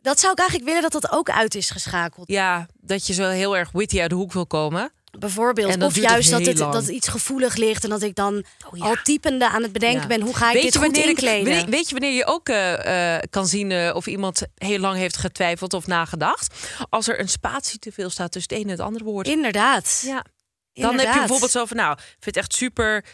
Dat 0.01 0.19
zou 0.19 0.31
ik 0.31 0.39
eigenlijk 0.39 0.69
willen 0.69 0.89
dat 0.89 1.01
dat 1.01 1.11
ook 1.11 1.29
uit 1.29 1.55
is 1.55 1.69
geschakeld. 1.69 2.27
ja, 2.29 2.67
dat 2.73 3.07
je 3.07 3.13
zo 3.13 3.29
heel 3.29 3.57
erg 3.57 3.71
witty 3.71 4.01
uit 4.01 4.09
de 4.09 4.15
hoek 4.15 4.33
wil 4.33 4.47
komen. 4.47 4.91
Bijvoorbeeld. 5.19 5.79
Dat 5.79 5.89
Of 5.89 5.95
juist 5.95 6.29
dat, 6.29 6.45
het, 6.45 6.57
lang. 6.57 6.73
dat 6.73 6.87
iets 6.87 7.07
gevoelig 7.07 7.55
ligt 7.55 7.83
en 7.83 7.89
dat 7.89 8.01
ik 8.01 8.15
dan 8.15 8.43
Oh, 8.71 8.77
ja. 8.77 8.85
al 8.85 8.95
typende 9.03 9.49
aan 9.49 9.61
het 9.63 9.71
bedenken 9.71 10.01
Ja. 10.01 10.07
ben. 10.07 10.21
Hoe 10.21 10.35
ga 10.35 10.47
ik 10.47 10.53
weet 10.53 10.61
dit 10.63 10.71
goed 10.75 10.81
wanneer 10.81 11.03
ik- 11.03 11.09
inkleden? 11.09 11.69
weet, 11.69 11.85
je 11.89 11.91
wanneer 11.91 12.13
je 12.15 12.25
ook 12.25 12.49
eh, 12.49 13.15
eh, 13.15 13.21
kan 13.29 13.47
zien 13.47 13.71
eh, 13.71 13.95
of 13.95 14.07
iemand 14.07 14.41
heel 14.55 14.79
lang 14.79 14.97
heeft 14.97 15.17
getwijfeld 15.17 15.73
of 15.73 15.87
nagedacht? 15.87 16.55
Als 16.89 17.07
er 17.07 17.19
een 17.19 17.29
spatie 17.29 17.79
te 17.79 17.91
veel 17.91 18.09
staat 18.09 18.31
tussen 18.31 18.51
het 18.55 18.61
ene 18.63 18.71
en 18.71 18.77
het 18.77 18.87
andere 18.87 19.03
woord. 19.05 19.27
Inderdaad. 19.27 20.01
ja. 20.05 20.25
Dan 20.73 20.97
heb 20.99 21.13
je 21.13 21.19
bijvoorbeeld 21.19 21.51
zo 21.51 21.65
van, 21.65 21.77
nou, 21.77 21.91
ik 21.91 21.99
vind 22.19 22.25
het 22.25 22.37
echt 22.37 22.53
super 22.53 23.05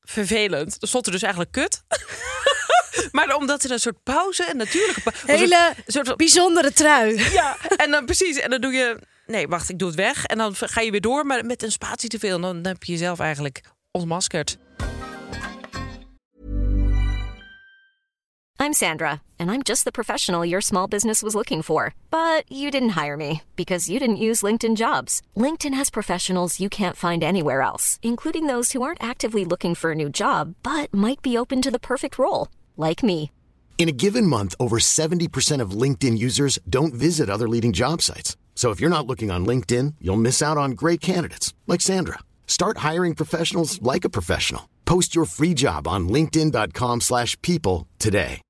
vervelend. 0.00 0.80
Dan 0.80 0.88
stond 0.88 1.06
er 1.06 1.12
dus 1.12 1.22
eigenlijk 1.22 1.52
kut. 1.52 1.82
maar 3.12 3.34
omdat 3.36 3.64
er 3.64 3.70
een 3.70 3.80
soort 3.80 4.02
pauze, 4.02 4.50
een 4.50 4.56
natuurlijke 4.56 5.00
pauze... 5.00 5.26
Hele 5.26 5.72
een 5.86 5.92
soort 5.92 6.16
bijzondere 6.16 6.72
trui. 6.72 7.30
ja, 7.32 7.56
en 7.76 7.90
dan 7.90 8.04
precies. 8.04 8.36
En 8.38 8.50
dan 8.50 8.60
doe 8.60 8.72
je... 8.72 8.98
Nee, 9.26 9.48
wacht, 9.48 9.68
ik 9.68 9.78
doe 9.78 9.88
het 9.88 9.96
weg. 9.96 10.24
En 10.24 10.38
dan 10.38 10.54
ga 10.54 10.80
je 10.80 10.90
weer 10.90 11.00
door, 11.00 11.26
maar 11.26 11.44
met 11.44 11.62
een 11.62 11.72
spatie 11.72 12.08
te 12.08 12.18
veel. 12.18 12.34
En 12.34 12.40
dan 12.40 12.66
heb 12.66 12.84
je 12.84 12.92
jezelf 12.92 13.18
eigenlijk 13.18 13.62
ontmaskerd. 13.90 14.58
I'm 18.60 18.72
Sandra, 18.72 19.20
and 19.38 19.50
I'm 19.50 19.62
just 19.62 19.84
the 19.84 19.90
professional 19.90 20.44
your 20.44 20.62
small 20.62 20.86
business 20.86 21.20
was 21.20 21.34
looking 21.34 21.62
for. 21.62 21.92
But 22.08 22.50
you 22.50 22.70
didn't 22.70 22.96
hire 23.02 23.16
me 23.16 23.42
because 23.56 23.90
you 23.90 23.98
didn't 23.98 24.24
use 24.24 24.40
LinkedIn 24.42 24.76
jobs. 24.76 25.20
LinkedIn 25.36 25.74
has 25.74 25.90
professionals 25.90 26.58
you 26.58 26.70
can't 26.70 26.96
find 26.96 27.22
anywhere 27.22 27.60
else, 27.60 27.98
including 28.00 28.46
those 28.46 28.72
who 28.72 28.80
aren't 28.80 29.02
actively 29.02 29.44
looking 29.44 29.74
for 29.74 29.90
a 29.90 29.94
new 29.94 30.08
job 30.08 30.54
but 30.62 30.94
might 30.94 31.20
be 31.20 31.36
open 31.36 31.60
to 31.60 31.70
the 31.70 31.78
perfect 31.78 32.16
role, 32.16 32.48
like 32.76 33.02
me. 33.02 33.30
In 33.76 33.88
a 33.88 33.98
given 34.04 34.26
month, 34.26 34.54
over 34.58 34.78
70% 34.78 35.60
of 35.60 35.72
LinkedIn 35.82 36.16
users 36.16 36.58
don't 36.66 36.94
visit 36.94 37.28
other 37.28 37.48
leading 37.48 37.72
job 37.72 38.00
sites. 38.00 38.36
So 38.54 38.70
if 38.70 38.80
you're 38.80 38.96
not 38.96 39.06
looking 39.06 39.30
on 39.30 39.44
LinkedIn, 39.44 39.96
you'll 40.00 40.22
miss 40.22 40.40
out 40.40 40.56
on 40.56 40.70
great 40.74 41.00
candidates 41.02 41.52
like 41.66 41.82
Sandra. 41.82 42.20
Start 42.46 42.78
hiring 42.78 43.14
professionals 43.14 43.78
like 43.82 44.06
a 44.06 44.10
professional. 44.10 44.62
Post 44.84 45.14
your 45.14 45.26
free 45.26 45.52
job 45.54 45.86
on 45.86 46.08
linkedin.com/people 46.08 47.00
slash 47.00 47.36
people 47.40 47.86
today. 47.96 48.40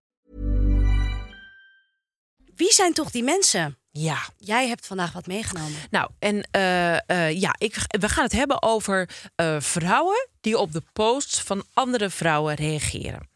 Wie 2.57 2.73
zijn 2.73 2.93
toch 2.93 3.11
die 3.11 3.23
mensen? 3.23 3.79
Ja, 3.91 4.19
Jij 4.39 4.69
hebt 4.69 4.87
vandaag 4.87 5.13
wat 5.13 5.27
meegenomen. 5.27 5.79
Nou, 5.91 6.11
en 6.19 6.49
eh, 6.51 7.09
eh, 7.11 7.41
ja, 7.41 7.55
ik, 7.59 7.75
we 7.87 8.09
gaan 8.09 8.25
het 8.25 8.33
hebben 8.33 8.63
over 8.63 9.09
eh, 9.35 9.61
vrouwen 9.61 10.29
die 10.41 10.59
op 10.59 10.73
de 10.73 10.83
posts 10.93 11.41
van 11.41 11.65
andere 11.73 12.11
vrouwen 12.11 12.55
reageren. 12.55 13.29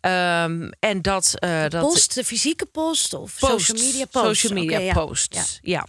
Ehm, 0.00 0.70
en 0.78 1.02
dat, 1.02 1.34
eh, 1.38 1.68
dat 1.68 1.82
Post, 1.82 2.14
de 2.14 2.24
fysieke 2.24 2.66
post 2.66 3.14
of 3.14 3.38
posts, 3.38 3.66
social 3.66 3.86
media 3.86 4.04
post? 4.04 4.40
social 4.40 4.62
media 4.62 4.92
posts. 4.92 5.58
Ja. 5.62 5.86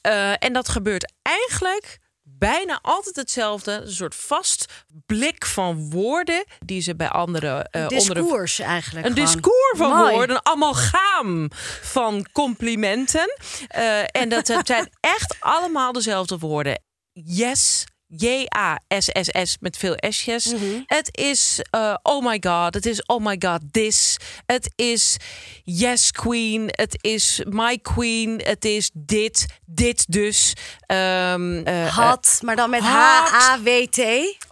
Eh, 0.00 0.32
en 0.38 0.52
dat 0.52 0.68
gebeurt 0.68 1.12
eigenlijk 1.22 1.98
bijna 2.22 2.78
altijd 2.82 3.16
hetzelfde. 3.16 3.72
Een 3.72 3.92
soort 3.92 4.14
vast 4.14 4.72
blik 5.06 5.46
van 5.46 5.90
woorden 5.90 6.44
die 6.64 6.80
ze 6.80 6.96
bij 6.96 7.08
andere 7.08 7.66
eh 7.70 7.88
de 7.88 7.94
discours 7.94 8.58
eigenlijk. 8.58 9.06
een 9.06 9.12
gewoon. 9.12 9.26
discours 9.26 9.78
van 9.78 9.96
Mooi. 9.96 10.12
woorden, 10.12 10.36
een 10.36 10.46
amalgaam 10.46 11.50
van 11.82 12.26
complimenten. 12.32 13.36
En 14.10 14.28
dat 14.28 14.48
het 14.48 14.66
zijn 14.66 14.90
echt 15.00 15.36
allemaal 15.40 15.92
dezelfde 15.92 16.38
woorden. 16.38 16.82
Yes. 17.12 17.84
J-A-S-S-S 18.08 19.56
met 19.60 19.76
veel 19.76 19.96
S'jes. 20.08 20.46
Mhm. 20.52 20.82
Het 20.86 21.08
is 21.16 21.60
eh, 21.70 21.94
oh 22.02 22.24
my 22.24 22.42
god. 22.46 22.74
Het 22.74 22.86
is 22.86 23.02
oh 23.06 23.24
my 23.24 23.36
god 23.38 23.60
this. 23.70 24.16
Het 24.46 24.72
is 24.74 25.16
yes 25.64 26.10
queen. 26.10 26.68
Het 26.70 26.98
is 27.00 27.42
my 27.48 27.78
queen. 27.78 28.40
Het 28.44 28.64
is 28.64 28.90
dit. 28.94 29.46
Dit 29.66 30.04
dus. 30.08 30.52
Eh, 30.86 31.86
Had, 31.88 32.40
maar 32.44 32.56
dan 32.56 32.70
met. 32.70 32.80
H-A-W-T. 32.80 34.00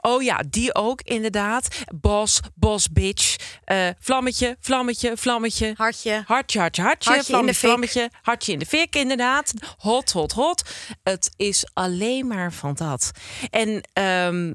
Oh 0.01 0.23
ja, 0.23 0.42
die 0.51 0.75
ook 0.75 1.01
inderdaad. 1.03 1.69
Bos, 1.95 2.40
bos, 2.55 2.88
bitch. 2.88 3.37
Eh, 3.64 3.88
vlammetje, 3.99 4.57
vlammetje, 4.61 5.16
vlammetje. 5.16 5.75
Hartje. 5.77 6.23
Hartje, 6.27 6.59
hartje, 6.59 6.83
hartje. 6.83 7.11
Hartje 7.11 7.38
in 7.38 7.47
de 7.47 7.55
vlammetje, 7.55 8.01
vlammetje. 8.01 8.11
Hartje 8.23 8.53
in 8.53 8.59
de 8.59 8.66
fik, 8.66 8.97
inderdaad. 8.97 9.53
Hot, 9.77 10.12
hot, 10.12 10.33
hot. 10.33 10.62
Het 11.03 11.31
is 11.37 11.66
alleen 11.73 12.27
maar 12.27 12.53
van 12.53 12.75
dat. 12.75 13.11
En 13.50 13.88
ehm, 13.92 14.52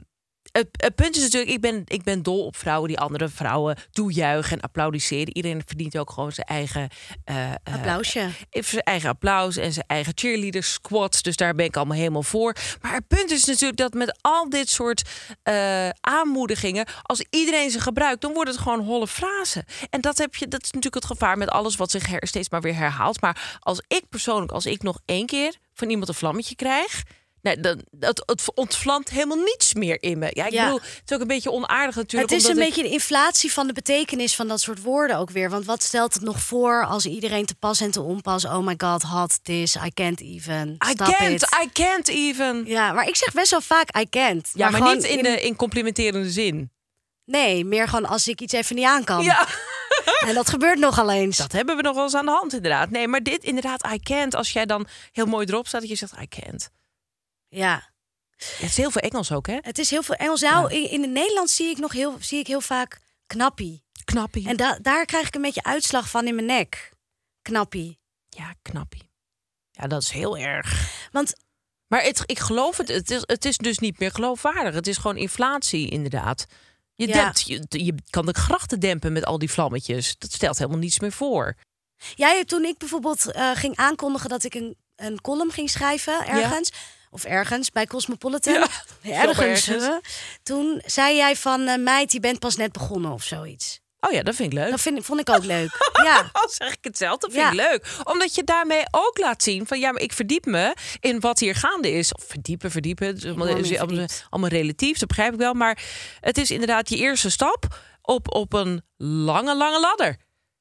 het, 0.51 0.67
het 0.71 0.95
punt 0.95 1.15
is 1.15 1.21
natuurlijk, 1.21 1.51
ik 1.51 1.62
ben, 1.62 1.84
ik 1.88 2.04
ben 2.04 2.23
dol 2.23 2.45
op 2.45 2.56
vrouwen 2.56 2.88
die 2.88 2.99
andere 2.99 3.30
vrouwen 3.30 3.77
toejuichen 3.91 4.58
en 4.58 4.62
applaudisseren. 4.63 5.36
Iedereen 5.36 5.62
verdient 5.65 5.97
ook 5.97 6.10
gewoon 6.10 6.32
zijn 6.32 6.47
eigen 6.47 6.89
eh, 7.23 7.51
eh, 7.51 7.56
Applausje. 7.63 8.30
zijn 8.49 8.84
eigen 8.84 9.10
applaus 9.10 9.58
en 9.58 9.73
zijn 9.73 9.86
eigen 9.88 10.12
cheerleader 10.15 10.63
squats. 10.63 11.21
Dus 11.21 11.36
daar 11.36 11.56
ben 11.56 11.65
ik 11.65 11.75
allemaal 11.77 11.97
helemaal 11.97 12.23
voor. 12.23 12.56
Maar 12.82 12.93
het 12.93 13.08
punt 13.08 13.32
is 13.32 13.45
natuurlijk 13.45 13.77
dat 13.77 13.93
met 13.93 14.17
al 14.21 14.49
dit 14.49 14.69
soort 14.69 15.10
eh, 15.43 15.89
aanmoedigingen, 15.89 16.86
als 17.01 17.25
iedereen 17.30 17.69
ze 17.71 17.80
gebruikt, 17.80 18.21
dan 18.21 18.34
wordt 18.34 18.49
het 18.49 18.60
gewoon 18.60 18.86
holle 18.86 19.08
frazen. 19.08 19.65
En 19.89 20.01
dat 20.01 20.17
heb 20.17 20.36
je, 20.36 20.47
dat 20.47 20.63
is 20.63 20.71
natuurlijk 20.71 21.04
het 21.04 21.12
gevaar 21.17 21.38
met 21.38 21.49
alles 21.49 21.75
wat 21.75 21.91
zich 21.91 22.08
her- 22.08 22.27
steeds 22.27 22.49
maar 22.49 22.62
weer 22.62 22.75
herhaalt. 22.75 23.21
Maar 23.21 23.58
als 23.60 23.82
ik 23.88 24.04
persoonlijk, 24.10 24.51
als 24.51 24.65
ik 24.65 24.84
nog 24.84 24.99
één 25.06 25.25
keer 25.25 25.56
van 25.73 25.89
iemand 25.89 26.08
een 26.08 26.13
vlammetje 26.15 26.56
krijg. 26.56 27.04
Nee, 27.41 27.60
dan, 27.60 27.82
dat, 27.91 28.23
het 28.25 28.54
ontvlamt 28.56 29.10
helemaal 29.10 29.38
niets 29.38 29.73
meer 29.73 30.04
in 30.04 30.17
me. 30.19 30.30
Ja, 30.34 30.45
ik 30.45 30.51
Ja. 30.51 30.63
bedoel, 30.63 30.80
het 30.82 31.01
is 31.06 31.15
ook 31.15 31.21
een 31.21 31.27
beetje 31.27 31.51
onaardig 31.51 31.95
natuurlijk. 31.95 32.32
Het 32.32 32.39
is 32.41 32.47
een 32.47 32.58
ik- 32.58 32.65
beetje 32.65 32.84
de 32.84 32.89
inflatie 32.89 33.51
van 33.54 33.67
de 33.67 33.73
betekenis 33.73 34.36
van 34.36 34.47
dat 34.47 34.62
soort 34.62 34.82
woorden 34.82 35.17
ook 35.17 35.30
weer. 35.30 35.49
Want 35.49 35.65
wat 35.65 35.84
stelt 35.84 36.13
het 36.13 36.23
nog 36.23 36.41
voor 36.41 36.86
als 36.86 37.06
iedereen 37.06 37.45
te 37.45 37.56
pas 37.56 37.82
en 37.82 37.91
te 37.91 38.01
onpas... 38.01 38.45
oh 38.45 38.65
my 38.65 38.73
god, 38.77 39.01
hot 39.01 39.39
this, 39.43 39.75
I 39.75 39.91
can't 39.93 40.21
even, 40.21 40.69
I 40.88 40.89
stop 40.91 41.08
can't, 41.17 41.32
it. 41.41 41.58
I 41.63 41.69
can't 41.73 42.08
even. 42.08 42.65
Ja, 42.65 42.91
maar 42.93 43.08
ik 43.08 43.15
zeg 43.15 43.34
best 43.34 43.51
wel 43.51 43.62
vaak 43.62 43.97
I 43.97 44.10
can't. 44.10 44.49
Ja, 44.54 44.69
maar, 44.69 44.95
niet 44.95 45.04
in, 45.04 45.23
de 45.23 45.41
in 45.41 45.56
complimenterende 45.56 46.30
zin. 46.32 46.71
Nee, 47.25 47.65
meer 47.65 47.88
gewoon 47.88 48.06
als 48.06 48.27
ik 48.27 48.41
iets 48.41 48.54
even 48.54 48.75
niet 48.75 48.86
aan 48.86 49.04
kan. 49.04 49.23
Ja, 49.23 49.47
En 50.27 50.34
dat 50.34 50.49
gebeurt 50.49 50.80
nogal 50.80 51.12
eens. 51.12 51.38
dat 51.38 51.51
hebben 51.51 51.75
we 51.75 51.82
nog 51.82 51.95
wel 51.95 52.04
eens 52.04 52.13
aan 52.15 52.25
de 52.25 52.32
hand 52.32 52.54
inderdaad. 52.54 52.89
Nee, 52.89 53.08
maar 53.08 53.23
dit 53.23 53.43
inderdaad, 53.43 53.88
I 53.93 53.99
can't. 53.99 54.36
Als 54.36 54.51
jij 54.51 54.65
dan 54.65 54.88
heel 55.12 55.25
mooi 55.25 55.45
erop 55.45 55.67
staat, 55.67 55.82
dat 55.82 55.89
je 55.89 55.95
zegt 55.95 56.13
I 56.21 56.27
can't. 56.27 56.69
Ja, 57.56 57.90
Het 58.38 58.62
is 58.62 58.78
heel 58.78 58.92
veel 58.92 59.02
Engels 59.02 59.32
ook, 59.32 59.48
hè? 59.48 59.58
het 59.62 59.78
is 59.80 59.90
heel 59.90 60.04
veel 60.04 60.16
Engels. 60.16 60.42
Nou, 60.42 60.74
in, 60.74 60.90
in 60.90 61.02
het 61.02 61.12
Nederlands 61.12 61.56
zie 61.56 61.70
ik 61.70 61.78
nog 61.78 61.92
heel, 61.92 62.18
zie 62.20 62.40
ik 62.40 62.48
heel 62.48 62.62
vaak 62.62 63.00
knappie. 63.28 63.84
Knappie. 64.04 64.48
En 64.48 64.58
da- 64.58 64.80
daar 64.82 65.06
krijg 65.06 65.28
ik 65.28 65.36
een 65.36 65.42
beetje 65.42 65.64
uitslag 65.64 66.10
van 66.10 66.28
in 66.28 66.36
mijn 66.36 66.48
nek. 66.48 66.92
Knappie. 67.42 68.00
Ja, 68.30 68.54
knappie. 68.62 69.10
Ja, 69.72 69.88
dat 69.88 70.02
is 70.02 70.10
heel 70.10 70.38
erg. 70.38 70.90
Want 71.12 71.34
Maar 71.88 72.04
het, 72.04 72.24
ik 72.26 72.40
geloof 72.40 72.78
het, 72.78 72.88
het 72.88 73.12
is, 73.12 73.22
het 73.26 73.46
is 73.46 73.58
dus 73.58 73.80
niet 73.80 74.00
meer 74.00 74.12
geloofwaardig. 74.12 74.74
Het 74.74 74.88
is 74.88 74.98
gewoon 74.98 75.18
inflatie, 75.18 75.90
inderdaad. 75.90 76.46
Je, 76.96 77.08
Ja. 77.08 77.14
dempt, 77.14 77.42
je, 77.42 77.64
je 77.70 77.96
kan 78.10 78.26
de 78.26 78.34
grachten 78.34 78.80
dempen 78.80 79.14
met 79.14 79.26
al 79.26 79.38
die 79.40 79.52
vlammetjes. 79.52 80.16
Dat 80.18 80.32
stelt 80.34 80.58
helemaal 80.58 80.80
niets 80.80 81.00
meer 81.00 81.12
voor. 81.12 81.56
Jij, 82.16 82.46
toen 82.46 82.64
ik 82.64 82.78
bijvoorbeeld 82.78 83.32
eh, 83.32 83.52
ging 83.56 83.76
aankondigen 83.76 84.30
dat 84.30 84.44
ik 84.44 84.54
een, 84.54 84.78
een 84.96 85.22
column 85.22 85.52
ging 85.52 85.70
schrijven 85.70 86.28
ergens, 86.28 86.72
of 87.12 87.24
ergens 87.24 87.69
bij 87.71 87.86
Cosmopolitan, 87.86 88.54
Ja, 88.54 88.67
ergens, 89.28 89.67
ergens. 89.67 90.00
toen 90.43 90.82
zei 90.86 91.15
jij 91.15 91.36
van 91.36 91.67
eh, 91.67 91.78
meid, 91.78 92.12
je 92.12 92.19
bent 92.19 92.39
pas 92.39 92.56
net 92.56 92.71
begonnen 92.71 93.12
of 93.12 93.24
zoiets. 93.24 93.80
Oh 94.08 94.12
ja, 94.12 94.24
dat 94.24 94.36
vind 94.36 94.54
ik 94.54 94.60
leuk. 94.60 94.69
Dat 94.69 94.82
vind, 94.82 95.06
vond 95.06 95.19
ik 95.19 95.30
ook 95.30 95.43
leuk. 95.43 95.89
ja. 96.06 96.30
Al 96.32 96.50
zeg 96.50 96.71
ik 96.71 96.78
het 96.84 96.97
zelf, 96.97 97.17
dat 97.17 97.32
vind 97.32 97.43
Ja. 97.43 97.50
ik 97.50 97.71
leuk. 97.71 97.88
Omdat 98.04 98.36
je 98.36 98.43
daarmee 98.43 98.84
ook 98.91 99.17
laat 99.17 99.43
zien 99.43 99.67
van 99.67 99.80
ja, 99.80 99.91
maar 99.91 100.02
ik 100.02 100.13
verdiep 100.13 100.45
me 100.45 100.76
in 101.00 101.19
wat 101.19 101.39
hier 101.39 101.56
gaande 101.56 101.91
is. 101.91 102.13
Of 102.13 102.24
verdiepen, 102.28 102.71
verdiepen. 102.71 103.08
Het 103.08 103.17
is 103.17 103.26
allemaal, 103.26 103.47
is 103.47 104.24
allemaal 104.30 104.50
relatief, 104.50 104.97
dat 104.97 105.08
begrijp 105.08 105.34
ik 105.34 105.39
wel. 105.39 105.54
Maar 105.54 105.84
het 106.19 106.38
is 106.38 106.52
inderdaad 106.52 106.89
je 106.89 106.97
eerste 106.97 107.30
stap 107.30 107.80
op, 108.02 108.34
op 108.36 108.54
een 108.54 108.82
lange, 108.97 109.56
lange 109.56 109.80
ladder. 109.80 110.17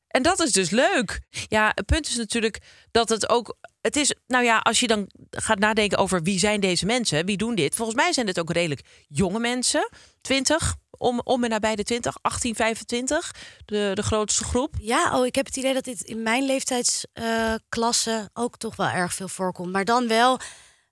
En 0.09 0.23
dat 0.23 0.41
is 0.41 0.53
dus 0.53 0.71
leuk. 0.71 1.21
Ja, 1.49 1.73
het 1.75 1.87
punt 1.87 2.07
is 2.09 2.17
natuurlijk 2.17 2.59
dat 2.91 3.09
het 3.09 3.29
ook. 3.29 3.57
Het 3.81 3.97
is, 3.97 4.15
nou 4.27 4.45
ja, 4.45 4.59
als 4.59 4.81
je 4.81 4.87
dan 4.87 5.11
gaat 5.31 5.59
nadenken 5.59 5.99
over 5.99 6.23
wie 6.23 6.39
zijn 6.39 6.61
deze 6.61 6.87
mensen, 6.87 7.27
wie 7.27 7.37
doen 7.37 7.55
dit? 7.55 7.75
Volgens 7.75 7.97
mij 7.97 8.13
zijn 8.13 8.27
dit 8.27 8.41
ook 8.41 8.53
redelijk 8.53 8.81
jonge 9.09 9.39
mensen, 9.39 9.89
20, 10.21 10.77
om, 10.91 11.21
om 11.25 11.45
en 11.45 11.51
nabij 11.51 11.77
de 11.77 11.83
20, 11.83 12.17
18, 12.23 12.55
25, 12.55 13.35
de, 13.65 13.91
de 13.95 14.03
grootste 14.03 14.45
groep. 14.45 14.75
Ja, 14.81 15.19
oh, 15.19 15.27
ik 15.27 15.35
heb 15.35 15.47
het 15.47 15.57
idee 15.57 15.75
dat 15.75 15.85
dit 15.85 16.01
in 16.01 16.23
mijn 16.23 16.45
leeftijdsklasse 16.45 18.31
ook 18.33 18.57
toch 18.57 18.77
wel 18.77 18.89
erg 18.89 19.15
veel 19.15 19.29
voorkomt. 19.29 19.73
Maar 19.73 19.85
dan 19.85 20.09
wel 20.09 20.39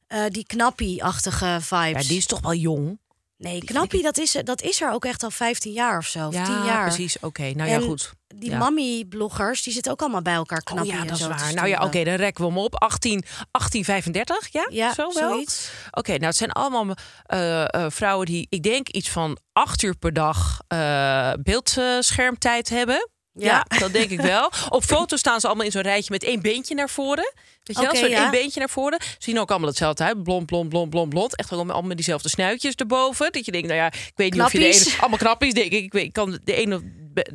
eh, 0.06 0.24
die 0.28 0.46
knappie-achtige 0.46 1.58
vibes. 1.60 2.02
Ja, 2.02 2.08
die 2.08 2.18
is 2.18 2.26
toch 2.26 2.40
wel 2.40 2.54
jong. 2.54 2.98
Nee, 3.38 3.64
knappie, 3.64 4.02
dat 4.02 4.18
is, 4.18 4.36
dat 4.44 4.62
is 4.62 4.80
er 4.80 4.92
ook 4.92 5.04
echt 5.04 5.22
al 5.22 5.30
15 5.30 5.72
jaar 5.72 5.98
of 5.98 6.06
zo. 6.06 6.26
Of 6.26 6.34
10 6.34 6.64
jaar. 6.64 6.86
precies. 6.86 7.16
Oké, 7.20 7.50
nou 7.50 7.70
ja, 7.70 7.80
goed. 7.80 8.12
Die 8.26 8.50
Ja. 8.50 8.58
mammy-bloggers, 8.58 9.62
die 9.62 9.72
zitten 9.72 9.92
ook 9.92 10.00
allemaal 10.00 10.22
bij 10.22 10.34
elkaar 10.34 10.58
Oh 10.58 10.64
knappie 10.64 10.92
ja, 10.92 11.00
en 11.00 11.06
dat 11.06 11.18
is 11.18 11.26
waar. 11.26 11.54
Nou 11.54 11.68
ja, 11.68 11.84
oké, 11.84 12.04
dan 12.04 12.14
rekken 12.14 12.44
we 12.44 12.50
hem 12.50 12.58
op. 12.58 12.74
18, 12.74 13.24
1835, 13.50 14.52
ja? 14.52 14.66
Ja, 14.70 14.94
zo 14.94 15.12
wel? 15.12 15.30
zoiets. 15.30 15.70
Oké, 15.90 16.10
nou 16.12 16.24
het 16.24 16.36
zijn 16.36 16.52
allemaal 16.52 16.94
eh, 17.26 17.74
eh, 17.74 17.90
vrouwen 17.90 18.26
die, 18.26 18.46
ik 18.50 18.62
denk, 18.62 18.88
iets 18.88 19.08
van 19.10 19.38
acht 19.52 19.82
uur 19.82 19.96
per 19.96 20.12
dag 20.12 20.60
eh, 20.68 21.32
beeldschermtijd 21.42 22.68
hebben. 22.68 23.08
Ja. 23.38 23.64
Ja. 23.68 23.78
dat 23.78 23.92
denk 23.92 24.10
ik 24.10 24.20
wel. 24.20 24.50
Op 24.68 24.84
foto's 24.84 25.18
staan 25.18 25.40
ze 25.40 25.46
allemaal 25.46 25.64
in 25.64 25.70
zo'n 25.70 25.82
rijtje 25.82 26.12
met 26.12 26.24
één 26.24 26.42
beentje 26.42 26.74
naar 26.74 26.90
voren. 26.90 27.32
Weet 27.62 27.76
je 27.76 27.82
wel, 27.82 27.96
zo'n 27.96 28.08
ja. 28.08 28.22
één 28.22 28.30
beentje 28.30 28.58
naar 28.58 28.68
voren. 28.70 29.00
Ze 29.02 29.14
zien 29.18 29.38
ook 29.38 29.50
allemaal 29.50 29.68
hetzelfde 29.68 30.04
uit. 30.04 30.22
Blond, 30.22 30.46
blond, 30.46 30.68
blond, 30.68 30.90
blond, 30.90 31.08
blond. 31.08 31.36
Echt 31.36 31.52
allemaal 31.52 31.82
met 31.82 31.96
diezelfde 31.96 32.28
snuitjes 32.28 32.74
erboven. 32.74 33.32
Dat 33.32 33.44
je 33.44 33.52
denkt, 33.52 33.66
nou 33.66 33.78
ja, 33.80 33.86
ik 33.86 34.12
weet 34.14 34.32
niet 34.32 34.42
of 34.42 34.52
je 34.52 34.58
de 34.58 34.64
ene... 34.64 34.96
Allemaal 35.00 35.18
knappies, 35.18 35.54
denk 35.54 35.72
ik. 35.72 35.84
Ik, 35.84 35.92
weet, 35.92 36.04
ik 36.04 36.12
kan 36.12 36.38
de 36.44 36.54
ene 36.54 36.74
of 36.74 36.80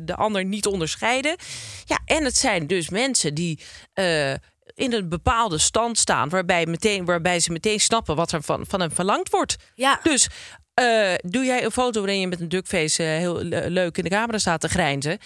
de 0.00 0.14
ander 0.14 0.44
niet 0.44 0.66
onderscheiden. 0.66 1.36
Ja, 1.84 1.98
en 2.04 2.24
het 2.24 2.36
zijn 2.36 2.66
dus 2.66 2.88
mensen 2.88 3.34
die... 3.34 3.58
eh, 3.92 4.32
in 4.74 4.92
een 4.92 5.08
bepaalde 5.08 5.58
stand 5.58 5.98
staan, 5.98 6.28
waarbij, 6.28 6.66
meteen, 6.66 7.04
waarbij 7.04 7.40
ze 7.40 7.52
meteen 7.52 7.80
snappen 7.80 8.16
wat 8.16 8.32
er 8.32 8.42
van, 8.42 8.64
van 8.68 8.80
hem 8.80 8.90
verlangd 8.92 9.30
wordt. 9.30 9.56
Ja. 9.74 10.00
Dus 10.02 10.28
eh, 10.74 11.12
doe 11.20 11.44
jij 11.44 11.64
een 11.64 11.70
foto 11.70 12.00
waarin 12.00 12.20
je 12.20 12.26
met 12.26 12.40
een 12.40 12.48
duckface 12.48 13.02
eh, 13.02 13.08
heel 13.08 13.42
le- 13.42 13.66
leuk 13.68 13.96
in 13.96 14.04
de 14.04 14.10
camera 14.10 14.38
staat 14.38 14.60
te 14.60 14.68
grijnzen, 14.68 15.18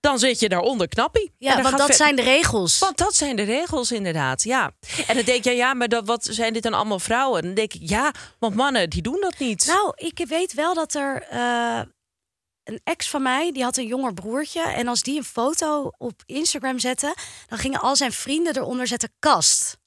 dan 0.00 0.18
zet 0.18 0.40
je 0.40 0.48
daaronder 0.48 0.88
knappie. 0.88 1.32
Ja, 1.38 1.62
want 1.62 1.76
dat 1.76 1.86
ver- 1.86 1.94
zijn 1.94 2.16
de 2.16 2.22
regels. 2.22 2.78
want 2.78 2.96
dat 2.96 3.14
zijn 3.14 3.36
de 3.36 3.42
regels 3.42 3.92
inderdaad, 3.92 4.42
ja. 4.42 4.72
En 5.06 5.14
dan 5.14 5.24
denk 5.24 5.44
je, 5.44 5.50
ja, 5.50 5.74
maar 5.74 5.88
dat, 5.88 6.06
wat 6.06 6.24
zijn 6.30 6.52
dit 6.52 6.62
dan 6.62 6.74
allemaal 6.74 6.98
vrouwen? 6.98 7.42
Dan 7.42 7.54
denk 7.54 7.72
ik, 7.72 7.80
ja, 7.88 8.12
want 8.38 8.54
mannen, 8.54 8.90
die 8.90 9.02
doen 9.02 9.20
dat 9.20 9.38
niet. 9.38 9.66
Nou, 9.66 9.92
ik 9.96 10.26
weet 10.28 10.54
wel 10.54 10.74
dat 10.74 10.94
er 10.94 11.22
eh, 11.22 11.80
een 12.64 12.80
ex 12.84 13.08
van 13.10 13.22
mij, 13.22 13.52
die 13.52 13.62
had 13.62 13.76
een 13.76 13.86
jonger 13.86 14.14
broertje. 14.14 14.62
En 14.62 14.88
als 14.88 15.02
die 15.02 15.16
een 15.16 15.24
foto 15.24 15.90
op 15.98 16.22
Instagram 16.26 16.78
zette, 16.78 17.14
dan 17.46 17.58
gingen 17.58 17.80
al 17.80 17.96
zijn 17.96 18.12
vrienden 18.12 18.56
eronder 18.56 18.86
zetten 18.86 19.12
kast 19.18 19.78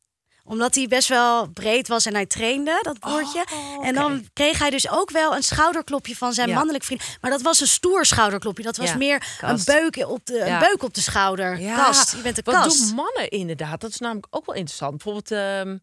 omdat 0.51 0.75
hij 0.75 0.87
best 0.87 1.07
wel 1.07 1.47
breed 1.47 1.87
was 1.87 2.05
en 2.05 2.13
hij 2.13 2.25
trainde, 2.25 2.79
dat 2.81 2.99
broertje. 2.99 3.45
En 3.81 3.93
dan 3.93 4.25
kreeg 4.33 4.59
hij 4.59 4.69
dus 4.69 4.89
ook 4.89 5.11
wel 5.11 5.35
een 5.35 5.43
schouderklopje 5.43 6.15
van 6.15 6.33
zijn 6.33 6.47
Ja. 6.49 6.55
mannelijk 6.55 6.83
vriend. 6.83 7.03
Maar 7.21 7.31
dat 7.31 7.41
was 7.41 7.59
een 7.59 7.67
stoer 7.67 8.05
schouderklopje. 8.05 8.63
Dat 8.63 8.77
was 8.77 8.89
Ja, 8.89 8.97
meer 8.97 9.35
kast. 9.39 9.67
een 9.69 9.75
beuk 9.75 10.07
op 10.07 10.25
de, 10.25 10.39
een 10.39 10.59
beuk 10.59 10.83
op 10.83 10.93
de 10.93 11.01
schouder. 11.01 11.59
kast, 11.75 12.15
je 12.15 12.21
bent 12.21 12.37
een 12.37 12.43
wat 12.53 12.55
kast. 12.63 12.79
doen 12.87 12.95
mannen 12.95 13.29
inderdaad? 13.29 13.81
Dat 13.81 13.89
is 13.89 13.97
namelijk 13.97 14.27
ook 14.29 14.45
wel 14.45 14.55
interessant. 14.55 14.91
Bijvoorbeeld, 14.91 15.31
ehm, 15.31 15.77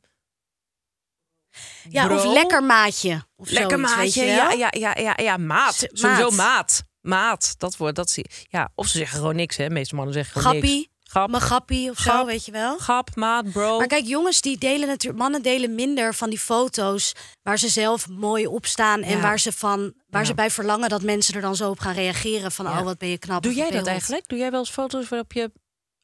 Ja, 1.88 2.14
of 2.14 2.24
lekker 2.24 2.62
maatje. 2.62 3.22
Of 3.36 3.50
lekker 3.50 3.78
zoiets, 3.78 3.94
maatje. 3.96 4.20
je 4.24 4.26
Ja, 4.32 4.50
ja, 4.50 4.68
ja, 4.70 4.96
ja, 4.98 5.12
ja, 5.22 5.36
maat. 5.36 5.86
Sowieso 5.92 6.30
maat. 6.30 6.36
maat. 6.36 6.82
Maat, 7.00 7.54
dat 7.58 7.76
wordt, 7.76 7.96
dat 7.96 8.10
zie 8.10 8.24
Ja, 8.48 8.70
of 8.74 8.86
ze 8.86 8.98
zeggen 8.98 9.18
gewoon 9.18 9.36
niks, 9.36 9.56
hè. 9.56 9.64
De 9.68 9.74
meeste 9.74 9.94
mannen 9.94 10.14
zeggen 10.14 10.40
gewoon 10.40 10.52
Gappie, 10.52 10.76
niks. 10.76 10.88
Grap, 11.10 11.30
Mijn 11.30 11.42
grappie 11.42 11.90
of 11.90 11.98
zo, 11.98 12.24
weet 12.26 12.44
je 12.44 12.52
wel. 12.52 12.78
grap, 12.78 13.08
maat, 13.16 13.52
bro. 13.52 13.78
Maar 13.78 13.86
kijk, 13.86 14.06
jongens 14.06 14.40
die 14.40 14.58
delen 14.58 14.88
natuurlijk, 14.88 15.22
mannen 15.22 15.42
delen 15.42 15.74
minder 15.74 16.14
van 16.14 16.30
die 16.30 16.38
foto's 16.38 17.12
waar 17.42 17.58
ze 17.58 17.68
zelf 17.68 18.08
mooi 18.08 18.46
op 18.46 18.66
staan 18.66 19.02
en 19.02 19.16
Ja. 19.16 19.20
waar 19.20 19.38
ze 19.40 19.52
van, 19.52 19.92
waar 20.08 20.20
Ja. 20.20 20.26
ze 20.26 20.34
bij 20.34 20.50
verlangen 20.50 20.88
dat 20.88 21.02
mensen 21.02 21.34
er 21.34 21.40
dan 21.40 21.56
zo 21.56 21.70
op 21.70 21.78
gaan 21.78 21.94
reageren 21.94 22.52
van, 22.52 22.64
Ja. 22.66 22.78
oh 22.78 22.84
wat 22.84 22.98
ben 22.98 23.08
je 23.08 23.18
knap. 23.18 23.42
Doe 23.42 23.54
jij 23.54 23.70
dat 23.70 23.86
eigenlijk? 23.86 24.28
Doe 24.28 24.38
jij 24.38 24.50
wel 24.50 24.60
eens 24.60 24.70
foto's 24.70 25.08
waarop 25.08 25.32
je 25.32 25.50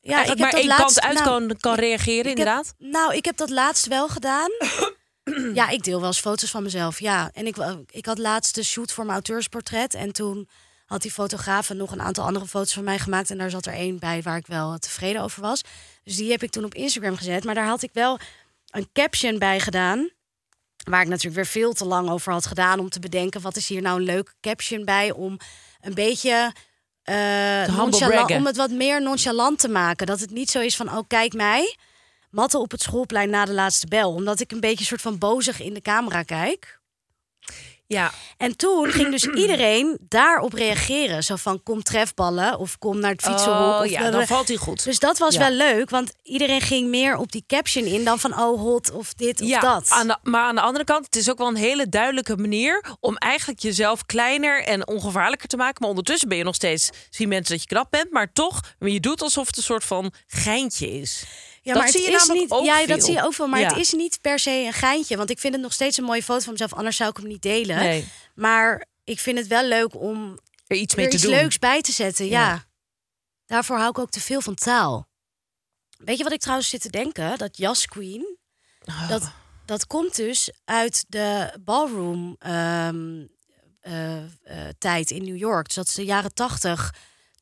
Ja, 0.01 0.13
eigenlijk 0.13 0.41
maar 0.41 0.53
één 0.61 0.67
laatst- 0.69 1.01
kant 1.01 1.01
uit 1.17 1.25
nou, 1.25 1.47
kan, 1.47 1.57
kan 1.57 1.75
reageren, 1.75 2.19
ik 2.19 2.27
heb- 2.27 2.39
inderdaad? 2.39 2.75
nou, 2.79 3.15
ik 3.15 3.25
heb 3.25 3.37
dat 3.37 3.51
laatst 3.51 3.87
wel 3.87 4.09
gedaan. 4.09 4.51
ja, 5.55 5.69
ik 5.69 5.83
deel 5.85 5.99
wel 5.99 6.09
eens 6.09 6.21
foto's 6.21 6.51
van 6.51 6.63
mezelf. 6.63 7.01
Ja, 7.01 7.31
en 7.33 7.47
ik, 7.47 7.57
ik 7.91 8.07
had 8.07 8.19
laatst 8.19 8.55
de 8.55 8.63
shoot 8.63 8.93
voor 8.93 9.05
mijn 9.05 9.15
auteursportret 9.17 9.95
en 9.95 10.13
toen 10.13 10.49
had 10.85 11.03
die 11.03 11.11
fotograaf 11.11 11.73
nog 11.73 11.93
een 11.93 12.03
aantal 12.03 12.25
andere 12.25 12.47
foto's 12.47 12.73
van 12.73 12.85
mij 12.85 12.99
gemaakt 12.99 13.31
en 13.31 13.39
daar 13.39 13.51
zat 13.51 13.67
er 13.67 13.73
één 13.73 13.99
bij 13.99 14.23
waar 14.23 14.37
ik 14.37 14.47
wel 14.47 14.79
tevreden 14.79 15.23
over 15.23 15.43
was. 15.43 15.63
Dus 16.05 16.17
die 16.17 16.31
heb 16.31 16.43
ik 16.43 16.51
toen 16.51 16.65
op 16.65 16.75
Instagram 16.75 17.17
gezet, 17.17 17.45
maar 17.45 17.55
daar 17.55 17.67
had 17.67 17.83
ik 17.83 17.91
wel 17.93 18.19
een 18.71 18.89
caption 18.93 19.39
bij 19.39 19.61
gedaan. 19.61 20.11
Waar 20.85 21.03
ik 21.03 21.09
natuurlijk 21.09 21.35
weer 21.35 21.47
veel 21.47 21.73
te 21.73 21.85
lang 21.85 22.11
over 22.11 22.33
had 22.33 22.47
gedaan 22.47 22.79
om 22.79 22.89
te 22.89 23.01
bedenken 23.01 23.41
wat 23.41 23.57
is 23.57 23.69
hier 23.69 23.83
nou 23.83 23.99
een 23.99 24.05
leuke 24.05 24.33
caption 24.41 24.85
bij 24.85 25.13
om 25.13 25.39
een 25.81 25.95
beetje 25.95 26.53
eh, 27.03 27.63
humble 27.63 27.77
nonchalant, 27.77 28.31
om 28.31 28.47
het 28.47 28.57
wat 28.57 28.71
meer 28.71 29.03
nonchalant 29.03 29.59
te 29.59 29.69
maken. 29.69 30.07
Dat 30.07 30.21
het 30.21 30.31
niet 30.31 30.51
zo 30.51 30.61
is 30.61 30.77
van 30.77 30.97
oh 30.97 31.03
kijk 31.07 31.33
mij, 31.33 31.77
matten 32.31 32.61
op 32.61 32.71
het 32.71 32.83
schoolplein 32.83 33.31
na 33.31 33.45
de 33.45 33.53
laatste 33.53 33.87
bel, 33.87 34.13
omdat 34.13 34.41
ik 34.41 34.53
een 34.53 34.61
beetje 34.61 34.85
soort 34.85 35.01
van 35.01 35.19
bozig 35.19 35.61
in 35.61 35.75
de 35.75 35.81
camera 35.81 36.23
kijk. 36.23 36.81
Ja. 37.95 38.13
En 38.37 38.57
toen 38.57 38.91
ging 38.91 39.11
dus 39.11 39.25
iedereen 39.45 39.99
daarop 40.09 40.53
reageren. 40.53 41.25
Zo 41.25 41.37
van, 41.37 41.63
kom 41.63 41.83
trefballen 41.83 42.59
of 42.59 42.79
kom 42.79 43.01
naar 43.01 43.11
het 43.11 43.23
fietsenhok. 43.23 43.81
Oh, 43.81 43.87
ja, 43.87 44.11
dan 44.11 44.27
valt 44.27 44.49
hij 44.49 44.57
goed. 44.57 44.85
Dus 44.85 44.99
dat 44.99 45.19
was 45.19 45.35
Ja. 45.35 45.41
wel 45.41 45.51
leuk, 45.51 45.91
want 45.91 46.13
iedereen 46.23 46.61
ging 46.61 46.89
meer 46.89 47.17
op 47.17 47.33
die 47.33 47.45
caption 47.47 47.85
in 47.85 48.05
dan 48.05 48.19
van, 48.19 48.39
oh 48.41 48.61
hot 48.61 48.91
of 48.91 49.15
dit 49.15 49.41
of 49.41 49.49
ja, 49.49 49.61
dat. 49.61 49.89
Aan 49.91 50.07
de, 50.07 50.19
maar 50.23 50.43
aan 50.43 50.55
de 50.55 50.61
andere 50.61 50.85
kant, 50.85 51.05
het 51.05 51.17
is 51.17 51.31
ook 51.31 51.39
wel 51.39 51.49
een 51.49 51.57
hele 51.57 51.89
duidelijke 51.89 52.37
manier 52.37 52.85
om 53.01 53.17
eigenlijk 53.17 53.61
jezelf 53.61 54.07
kleiner 54.07 54.65
en 54.65 54.89
ongevaarlijker 54.89 55.49
te 55.49 55.57
maken. 55.57 55.77
Maar 55.81 55.89
ondertussen 55.89 56.29
ben 56.29 56.39
je 56.39 56.45
nog 56.45 56.55
steeds, 56.55 56.91
zien 57.11 57.29
mensen 57.29 57.53
dat 57.53 57.63
je 57.63 57.69
knap 57.75 57.91
bent, 57.91 58.11
maar 58.13 58.33
toch, 58.33 58.61
maar 58.79 58.89
je 58.91 59.01
doet 59.01 59.23
alsof 59.23 59.47
het 59.47 59.57
een 59.57 59.63
soort 59.63 59.85
van 59.85 60.13
geintje 60.27 60.91
is. 61.01 61.25
Ja, 61.65 61.73
dat 61.73 61.83
maar 61.83 61.91
zie 61.93 62.03
je 62.03 62.11
namelijk 62.11 62.41
niet. 62.41 62.51
ook 62.51 62.65
ja, 62.65 62.77
veel. 62.77 62.87
dat 62.87 63.05
zie 63.05 63.15
je 63.15 63.23
ook 63.25 63.35
veel. 63.35 63.47
Maar 63.47 63.61
Ja. 63.61 63.69
het 63.69 63.77
is 63.77 63.93
niet 63.93 64.21
per 64.21 64.39
se 64.39 64.51
een 64.51 64.73
geintje. 64.73 65.17
Want 65.17 65.31
ik 65.31 65.39
vind 65.39 65.53
het 65.55 65.63
nog 65.63 65.73
steeds 65.73 65.97
een 65.99 66.05
mooie 66.05 66.23
foto 66.23 66.41
van 66.41 66.53
mezelf. 66.53 66.73
Anders 66.75 66.97
zou 66.97 67.11
ik 67.11 67.17
hem 67.17 67.27
niet 67.27 67.43
delen. 67.43 67.77
Nee. 67.77 68.09
Maar 68.35 68.87
ik 69.05 69.21
vind 69.21 69.39
het 69.39 69.47
wel 69.47 69.65
leuk 69.65 69.95
om 69.95 70.39
er 70.67 70.77
iets 70.77 70.95
mee 70.95 71.05
er 71.05 71.11
te 71.11 71.17
iets 71.17 71.27
doen. 71.27 71.35
leuks 71.35 71.59
bij 71.59 71.81
te 71.81 71.93
zetten. 71.93 72.27
Ja. 72.27 72.47
Ja. 72.49 72.65
Daarvoor 73.47 73.77
hou 73.77 73.89
ik 73.91 73.99
ook 73.99 74.11
te 74.11 74.21
veel 74.21 74.41
van 74.41 74.55
taal. 74.55 75.09
Weet 75.99 76.17
je 76.19 76.25
wat 76.25 76.33
ik 76.33 76.41
trouwens 76.41 76.69
zit 76.69 76.81
te 76.81 76.91
denken? 76.91 77.39
Dat 77.39 77.57
Jas 77.57 77.87
Queen, 77.87 78.37
Oh. 78.87 79.09
dat, 79.09 79.31
dat 79.67 79.87
komt 79.87 80.17
dus 80.17 80.51
uit 80.65 81.05
de 81.09 81.55
ballroom 81.61 82.37
ehm, 82.39 83.25
eh, 83.81 84.17
eh, 84.17 84.25
tijd 84.79 85.11
in 85.11 85.25
New 85.25 85.37
York. 85.37 85.67
Dus 85.67 85.75
dat 85.75 85.87
is 85.87 85.95
de 85.95 86.05
jaren 86.05 86.35
tachtig 86.35 86.95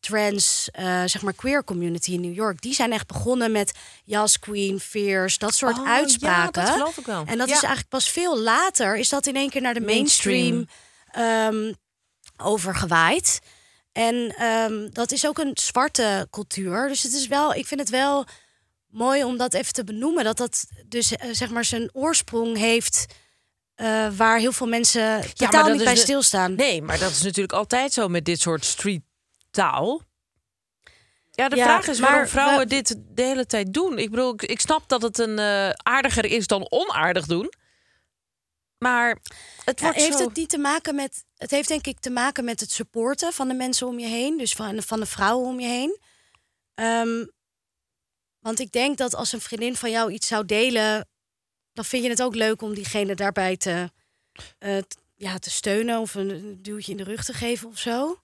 trans, 0.02 0.68
eh, 0.72 1.02
zeg 1.06 1.22
maar 1.22 1.32
queer 1.32 1.64
community 1.64 2.12
in 2.12 2.20
New 2.20 2.34
York. 2.34 2.60
Die 2.60 2.74
zijn 2.74 2.92
echt 2.92 3.06
begonnen 3.06 3.52
met 3.52 3.72
Jas 4.04 4.38
Queen, 4.38 4.80
Fierce, 4.80 5.38
dat 5.38 5.54
soort 5.54 5.78
Oh, 5.78 5.88
uitspraken. 5.88 6.60
Ja, 6.62 6.66
dat 6.68 6.74
geloof 6.76 6.96
ik 6.98 7.06
wel. 7.06 7.24
En 7.26 7.38
dat 7.38 7.48
Ja. 7.48 7.54
is 7.54 7.60
eigenlijk 7.60 7.88
pas 7.88 8.08
veel 8.08 8.38
later 8.40 8.96
is 8.96 9.08
dat 9.08 9.26
in 9.26 9.36
één 9.36 9.50
keer 9.50 9.60
naar 9.60 9.74
de 9.74 9.80
mainstream, 9.80 10.66
ehm, 11.10 11.72
overgewaaid. 12.36 13.40
En 13.92 14.34
ehm, 14.38 14.88
dat 14.92 15.12
is 15.12 15.26
ook 15.26 15.38
een 15.38 15.50
zwarte 15.54 16.26
cultuur. 16.30 16.88
Dus 16.88 17.02
het 17.02 17.12
is 17.12 17.26
wel, 17.26 17.54
ik 17.54 17.66
vind 17.66 17.80
het 17.80 17.90
wel 17.90 18.24
mooi 18.86 19.24
om 19.24 19.36
dat 19.36 19.54
even 19.54 19.72
te 19.72 19.84
benoemen. 19.84 20.24
Dat 20.24 20.36
dat 20.36 20.64
dus 20.86 21.16
eh, 21.16 21.28
zeg 21.32 21.50
maar 21.50 21.64
zijn 21.64 21.90
oorsprong 21.92 22.56
heeft. 22.56 23.06
eh, 23.74 24.08
waar 24.16 24.38
heel 24.38 24.52
veel 24.52 24.66
mensen 24.66 25.22
totaal 25.34 25.64
dat 25.64 25.72
niet 25.74 25.84
bij 25.84 25.94
de- 25.94 26.00
stilstaan. 26.00 26.54
Nee, 26.54 26.82
maar 26.82 26.98
dat 26.98 27.10
is 27.10 27.22
natuurlijk 27.22 27.52
altijd 27.52 27.92
zo 27.92 28.08
met 28.08 28.24
dit 28.24 28.40
soort 28.40 28.64
street 28.64 29.02
taal. 29.52 30.02
Ja, 31.30 31.48
de 31.48 31.56
Ja, 31.56 31.64
vraag 31.64 31.86
is 31.88 31.98
waarom 31.98 32.26
vrouwen 32.26 32.58
we- 32.58 32.66
dit 32.66 32.96
de 33.08 33.22
hele 33.22 33.46
tijd 33.46 33.72
doen. 33.74 33.98
Ik 33.98 34.10
bedoel, 34.10 34.32
ik, 34.34 34.42
ik 34.42 34.60
snap 34.60 34.88
dat 34.88 35.02
het 35.02 35.18
een 35.18 35.38
eh, 35.38 35.70
aardiger 35.70 36.24
is 36.24 36.46
dan 36.46 36.66
onaardig 36.70 37.26
doen. 37.26 37.52
Maar 38.78 39.18
het 39.64 39.78
Ja, 39.80 39.84
wordt 39.86 39.98
heeft 40.00 40.18
zo... 40.18 40.24
het 40.24 40.36
niet 40.36 40.48
te 40.48 40.58
maken 40.58 40.94
met. 40.94 41.24
Het 41.36 41.50
heeft 41.50 41.68
denk 41.68 41.86
ik 41.86 42.00
te 42.00 42.10
maken 42.10 42.44
met 42.44 42.60
het 42.60 42.70
supporten 42.72 43.32
van 43.32 43.48
de 43.48 43.54
mensen 43.54 43.86
om 43.86 43.98
je 43.98 44.06
heen. 44.06 44.38
Dus 44.38 44.52
van, 44.52 44.82
van 44.82 45.00
de 45.00 45.06
vrouwen 45.06 45.48
om 45.48 45.60
je 45.60 45.66
heen. 45.68 45.98
Ehm, 46.74 47.26
want 48.38 48.58
ik 48.60 48.72
denk 48.72 48.98
dat 48.98 49.14
als 49.14 49.32
een 49.32 49.40
vriendin 49.40 49.76
van 49.76 49.90
jou 49.90 50.12
iets 50.12 50.26
zou 50.26 50.44
delen. 50.46 51.06
dan 51.72 51.84
vind 51.84 52.02
je 52.02 52.08
het 52.10 52.22
ook 52.22 52.34
leuk 52.34 52.62
om 52.62 52.74
diegene 52.74 53.14
daarbij 53.14 53.56
te, 53.56 53.90
eh, 54.58 54.76
t- 54.78 54.96
ja, 55.14 55.38
te 55.38 55.50
steunen. 55.50 55.98
of 56.00 56.14
een, 56.14 56.30
een 56.30 56.62
duwtje 56.62 56.90
in 56.90 56.96
de 56.96 57.04
rug 57.04 57.24
te 57.24 57.32
geven 57.32 57.68
of 57.68 57.78
zo. 57.78 58.20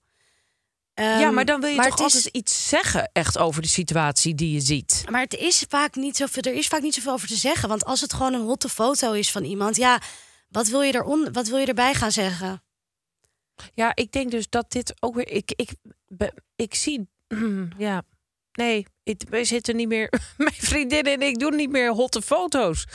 Ja, 1.03 1.21
Ehm, 1.25 1.33
maar 1.33 1.45
dan 1.45 1.59
wil 1.61 1.69
je 1.69 1.75
toch 1.75 1.85
is- 1.95 1.99
altijd 2.01 2.25
iets 2.25 2.67
zeggen 2.69 3.09
echt 3.13 3.37
over 3.37 3.61
de 3.61 3.67
situatie 3.67 4.35
die 4.35 4.53
je 4.53 4.59
ziet. 4.59 5.03
Maar 5.09 5.21
het 5.21 5.33
is 5.35 5.65
vaak 5.69 5.95
niet 5.95 6.17
zoveel, 6.17 6.41
er 6.41 6.53
is 6.53 6.67
vaak 6.67 6.81
niet 6.81 6.93
zoveel 6.93 7.11
over 7.13 7.27
te 7.27 7.35
zeggen. 7.35 7.69
Want 7.69 7.85
als 7.85 8.01
het 8.01 8.13
gewoon 8.13 8.33
een 8.33 8.45
hotte 8.45 8.69
foto 8.69 9.11
is 9.11 9.31
van 9.31 9.43
iemand, 9.43 9.75
ja, 9.75 10.01
wat 10.49 10.67
wil 10.67 10.81
je, 10.81 10.93
eron, 10.93 11.31
wat 11.31 11.47
wil 11.47 11.57
je 11.57 11.65
erbij 11.65 11.93
gaan 11.93 12.11
zeggen? 12.11 12.63
Ja, 13.73 13.91
ik 13.95 14.11
denk 14.11 14.31
dus 14.31 14.49
dat 14.49 14.71
dit 14.71 14.93
ook 14.99 15.15
weer... 15.15 15.27
Ik, 15.31 15.51
ik, 15.55 15.69
ik 16.55 16.75
zie... 16.75 17.07
Ja, 17.77 18.01
nee, 18.51 18.85
wij 19.29 19.43
zitten 19.43 19.75
niet 19.75 19.87
meer... 19.87 20.13
Mijn 20.37 20.53
vriendin 20.57 21.03
en 21.03 21.21
ik 21.21 21.39
doen 21.39 21.55
niet 21.55 21.69
meer 21.69 21.91
hotte 21.91 22.21
foto's. 22.21 22.85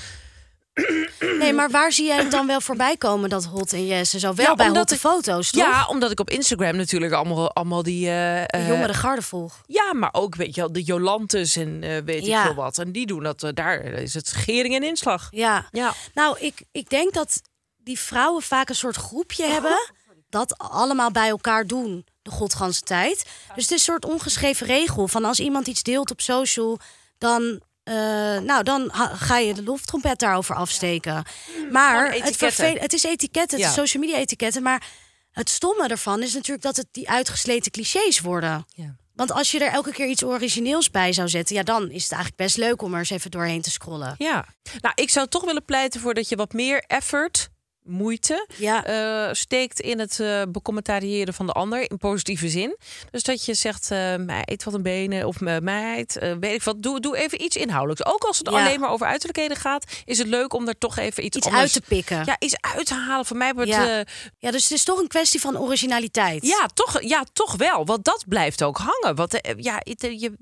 Nee, 1.38 1.52
maar 1.52 1.70
waar 1.70 1.92
zie 1.92 2.06
jij 2.06 2.16
het 2.16 2.30
dan 2.30 2.46
wel 2.46 2.60
voorbij 2.60 2.96
komen, 2.96 3.30
dat 3.30 3.44
Hot 3.44 3.72
en 3.72 3.86
Jesse? 3.86 4.18
Zo 4.18 4.34
wel 4.34 4.46
Ja, 4.46 4.54
bij 4.54 4.68
hotte 4.68 4.94
ik- 4.94 5.00
foto's, 5.00 5.50
toch? 5.50 5.62
Ja, 5.62 5.86
omdat 5.86 6.10
ik 6.10 6.20
op 6.20 6.30
Instagram 6.30 6.76
natuurlijk 6.76 7.12
allemaal, 7.12 7.52
allemaal 7.52 7.82
die... 7.82 8.08
eh, 8.10 8.68
jongere 8.68 8.94
garde 8.94 9.22
volg. 9.22 9.60
Ja, 9.66 9.92
maar 9.94 10.08
ook 10.12 10.34
weet 10.34 10.54
je 10.54 10.60
wel, 10.60 10.72
de 10.72 10.82
Jolantes 10.82 11.56
en 11.56 11.82
eh, 11.82 11.96
weet 12.04 12.26
Ja. 12.26 12.38
ik 12.38 12.44
veel 12.46 12.54
wat. 12.54 12.78
En 12.78 12.92
die 12.92 13.06
doen 13.06 13.22
dat, 13.22 13.50
daar 13.54 13.80
is 13.84 14.14
het 14.14 14.28
schering 14.28 14.74
en 14.74 14.82
inslag. 14.82 15.28
Ja. 15.30 15.68
Ja. 15.70 15.92
Nou, 16.14 16.36
ik, 16.40 16.62
ik 16.72 16.88
denk 16.90 17.12
dat 17.12 17.40
die 17.76 17.98
vrouwen 17.98 18.42
vaak 18.42 18.68
een 18.68 18.74
soort 18.74 18.96
groepje 18.96 19.44
hebben... 19.46 19.92
dat 20.28 20.58
allemaal 20.58 21.10
bij 21.10 21.28
elkaar 21.28 21.66
doen 21.66 22.06
de 22.22 22.30
godganse 22.30 22.80
tijd. 22.82 23.16
Dus 23.54 23.62
het 23.62 23.64
is 23.64 23.70
een 23.70 23.78
soort 23.78 24.04
ongeschreven 24.04 24.66
regel 24.66 25.08
van 25.08 25.24
als 25.24 25.40
iemand 25.40 25.66
iets 25.66 25.82
deelt 25.82 26.10
op 26.10 26.20
social... 26.20 26.78
dan, 27.18 27.60
eh, 27.84 27.94
nou, 28.38 28.62
dan 28.62 28.90
ga 29.14 29.38
je 29.38 29.54
de 29.54 29.62
loftrompet 29.62 30.18
daarover 30.18 30.54
afsteken. 30.54 31.24
Maar 31.70 32.04
het, 32.04 32.12
etiketten. 32.14 32.52
vervel- 32.52 32.80
het 32.80 32.92
is 32.92 33.02
etiketten, 33.04 33.58
het 33.58 33.66
Ja. 33.66 33.68
is 33.68 33.74
social 33.74 34.02
media 34.02 34.18
etiketten... 34.18 34.62
maar 34.62 34.86
het 35.30 35.50
stomme 35.50 35.88
ervan 35.88 36.22
is 36.22 36.34
natuurlijk 36.34 36.62
dat 36.64 36.76
het 36.76 36.86
die 36.90 37.08
uitgesleten 37.08 37.70
clichés 37.72 38.20
worden. 38.20 38.64
Ja. 38.74 38.96
Want 39.14 39.32
als 39.32 39.50
je 39.50 39.58
er 39.64 39.72
elke 39.72 39.90
keer 39.92 40.06
iets 40.06 40.24
origineels 40.24 40.90
bij 40.90 41.12
zou 41.12 41.28
zetten... 41.28 41.56
ja, 41.56 41.62
dan 41.62 41.82
is 41.90 42.02
het 42.02 42.12
eigenlijk 42.12 42.42
best 42.42 42.56
leuk 42.56 42.82
om 42.82 42.92
er 42.92 42.98
eens 42.98 43.10
even 43.10 43.30
doorheen 43.30 43.62
te 43.62 43.70
scrollen. 43.70 44.14
ja. 44.18 44.44
Nou, 44.80 44.94
ik 44.94 45.10
zou 45.10 45.28
toch 45.28 45.44
willen 45.44 45.64
pleiten 45.64 46.00
voor 46.00 46.14
dat 46.14 46.28
je 46.28 46.36
wat 46.36 46.52
meer 46.52 46.84
effort, 46.86 47.48
moeite, 47.84 48.46
Ja. 48.56 48.84
eh, 48.84 49.34
steekt 49.34 49.80
in 49.80 49.98
het 49.98 50.20
eh 50.20 50.42
becommentariëren 50.48 51.34
van 51.34 51.46
de 51.46 51.52
ander 51.52 51.90
in 51.90 51.96
positieve 51.98 52.48
zin. 52.48 52.76
Dus 53.10 53.22
dat 53.22 53.44
je 53.44 53.54
zegt, 53.54 53.90
eh 53.90 54.16
meid, 54.16 54.64
wat 54.64 54.74
een 54.74 54.82
benen, 54.82 55.26
of 55.26 55.40
meid, 55.40 56.18
weet 56.40 56.54
ik 56.54 56.62
wat, 56.62 56.82
doe, 56.82 57.00
doe 57.00 57.16
even 57.16 57.42
iets 57.42 57.56
inhoudelijks. 57.56 58.06
Ook 58.12 58.24
als 58.24 58.38
het 58.38 58.50
Ja. 58.50 58.54
alleen 58.64 58.80
maar 58.80 58.90
over 58.90 59.06
uiterlijkheden 59.06 59.56
gaat, 59.56 59.84
is 60.04 60.18
het 60.18 60.26
leuk 60.26 60.52
om 60.52 60.68
er 60.68 60.78
toch 60.78 60.96
even 60.98 61.24
iets, 61.24 61.36
Iets 61.36 61.46
anders... 61.46 61.62
uit 61.62 61.72
te 61.72 61.80
pikken. 61.88 62.22
Ja, 62.26 62.36
iets 62.38 62.54
uit 62.74 62.86
te 62.86 62.94
halen. 62.94 63.26
Voor 63.26 63.36
mij 63.36 63.54
wordt 63.54 63.70
Ja. 63.70 64.04
Ja, 64.38 64.50
dus 64.50 64.62
het 64.62 64.72
is 64.72 64.84
toch 64.84 64.98
een 65.00 65.08
kwestie 65.08 65.40
van 65.40 65.58
originaliteit. 65.58 66.46
Ja, 66.46 66.66
toch, 66.74 67.02
ja, 67.02 67.24
toch 67.32 67.56
wel. 67.56 67.84
Want 67.86 68.04
dat 68.04 68.24
blijft 68.28 68.62
ook 68.62 68.76
hangen. 68.78 69.16
Want 69.16 69.40
eh, 69.40 69.54
ja, 69.56 69.74
het, 69.82 70.00
je, 70.00 70.32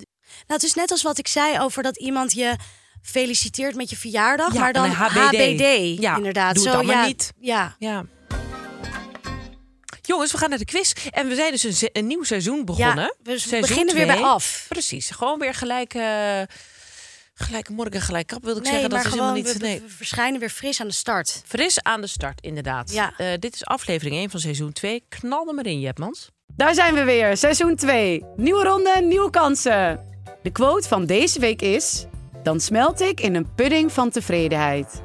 Nou, 0.46 0.60
het 0.60 0.62
is 0.62 0.74
net 0.74 0.90
als 0.90 1.02
wat 1.02 1.18
ik 1.18 1.28
zei 1.28 1.60
over 1.60 1.82
dat 1.82 1.96
iemand 1.98 2.32
je 2.32 2.56
feliciteert 3.02 3.74
met 3.74 3.90
je 3.90 3.96
verjaardag, 3.96 4.52
Ja, 4.52 4.60
maar 4.60 4.72
dan 4.72 4.90
HBD. 4.90 5.36
HBD. 5.36 6.00
Ja, 6.00 6.16
inderdaad. 6.16 6.54
doe 6.54 6.64
het 6.64 6.72
Zo, 6.72 6.78
dan 6.78 6.86
maar 6.86 6.96
ja, 6.96 7.06
niet. 7.06 7.32
Ja. 7.38 7.76
ja. 7.78 8.04
Jongens, 10.02 10.32
we 10.32 10.38
gaan 10.38 10.48
naar 10.48 10.58
de 10.58 10.64
quiz. 10.64 10.92
En 11.10 11.28
we 11.28 11.34
zijn 11.34 11.50
dus 11.50 11.88
een, 11.92 12.06
nieuw 12.06 12.22
seizoen 12.22 12.64
begonnen. 12.64 13.04
Ja, 13.04 13.14
we 13.22 13.38
Seizoen 13.38 13.60
beginnen 13.60 13.94
weer 13.94 14.06
bij 14.06 14.22
af. 14.22 14.66
Precies. 14.68 15.10
Gewoon 15.10 15.38
weer 15.38 15.54
gelijk... 15.54 15.94
eh 15.94 16.42
gelijke 17.34 17.72
morgen, 17.72 18.00
gelijk 18.00 18.26
kap, 18.26 18.44
wilde 18.44 18.58
ik 18.60 18.64
Nee, 18.64 18.72
zeggen. 18.72 18.90
maar 18.90 19.02
dat 19.02 19.12
is 19.12 19.18
gewoon, 19.18 19.34
helemaal 19.34 19.52
niet... 19.52 19.60
we, 19.62 19.66
Nee. 19.66 19.80
we 19.80 19.88
verschijnen 19.88 20.40
weer 20.40 20.50
fris 20.50 20.80
aan 20.80 20.86
de 20.86 20.92
start. 20.92 21.42
Fris 21.46 21.82
aan 21.82 22.00
de 22.00 22.06
start, 22.06 22.40
inderdaad. 22.40 22.92
Ja. 22.92 23.14
Eh, 23.16 23.26
dit 23.38 23.54
is 23.54 23.64
aflevering 23.64 24.16
1 24.16 24.30
van 24.30 24.40
seizoen 24.40 24.72
2. 24.72 25.04
Knal 25.08 25.48
er 25.48 25.54
maar 25.54 25.66
in, 25.66 25.80
Jepmans. 25.80 26.30
Daar 26.56 26.74
zijn 26.74 26.94
we 26.94 27.04
weer, 27.04 27.36
seizoen 27.36 27.76
2. 27.76 28.24
Nieuwe 28.36 28.64
ronde, 28.64 29.00
nieuwe 29.02 29.30
kansen. 29.30 30.06
De 30.42 30.50
quote 30.50 30.88
van 30.88 31.06
deze 31.06 31.40
week 31.40 31.62
is... 31.62 32.04
Dan 32.42 32.60
smelt 32.60 33.00
ik 33.00 33.20
in 33.20 33.34
een 33.34 33.54
pudding 33.54 33.92
van 33.92 34.10
tevredenheid. 34.10 35.02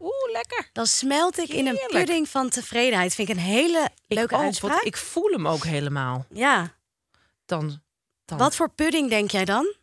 Oeh, 0.00 0.32
lekker. 0.32 0.70
Dan 0.72 0.86
smelt 0.86 1.38
ik 1.38 1.48
in 1.48 1.66
een 1.66 1.74
Heerlijk. 1.76 1.90
pudding 1.90 2.28
van 2.28 2.48
tevredenheid. 2.48 3.14
Vind 3.14 3.28
ik 3.28 3.36
een 3.36 3.42
hele 3.42 3.88
leuke 4.06 4.34
ik 4.34 4.40
ook, 4.40 4.44
uitspraak. 4.46 4.72
want 4.72 4.86
ik 4.86 4.96
voel 4.96 5.30
hem 5.30 5.48
ook 5.48 5.64
helemaal. 5.64 6.26
Ja. 6.32 6.76
Dan, 7.46 7.80
dan 8.24 8.38
Wat 8.38 8.54
voor 8.54 8.70
pudding 8.70 9.10
denk 9.10 9.30
jij 9.30 9.44
dan? 9.44 9.74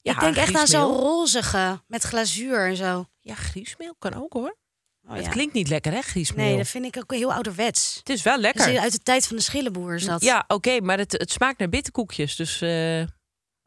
Ja, 0.00 0.12
ik 0.12 0.20
denk 0.20 0.36
echt 0.36 0.54
aan 0.56 0.66
zo'n 0.66 0.80
griesmeel. 0.84 1.00
rozige 1.10 1.82
met 1.86 2.02
glazuur 2.02 2.66
en 2.68 2.76
zo. 2.76 3.06
Ja, 3.20 3.34
griesmeel 3.34 3.94
kan 3.98 4.14
ook 4.14 4.32
hoor. 4.32 4.56
Oh, 5.08 5.14
Het 5.14 5.24
ja. 5.24 5.30
klinkt 5.30 5.54
niet 5.54 5.68
lekker, 5.68 5.92
hè, 5.92 6.00
griesmeel? 6.00 6.44
Nee, 6.44 6.56
dat 6.56 6.66
vind 6.68 6.84
ik 6.84 6.96
ook 6.96 7.12
heel 7.12 7.32
ouderwets. 7.32 7.96
Het 7.98 8.08
is 8.08 8.22
wel 8.22 8.32
Dat 8.34 8.42
lekker. 8.42 8.68
is 8.68 8.78
uit 8.78 8.92
de 8.92 8.98
tijd 8.98 9.26
van 9.26 9.36
de 9.36 9.42
schillenboer 9.42 9.94
is 9.94 10.04
dat. 10.04 10.22
Ja, 10.22 10.44
oké, 10.48 10.80
maar 10.80 10.98
het, 10.98 11.12
het 11.12 11.30
smaakt 11.30 11.58
naar 11.58 11.68
bitterkoekjes. 11.68 12.36
Dus 12.36 12.60
eh, 12.60 13.02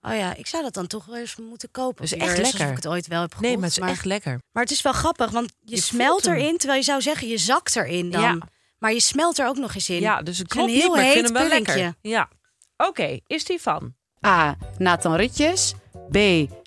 Oh 0.01 0.15
ja, 0.15 0.35
ik 0.35 0.47
zou 0.47 0.63
dat 0.63 0.73
dan 0.73 0.87
toch 0.87 1.05
wel 1.05 1.17
eens 1.17 1.35
moeten 1.35 1.71
kopen. 1.71 2.03
Het 2.03 2.13
is 2.13 2.19
weer, 2.19 2.29
echt 2.29 2.41
lekker. 2.41 2.69
ik 2.69 2.75
het 2.75 2.87
ooit 2.87 3.07
wel 3.07 3.21
heb 3.21 3.33
gekocht. 3.33 3.47
nee, 3.47 3.57
maar 3.57 3.69
het 3.69 3.77
is 3.77 3.83
echt 3.89 4.05
lekker. 4.05 4.41
Maar 4.51 4.63
het 4.63 4.71
is 4.71 4.81
wel 4.81 4.93
grappig, 4.93 5.31
want 5.31 5.53
je, 5.59 5.75
Je 5.75 5.81
smelt 5.81 6.25
erin, 6.25 6.57
terwijl 6.57 6.79
je 6.79 6.85
zou 6.85 7.01
zeggen 7.01 7.27
je 7.27 7.37
zakt 7.37 7.75
erin 7.75 8.11
dan. 8.11 8.21
Ja. 8.21 8.37
Maar 8.77 8.93
je 8.93 8.99
smelt 8.99 9.39
er 9.39 9.47
ook 9.47 9.57
nog 9.57 9.75
eens 9.75 9.89
in. 9.89 9.99
Ja, 9.99 10.21
dus 10.21 10.25
het 10.25 10.27
is 10.35 10.39
een 10.39 10.47
klopt 10.47 10.67
niet, 10.71 10.81
heel 10.81 10.95
maar 10.95 11.05
ik 11.05 11.11
vind 11.11 11.25
hem 11.25 11.33
wel 11.33 11.47
lekker. 11.47 11.93
Ja. 12.01 12.29
Oké, 12.77 13.19
is 13.27 13.45
die 13.45 13.61
van? 13.61 13.95
A. 14.25 14.57
Nathan 14.77 15.15
Rutjes. 15.15 15.73
B. 16.09 16.17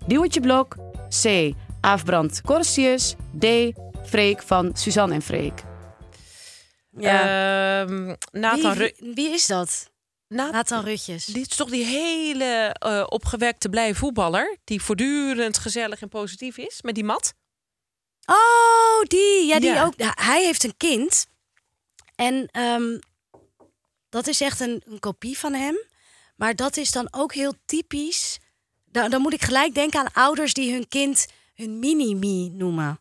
Diewertje 0.07 0.41
Blok. 0.41 0.77
C. 1.23 1.53
Aafbrand 1.81 2.41
Corsius. 2.41 3.15
D. 3.39 3.47
Freek 4.05 4.43
van 4.43 4.71
Suzanne 4.75 5.15
en 5.15 5.23
Freek. 5.23 5.63
Ja. 6.91 7.83
Ehm, 7.83 8.15
Nathan 8.33 8.75
wie, 8.75 8.95
wie 9.15 9.31
is 9.31 9.47
dat? 9.47 9.91
Nathan- 10.35 10.85
Rutjes. 10.85 11.25
Dit 11.25 11.51
is 11.51 11.57
toch 11.57 11.71
die 11.71 11.85
hele 11.85 12.75
eh, 12.79 13.05
opgewekte 13.09 13.69
blij 13.69 13.95
voetballer... 13.95 14.57
die 14.65 14.83
voortdurend 14.83 15.59
gezellig 15.59 16.01
en 16.03 16.09
positief 16.09 16.57
is 16.59 16.83
met 16.83 16.95
die 16.95 17.05
mat? 17.05 17.35
Oh, 18.27 19.03
die. 19.09 19.47
Ja, 19.47 19.61
die 19.61 19.71
Ja. 19.71 19.85
ook. 19.85 19.95
Hij 19.99 20.45
heeft 20.45 20.65
een 20.65 20.77
kind. 20.77 21.27
En 22.15 22.49
ehm, 22.51 22.99
dat 24.09 24.27
is 24.27 24.41
echt 24.41 24.61
een, 24.61 24.83
een 24.87 24.99
kopie 24.99 25.39
van 25.39 25.53
hem. 25.53 25.77
Maar 26.37 26.55
dat 26.57 26.77
is 26.77 26.91
dan 26.91 27.09
ook 27.11 27.35
heel 27.35 27.55
typisch. 27.65 28.39
Dan, 28.85 29.11
dan 29.11 29.21
moet 29.21 29.33
ik 29.33 29.43
gelijk 29.45 29.75
denken 29.75 30.01
aan 30.01 30.13
ouders 30.13 30.53
die 30.55 30.73
hun 30.73 30.89
kind 30.89 31.27
hun 31.55 31.79
mini-me 31.79 32.49
noemen. 32.51 32.99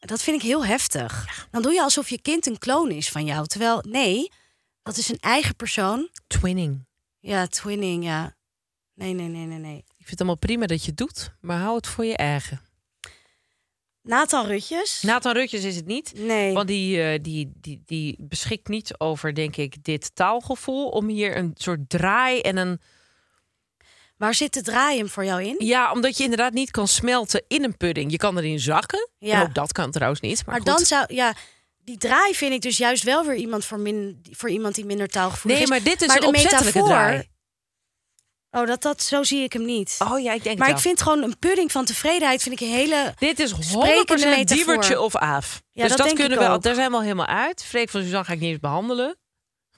Dat 0.00 0.22
vind 0.22 0.36
ik 0.36 0.42
heel 0.48 0.64
heftig. 0.64 1.26
Dan 1.50 1.62
doe 1.62 1.72
je 1.72 1.82
alsof 1.82 2.08
je 2.08 2.20
kind 2.20 2.46
een 2.46 2.58
kloon 2.58 2.90
is 2.90 3.08
van 3.08 3.24
jou. 3.24 3.46
Terwijl, 3.46 3.84
nee, 3.88 4.32
dat 4.82 4.96
is 4.96 5.08
een 5.08 5.18
eigen 5.20 5.56
persoon. 5.56 6.08
Twinning. 6.26 6.86
Ja, 7.18 7.46
twinning, 7.46 8.04
ja. 8.04 8.36
Nee, 8.94 9.12
nee, 9.12 9.28
nee, 9.28 9.46
nee, 9.46 9.58
nee. 9.58 9.76
Ik 9.76 10.06
vind 10.06 10.10
het 10.10 10.18
allemaal 10.18 10.36
prima 10.38 10.66
dat 10.66 10.80
je 10.80 10.88
het 10.88 10.96
doet, 10.96 11.32
maar 11.40 11.58
hou 11.58 11.76
het 11.76 11.86
voor 11.86 12.04
je 12.04 12.16
eigen. 12.16 12.60
Nathan 14.02 14.46
Rutjes. 14.46 15.02
Nathan 15.02 15.32
Rutjes 15.32 15.64
is 15.64 15.76
het 15.76 15.86
niet. 15.86 16.12
nee. 16.16 16.54
Want 16.54 16.68
die, 16.68 17.02
eh, 17.02 17.18
die, 17.22 17.52
die, 17.54 17.82
die 17.86 18.16
beschikt 18.18 18.68
niet 18.68 18.98
over, 18.98 19.34
denk 19.34 19.56
ik, 19.56 19.84
dit 19.84 20.14
taalgevoel. 20.14 20.88
Om 20.88 21.08
hier 21.08 21.36
een 21.36 21.50
soort 21.54 21.88
draai 21.88 22.40
en 22.40 22.56
een. 22.56 22.80
Waar 24.16 24.34
zit 24.34 24.54
de 24.54 24.62
draai 24.62 24.98
hem 24.98 25.08
voor 25.08 25.24
jou 25.24 25.42
in? 25.44 25.54
Ja, 25.58 25.92
omdat 25.92 26.16
je 26.16 26.22
inderdaad 26.22 26.52
niet 26.52 26.70
kan 26.70 26.88
smelten 26.88 27.44
in 27.48 27.64
een 27.64 27.76
pudding. 27.76 28.10
Je 28.10 28.16
kan 28.16 28.38
erin 28.38 28.60
zakken. 28.60 29.08
Ja. 29.18 29.40
En 29.40 29.42
ook 29.46 29.54
dat 29.54 29.72
kan 29.72 29.90
trouwens 29.90 30.20
niet. 30.20 30.36
Maar, 30.36 30.44
Maar, 30.46 30.56
goed. 30.56 30.66
dan 30.66 30.86
zou, 30.86 31.14
ja, 31.14 31.34
die 31.90 31.98
draai 31.98 32.34
vind 32.34 32.52
ik 32.52 32.60
dus 32.60 32.76
juist 32.76 33.02
wel 33.02 33.24
weer 33.24 33.36
iemand 33.36 33.64
voor, 33.64 33.78
min, 33.80 34.20
voor 34.30 34.50
iemand 34.50 34.74
die 34.74 34.84
minder 34.84 35.08
taalgevoelig 35.08 35.52
Nee, 35.58 35.62
is. 35.62 35.68
maar 35.70 35.82
dit 35.82 36.00
is 36.02 36.06
Maar 36.08 36.16
een 36.16 36.24
opzettelijke 36.26 36.64
metafoor- 36.78 36.88
draai. 36.88 37.28
Oh, 38.50 38.66
dat, 38.66 38.82
dat, 38.82 39.02
zo 39.02 39.22
zie 39.22 39.42
ik 39.42 39.52
hem 39.52 39.64
niet. 39.64 39.96
Oh 39.98 40.20
ja, 40.20 40.32
ik 40.32 40.42
denk 40.42 40.58
maar 40.58 40.68
ik 40.68 40.78
vind 40.78 41.02
gewoon 41.02 41.22
een 41.22 41.38
pudding 41.38 41.72
van 41.72 41.84
tevredenheid 41.84 42.42
vind 42.42 42.60
ik 42.60 42.66
een 42.68 42.74
hele. 42.74 43.14
Dit 43.18 43.38
is 43.38 43.52
100% 43.52 43.58
Sprekende 43.58 44.26
metafoor. 44.26 44.56
diewertje 44.56 45.00
of 45.00 45.16
aaf. 45.16 45.62
Ja, 45.70 45.82
dus 45.86 45.96
dat 45.96 46.06
dat, 46.06 46.16
kunnen 46.16 46.38
we. 46.38 46.48
ook. 46.48 46.62
Daar 46.62 46.74
zijn 46.74 46.90
we 46.90 46.96
al 46.96 47.02
helemaal 47.02 47.26
uit. 47.26 47.64
Freek 47.64 47.90
van 47.90 48.02
Suzanne 48.02 48.24
ga 48.24 48.32
ik 48.32 48.40
niet 48.40 48.50
eens 48.50 48.60
behandelen. 48.60 49.16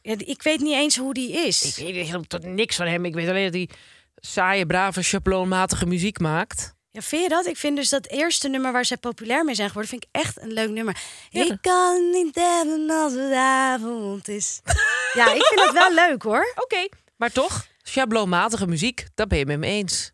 Ja, 0.02 0.14
ik 0.18 0.42
weet 0.42 0.60
niet 0.60 0.74
eens 0.74 0.96
hoe 0.96 1.14
die 1.14 1.32
is. 1.46 1.76
Ik 1.76 1.84
weet 1.84 1.94
helemaal 2.06 2.22
tot 2.26 2.44
niks 2.44 2.76
van 2.76 2.86
hem. 2.86 3.04
Ik 3.04 3.14
weet 3.14 3.28
alleen 3.28 3.44
dat 3.44 3.54
hij 3.54 3.68
saaie, 4.14 4.66
brave, 4.66 5.02
schabloonmatige 5.02 5.86
muziek 5.86 6.18
maakt. 6.18 6.74
Ja, 6.92 7.00
vind 7.00 7.22
je 7.22 7.28
dat? 7.28 7.46
Ik 7.46 7.56
vind 7.56 7.76
dus 7.76 7.88
dat 7.88 8.06
eerste 8.06 8.48
nummer 8.48 8.72
waar 8.72 8.84
zij 8.84 8.96
populair 8.96 9.44
mee 9.44 9.54
zijn 9.54 9.68
geworden, 9.68 9.90
vind 9.90 10.04
ik 10.04 10.20
echt 10.20 10.40
een 10.40 10.52
leuk 10.52 10.68
nummer. 10.70 10.96
Ja. 11.30 11.44
Ik 11.44 11.58
kan 11.60 12.10
niet 12.10 12.34
hebben 12.34 12.90
als 12.90 13.12
het 13.12 13.32
avond 13.32 14.28
is. 14.28 14.60
ja, 15.18 15.32
ik 15.34 15.44
vind 15.46 15.60
dat 15.60 15.72
wel 15.72 15.94
leuk 15.94 16.22
hoor. 16.22 16.52
Oké, 16.54 16.88
maar 17.16 17.32
toch, 17.32 17.66
schabloonmatige 17.82 18.66
muziek, 18.66 19.06
dat 19.14 19.28
ben 19.28 19.38
je 19.38 19.46
met 19.46 19.58
me 19.58 19.66
eens. 19.66 20.12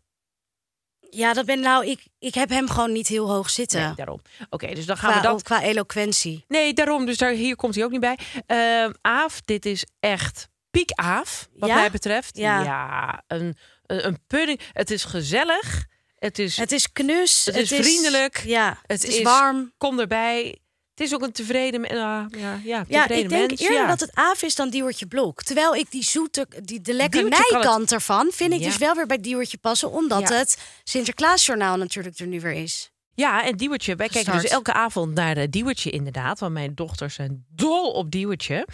Ja, 1.09 1.33
dat 1.33 1.45
ben 1.45 1.59
nou, 1.59 1.85
ik, 1.85 2.03
ik 2.19 2.33
heb 2.33 2.49
hem 2.49 2.69
gewoon 2.69 2.91
niet 2.91 3.07
heel 3.07 3.29
hoog 3.29 3.49
zitten. 3.49 3.81
Nee, 3.81 3.95
daarom. 3.95 4.21
Oké, 4.49 4.73
dus 4.73 4.85
dan 4.85 4.97
gaan 4.97 5.11
qua, 5.11 5.21
we 5.21 5.27
dat. 5.27 5.43
qua 5.43 5.61
eloquentie. 5.61 6.45
Nee, 6.47 6.73
daarom. 6.73 7.05
Dus 7.05 7.17
daar, 7.17 7.31
hier 7.31 7.55
komt 7.55 7.75
hij 7.75 7.83
ook 7.83 7.91
niet 7.91 7.99
bij. 7.99 8.17
Ehm, 8.45 8.91
Aaf, 9.01 9.41
dit 9.45 9.65
is 9.65 9.85
echt 9.99 10.47
piek 10.71 10.91
Aaf, 10.91 11.47
wat 11.53 11.69
Ja? 11.69 11.75
mij 11.75 11.91
betreft. 11.91 12.37
Ja. 12.37 13.23
een, 13.27 13.57
een, 13.85 14.05
een 14.05 14.19
pudding. 14.27 14.61
Het 14.73 14.91
is 14.91 15.03
gezellig. 15.03 15.85
Het 16.19 16.39
is, 16.39 16.57
Het 16.57 16.71
is 16.71 16.91
knus. 16.91 17.45
Het 17.45 17.55
is 17.55 17.67
vriendelijk. 17.69 18.41
Ja, 18.45 18.79
het 18.85 19.01
het, 19.01 19.11
is, 19.11 19.21
warm. 19.21 19.73
Kom 19.77 19.99
erbij. 19.99 20.57
Het 20.95 21.07
is 21.07 21.13
ook 21.13 21.21
een 21.21 21.31
tevreden, 21.31 21.87
ah, 21.87 21.89
ja, 21.95 22.25
ja, 22.39 22.59
Ja, 22.63 22.83
tevreden 23.01 23.17
ik 23.23 23.29
denk 23.29 23.47
mens. 23.49 23.61
eerder 23.61 23.77
ja. 23.77 23.87
dat 23.87 23.99
het 23.99 24.11
Aaf 24.13 24.41
is 24.41 24.55
dan 24.55 24.69
Diewertje 24.69 25.05
Blok. 25.07 25.43
Terwijl 25.43 25.75
ik 25.75 25.91
die 25.91 26.03
zoete, 26.03 26.47
die, 26.63 26.81
de 26.81 26.93
lekkernijkant 26.93 27.91
ervan... 27.91 28.29
vind 28.33 28.53
ik 28.53 28.59
Ja. 28.59 28.65
dus 28.65 28.77
wel 28.77 28.95
weer 28.95 29.05
bij 29.05 29.17
Diewertje 29.17 29.57
passen... 29.57 29.91
omdat 29.91 30.29
Ja. 30.29 30.35
het 30.35 30.57
Sinterklaasjournaal 30.83 31.77
natuurlijk 31.77 32.19
er 32.19 32.27
nu 32.27 32.39
weer 32.41 32.51
is. 32.51 32.91
Ja, 33.13 33.45
en 33.45 33.57
Diewertje. 33.57 33.95
Wij 33.95 34.07
kijken 34.07 34.31
Start. 34.31 34.41
dus 34.41 34.51
elke 34.51 34.73
avond 34.73 35.13
naar 35.13 35.35
de 35.35 35.49
Diewertje 35.49 35.89
inderdaad. 35.89 36.39
Want 36.39 36.53
mijn 36.53 36.75
dochters 36.75 37.15
zijn 37.15 37.45
dol 37.49 37.91
op 37.91 38.11
Diewertje. 38.11 38.67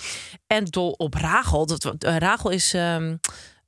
En 0.47 0.65
dol 0.65 0.91
op 0.91 1.13
Rachel. 1.13 1.65
Dat, 1.65 1.85
eh, 2.03 2.17
Rachel 2.17 2.49
is... 2.49 2.73
ehm 2.73 3.15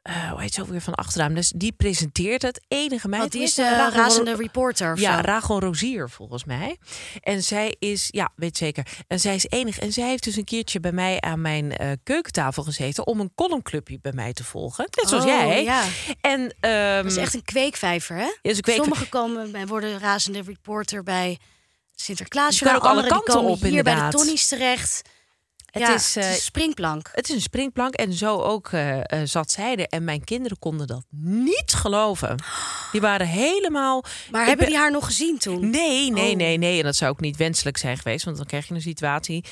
eh, 0.07 0.29
hoe 0.31 0.41
heet 0.41 0.53
ze 0.53 0.61
ook 0.61 0.67
weer 0.67 0.81
van 0.81 0.95
achternaam? 0.95 1.33
Dus 1.33 1.51
die 1.55 1.71
presenteert 1.71 2.41
het. 2.41 2.61
Enige 2.67 3.07
meid. 3.07 3.19
Want 3.21 3.31
die 3.31 3.41
Hoe 3.41 3.49
is? 3.49 3.57
Rachel 3.57 3.91
razende 4.01 4.35
reporter. 4.35 4.99
Ja. 4.99 5.21
Rachel 5.21 5.59
Rozier 5.59 6.09
volgens 6.09 6.43
mij. 6.45 6.77
En 7.21 7.43
zij 7.43 7.75
is, 7.79 8.07
ja, 8.11 8.29
weet 8.35 8.57
zeker. 8.57 8.87
En 9.07 9.19
zij 9.19 9.35
is 9.35 9.45
enig. 9.49 9.79
En 9.79 9.93
zij 9.93 10.07
heeft 10.07 10.23
dus 10.23 10.35
een 10.35 10.43
keertje 10.43 10.79
bij 10.79 10.91
mij 10.91 11.21
aan 11.21 11.41
mijn 11.41 11.73
keukentafel 12.03 12.63
gezeten 12.63 13.07
om 13.07 13.19
een 13.19 13.31
columnclubje 13.35 13.99
bij 14.01 14.11
mij 14.13 14.33
te 14.33 14.43
volgen. 14.43 14.87
Net 14.95 15.09
zoals 15.09 15.23
Oh, 15.23 15.29
jij. 15.29 15.63
ja. 15.63 15.83
En 16.21 16.53
Dat 17.03 17.11
is 17.11 17.17
echt 17.17 17.33
een 17.33 17.43
kweekvijver, 17.43 18.15
hè? 18.15 18.35
is 18.41 18.57
een 18.61 18.73
Sommigen 18.73 19.09
komen 19.09 19.51
bij, 19.51 19.65
worden 19.67 19.99
razende 19.99 20.41
reporter 20.41 21.03
bij 21.03 21.37
Sinterklaas. 21.95 22.59
Je 22.59 22.65
kan 22.65 22.75
ook 22.75 22.83
alle 22.83 23.07
kanten 23.07 23.39
op, 23.41 23.47
hier 23.47 23.59
bij 23.59 23.69
inderdaad. 23.69 24.11
de 24.11 24.17
Tonnies 24.17 24.47
terecht. 24.47 25.01
Het 25.79 25.87
ja, 25.87 25.95
is, 25.95 26.15
eh, 26.15 26.23
het 26.23 26.31
is 26.31 26.37
een 26.37 26.43
springplank. 26.43 27.09
Het 27.13 27.29
is 27.29 27.35
een 27.35 27.41
springplank 27.41 27.93
en 27.93 28.13
zo 28.13 28.41
ook 28.41 28.67
eh, 28.67 28.97
eh, 28.97 29.03
zat 29.23 29.51
zij 29.51 29.75
er. 29.75 29.85
En 29.85 30.03
mijn 30.03 30.23
kinderen 30.23 30.59
konden 30.59 30.87
dat 30.87 31.05
niet 31.21 31.73
geloven. 31.73 32.35
Die 32.91 33.01
waren 33.01 33.27
helemaal... 33.27 34.03
Maar 34.31 34.45
hebben 34.45 34.57
ben- 34.65 34.67
die 34.73 34.77
haar 34.77 34.91
nog 34.91 35.05
gezien 35.05 35.37
toen? 35.37 35.69
Nee, 35.69 36.11
nee, 36.11 36.31
Oh. 36.31 36.37
nee, 36.37 36.57
nee. 36.57 36.77
En 36.77 36.83
dat 36.83 36.95
zou 36.95 37.11
ook 37.11 37.19
niet 37.19 37.37
wenselijk 37.37 37.77
zijn 37.77 37.97
geweest, 37.97 38.25
want 38.25 38.37
dan 38.37 38.45
krijg 38.45 38.67
je 38.67 38.73
een 38.73 38.81
situatie. 38.81 39.45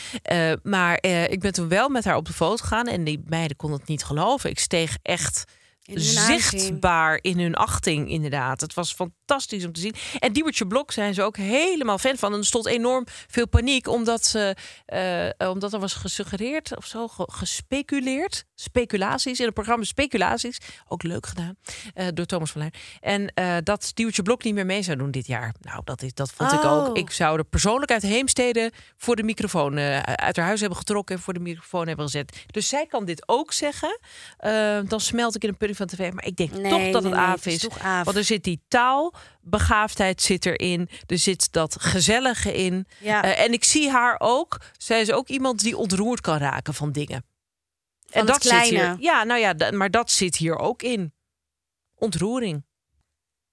Maar 0.64 1.04
ik 1.30 1.40
ben 1.40 1.54
toen 1.54 1.68
wel 1.68 1.90
met 1.90 2.04
haar 2.04 2.16
op 2.16 2.26
de 2.26 2.34
foto 2.34 2.58
gegaan 2.58 2.88
en 2.88 3.04
die 3.04 3.24
meiden 3.26 3.58
konden 3.58 3.80
het 3.80 3.88
niet 3.88 4.04
geloven. 4.04 4.50
Ik 4.50 4.60
steeg 4.60 4.98
echt 5.02 5.44
In 5.84 6.00
zichtbaar 6.00 7.20
in 7.22 7.40
hun 7.40 7.56
achting, 7.56 8.10
inderdaad. 8.10 8.62
Het 8.62 8.74
was 8.74 8.94
fantastisch 8.94 9.24
om 9.28 9.72
te 9.72 9.80
zien. 9.80 9.94
En 10.20 10.34
Diewertje 10.34 10.68
Blok 10.68 10.92
zijn 10.92 11.14
ze 11.14 11.22
ook 11.22 11.38
helemaal 11.38 11.98
fan 11.98 12.18
van. 12.18 12.32
En 12.34 12.40
er 12.40 12.46
stond 12.46 12.66
enorm 12.66 13.06
veel 13.28 13.48
paniek, 13.48 13.88
omdat, 13.88 14.26
ze, 14.26 14.56
eh, 14.86 15.50
omdat 15.50 15.74
er 15.74 15.80
was 15.80 15.94
gesuggereerd 15.94 16.78
of 16.78 16.86
zo, 16.86 17.08
ge- 17.08 17.30
gespeculeerd. 17.32 18.46
Speculaties 18.56 19.40
in 19.40 19.46
het 19.46 19.54
programma 19.54 19.84
Speculaties. 19.84 20.58
Ook 20.88 21.04
leuk 21.04 21.26
gedaan 21.26 21.56
eh, 21.94 22.08
door 22.14 22.26
Thomas 22.26 22.52
van 22.52 22.62
Leijn. 22.62 22.74
En 23.00 23.28
eh, 23.34 23.58
dat 23.64 23.92
Diewertje 23.94 24.22
Blok 24.24 24.44
niet 24.44 24.54
meer 24.54 24.66
mee 24.66 24.82
zou 24.82 24.98
doen 24.98 25.12
dit 25.12 25.28
jaar. 25.28 25.54
Nou, 25.62 25.82
dat, 25.84 26.02
is, 26.02 26.14
dat 26.14 26.32
vond 26.32 26.52
ik 26.52 26.64
ook. 26.64 26.88
Oh. 26.88 26.98
Ik 26.98 27.12
zou 27.12 27.38
er 27.38 27.44
persoonlijk 27.46 27.92
uit 27.92 28.02
Heemstede 28.02 28.72
voor 28.98 29.16
de 29.16 29.24
microfoon 29.24 29.78
uit 29.80 30.36
haar 30.36 30.46
huis 30.46 30.60
hebben 30.60 30.78
getrokken 30.78 31.16
en 31.16 31.22
voor 31.22 31.34
de 31.34 31.40
microfoon 31.40 31.88
hebben 31.88 32.06
gezet. 32.06 32.44
Dus 32.48 32.68
zij 32.68 32.86
kan 32.86 33.06
dit 33.06 33.28
ook 33.28 33.54
zeggen. 33.54 34.00
Dan 34.88 35.00
smelt 35.00 35.36
ik 35.36 35.44
in 35.44 35.50
een 35.50 35.58
pudding 35.58 35.78
van 35.78 35.88
tv. 35.88 36.12
Maar 36.14 36.26
ik 36.26 36.36
denk 36.36 36.52
Nee, 36.52 36.62
toch 36.62 36.70
dat 36.72 37.04
nee, 37.04 37.14
het 37.14 37.46
nee, 37.46 37.54
het 37.54 37.64
is. 37.64 37.68
Want 38.04 38.18
er 38.18 38.24
zit 38.24 38.44
die 38.44 38.62
taalbegaafdheid 39.41 40.21
zit 40.21 40.45
erin. 40.45 40.89
Er 41.08 41.17
zit 41.17 41.51
dat 41.51 41.75
gezellige 41.80 42.54
in. 42.54 42.88
Ja. 42.99 43.23
Eh, 43.23 43.43
en 43.45 43.54
ik 43.54 43.63
zie 43.63 43.89
haar 43.89 44.15
ook. 44.19 44.58
Zij 44.78 45.01
is 45.01 45.12
ook 45.12 45.28
iemand 45.28 45.60
die 45.60 45.78
ontroerd 45.78 46.21
kan 46.21 46.38
raken 46.38 46.73
van 46.73 46.91
dingen. 46.91 47.25
Van 48.06 48.21
en 48.21 48.25
dat 48.25 48.41
zit 48.41 48.51
kleine. 48.51 48.78
hier. 48.78 48.95
Ja, 48.99 49.23
nou 49.23 49.39
ja, 49.39 49.71
maar 49.71 49.91
dat 49.91 50.12
zit 50.12 50.36
hier 50.36 50.58
ook 50.58 50.82
in. 50.82 51.13
Ontroering. 51.95 52.65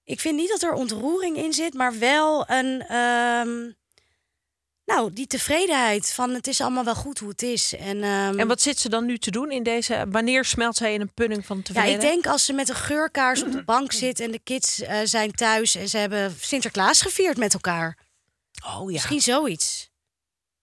Ik 0.04 0.20
vind 0.20 0.36
niet 0.36 0.48
dat 0.48 0.62
er 0.62 0.72
ontroering 0.72 1.36
in 1.36 1.52
zit, 1.52 1.74
maar 1.74 1.98
wel 1.98 2.50
een. 2.50 2.82
ehm, 2.82 3.70
nou, 4.84 5.12
die 5.12 5.26
tevredenheid 5.26 6.12
van 6.12 6.30
het 6.30 6.46
is 6.46 6.60
allemaal 6.60 6.84
wel 6.84 6.94
goed 6.94 7.18
hoe 7.18 7.28
het 7.28 7.42
is. 7.42 7.74
En, 7.76 8.02
ehm, 8.02 8.38
En 8.38 8.48
wat 8.48 8.62
zit 8.62 8.78
ze 8.78 8.88
dan 8.88 9.04
nu 9.04 9.18
te 9.18 9.30
doen 9.30 9.50
in 9.50 9.62
deze? 9.62 10.04
Wanneer 10.08 10.44
smelt 10.44 10.76
zij 10.76 10.94
in 10.94 11.00
een 11.00 11.14
pudding 11.14 11.46
van 11.46 11.56
ja, 11.56 11.62
tevreden? 11.62 11.94
ik 11.94 12.00
denk 12.00 12.26
als 12.26 12.44
ze 12.44 12.52
met 12.52 12.68
een 12.68 12.74
geurkaars 12.74 13.42
op 13.42 13.52
de 13.52 13.64
bank 13.64 13.92
zit 13.92 14.20
en 14.20 14.30
de 14.30 14.40
kids 14.44 14.80
eh, 14.80 14.98
zijn 15.04 15.32
thuis 15.32 15.74
en 15.74 15.88
ze 15.88 15.98
hebben 15.98 16.36
Sinterklaas 16.40 17.02
gevierd 17.02 17.36
met 17.36 17.54
elkaar. 17.54 17.98
Oh 18.66 18.86
ja. 18.86 18.92
Misschien 18.92 19.20
zoiets. 19.20 19.90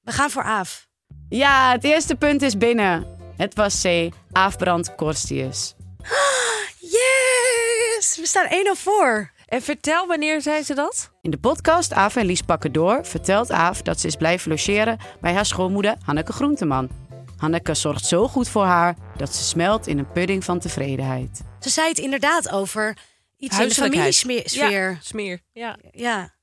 We 0.01 0.11
gaan 0.11 0.29
voor 0.29 0.43
Aaf. 0.43 0.87
Ja, 1.29 1.71
het 1.71 1.83
eerste 1.83 2.15
punt 2.15 2.41
is 2.41 2.57
binnen. 2.57 3.17
Het 3.37 3.55
was 3.55 3.81
C. 3.81 4.09
Aafbrand 4.31 4.95
Korstius. 4.95 5.75
Yes! 6.79 8.15
We 8.15 8.27
staan 8.27 8.47
1-0 8.75 8.79
voor. 8.79 9.31
En 9.49 9.61
vertel, 9.61 10.07
wanneer 10.07 10.41
zei 10.41 10.63
ze 10.63 10.73
dat? 10.73 11.11
In 11.21 11.31
de 11.31 11.37
podcast 11.37 11.93
Aaf 11.93 12.15
en 12.15 12.25
Lies 12.25 12.41
pakken 12.41 12.71
door 12.71 13.05
vertelt 13.05 13.51
Aaf 13.51 13.81
dat 13.81 13.99
ze 13.99 14.07
is 14.07 14.15
blijven 14.15 14.49
logeren 14.49 14.97
bij 15.21 15.33
haar 15.33 15.45
schoonmoeder 15.45 15.95
Hanneke 16.05 16.33
Groenteman. 16.33 16.89
Hanneke 17.37 17.73
zorgt 17.73 18.05
zo 18.05 18.27
goed 18.27 18.49
voor 18.49 18.63
haar 18.63 18.95
dat 19.17 19.35
ze 19.35 19.43
smelt 19.43 19.87
in 19.87 19.97
een 19.97 20.11
pudding 20.11 20.43
van 20.43 20.59
tevredenheid. 20.59 21.41
Ze 21.59 21.69
zei 21.69 21.87
het 21.87 21.97
inderdaad 21.97 22.49
over 22.49 22.97
iets 23.37 23.59
in 23.59 23.67
de 23.67 23.73
familiesfeer. 23.73 24.89
Ja, 24.89 24.97
smeer. 25.01 25.39
Ja. 25.51 25.77
ja. 25.91 26.35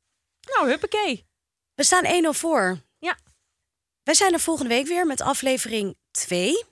Nou, 0.56 0.68
huppakee. 0.68 1.26
We 1.74 1.84
staan 1.84 2.04
1-0 2.04 2.08
voor. 2.30 2.78
Ja. 2.98 3.18
Wij 4.02 4.14
zijn 4.14 4.32
er 4.32 4.40
volgende 4.40 4.74
week 4.74 4.86
weer 4.86 5.06
met 5.06 5.20
aflevering 5.20 5.96
2. 6.10 6.64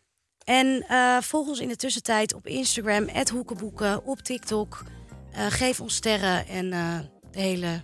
En 0.44 0.84
eh, 0.88 1.20
volg 1.20 1.48
ons 1.48 1.60
in 1.60 1.68
de 1.68 1.76
tussentijd 1.76 2.34
op 2.34 2.46
Instagram, 2.46 3.08
Hoekenboeken, 3.32 4.04
op 4.04 4.18
TikTok. 4.18 4.82
Eh, 5.34 5.46
geef 5.48 5.80
ons 5.80 5.94
sterren 5.94 6.46
en 6.46 6.72
eh, 6.72 6.98
de 7.30 7.40
hele 7.40 7.82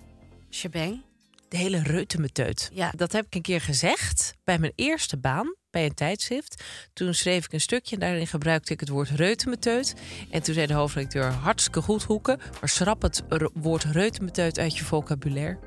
shebang. 0.50 1.02
De 1.48 1.56
hele 1.56 1.82
reutemeteut. 1.82 2.70
Ja. 2.72 2.92
Dat 2.96 3.12
heb 3.12 3.26
ik 3.26 3.34
een 3.34 3.42
keer 3.42 3.60
gezegd 3.60 4.34
bij 4.44 4.58
mijn 4.58 4.72
eerste 4.74 5.18
baan 5.18 5.54
bij 5.70 5.84
een 5.84 5.94
tijdschrift. 5.94 6.64
Toen 6.92 7.14
schreef 7.14 7.44
ik 7.44 7.52
een 7.52 7.60
stukje 7.60 7.94
en 7.94 8.00
daarin 8.00 8.26
gebruikte 8.26 8.72
ik 8.72 8.80
het 8.80 8.88
woord 8.88 9.10
reutemeteut. 9.10 9.94
En 10.30 10.42
toen 10.42 10.54
zei 10.54 10.66
de 10.66 10.74
hoofdredacteur 10.74 11.30
hartstikke 11.30 11.82
goed 11.82 12.02
hoeken, 12.02 12.38
maar 12.60 12.68
schrap 12.68 13.02
het 13.02 13.22
woord 13.54 13.84
reutemeteut 13.84 14.58
uit 14.58 14.76
je 14.76 14.84
vocabulaire. 14.84 15.58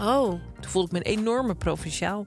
Oh, 0.00 0.30
Toen 0.60 0.70
voelde 0.70 0.86
ik 0.86 0.92
me 0.92 0.98
een 0.98 1.18
enorme 1.18 1.54
provinciaal. 1.54 2.26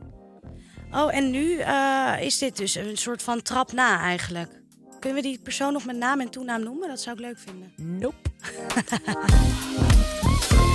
Oh, 0.91 1.15
en 1.15 1.31
nu 1.31 1.59
eh, 1.59 2.13
is 2.19 2.37
dit 2.37 2.57
dus 2.57 2.75
een 2.75 2.97
soort 2.97 3.23
van 3.23 3.41
trap 3.41 3.71
na 3.71 3.99
eigenlijk. 3.99 4.63
Kunnen 5.05 5.23
we 5.23 5.29
die 5.29 5.39
persoon 5.39 5.73
nog 5.73 5.85
met 5.85 5.95
naam 5.95 6.19
en 6.19 6.29
toenaam 6.29 6.63
noemen? 6.63 6.87
Dat 6.87 7.01
zou 7.01 7.15
ik 7.15 7.21
leuk 7.21 7.37
vinden. 7.37 7.73
Nope. 7.75 8.15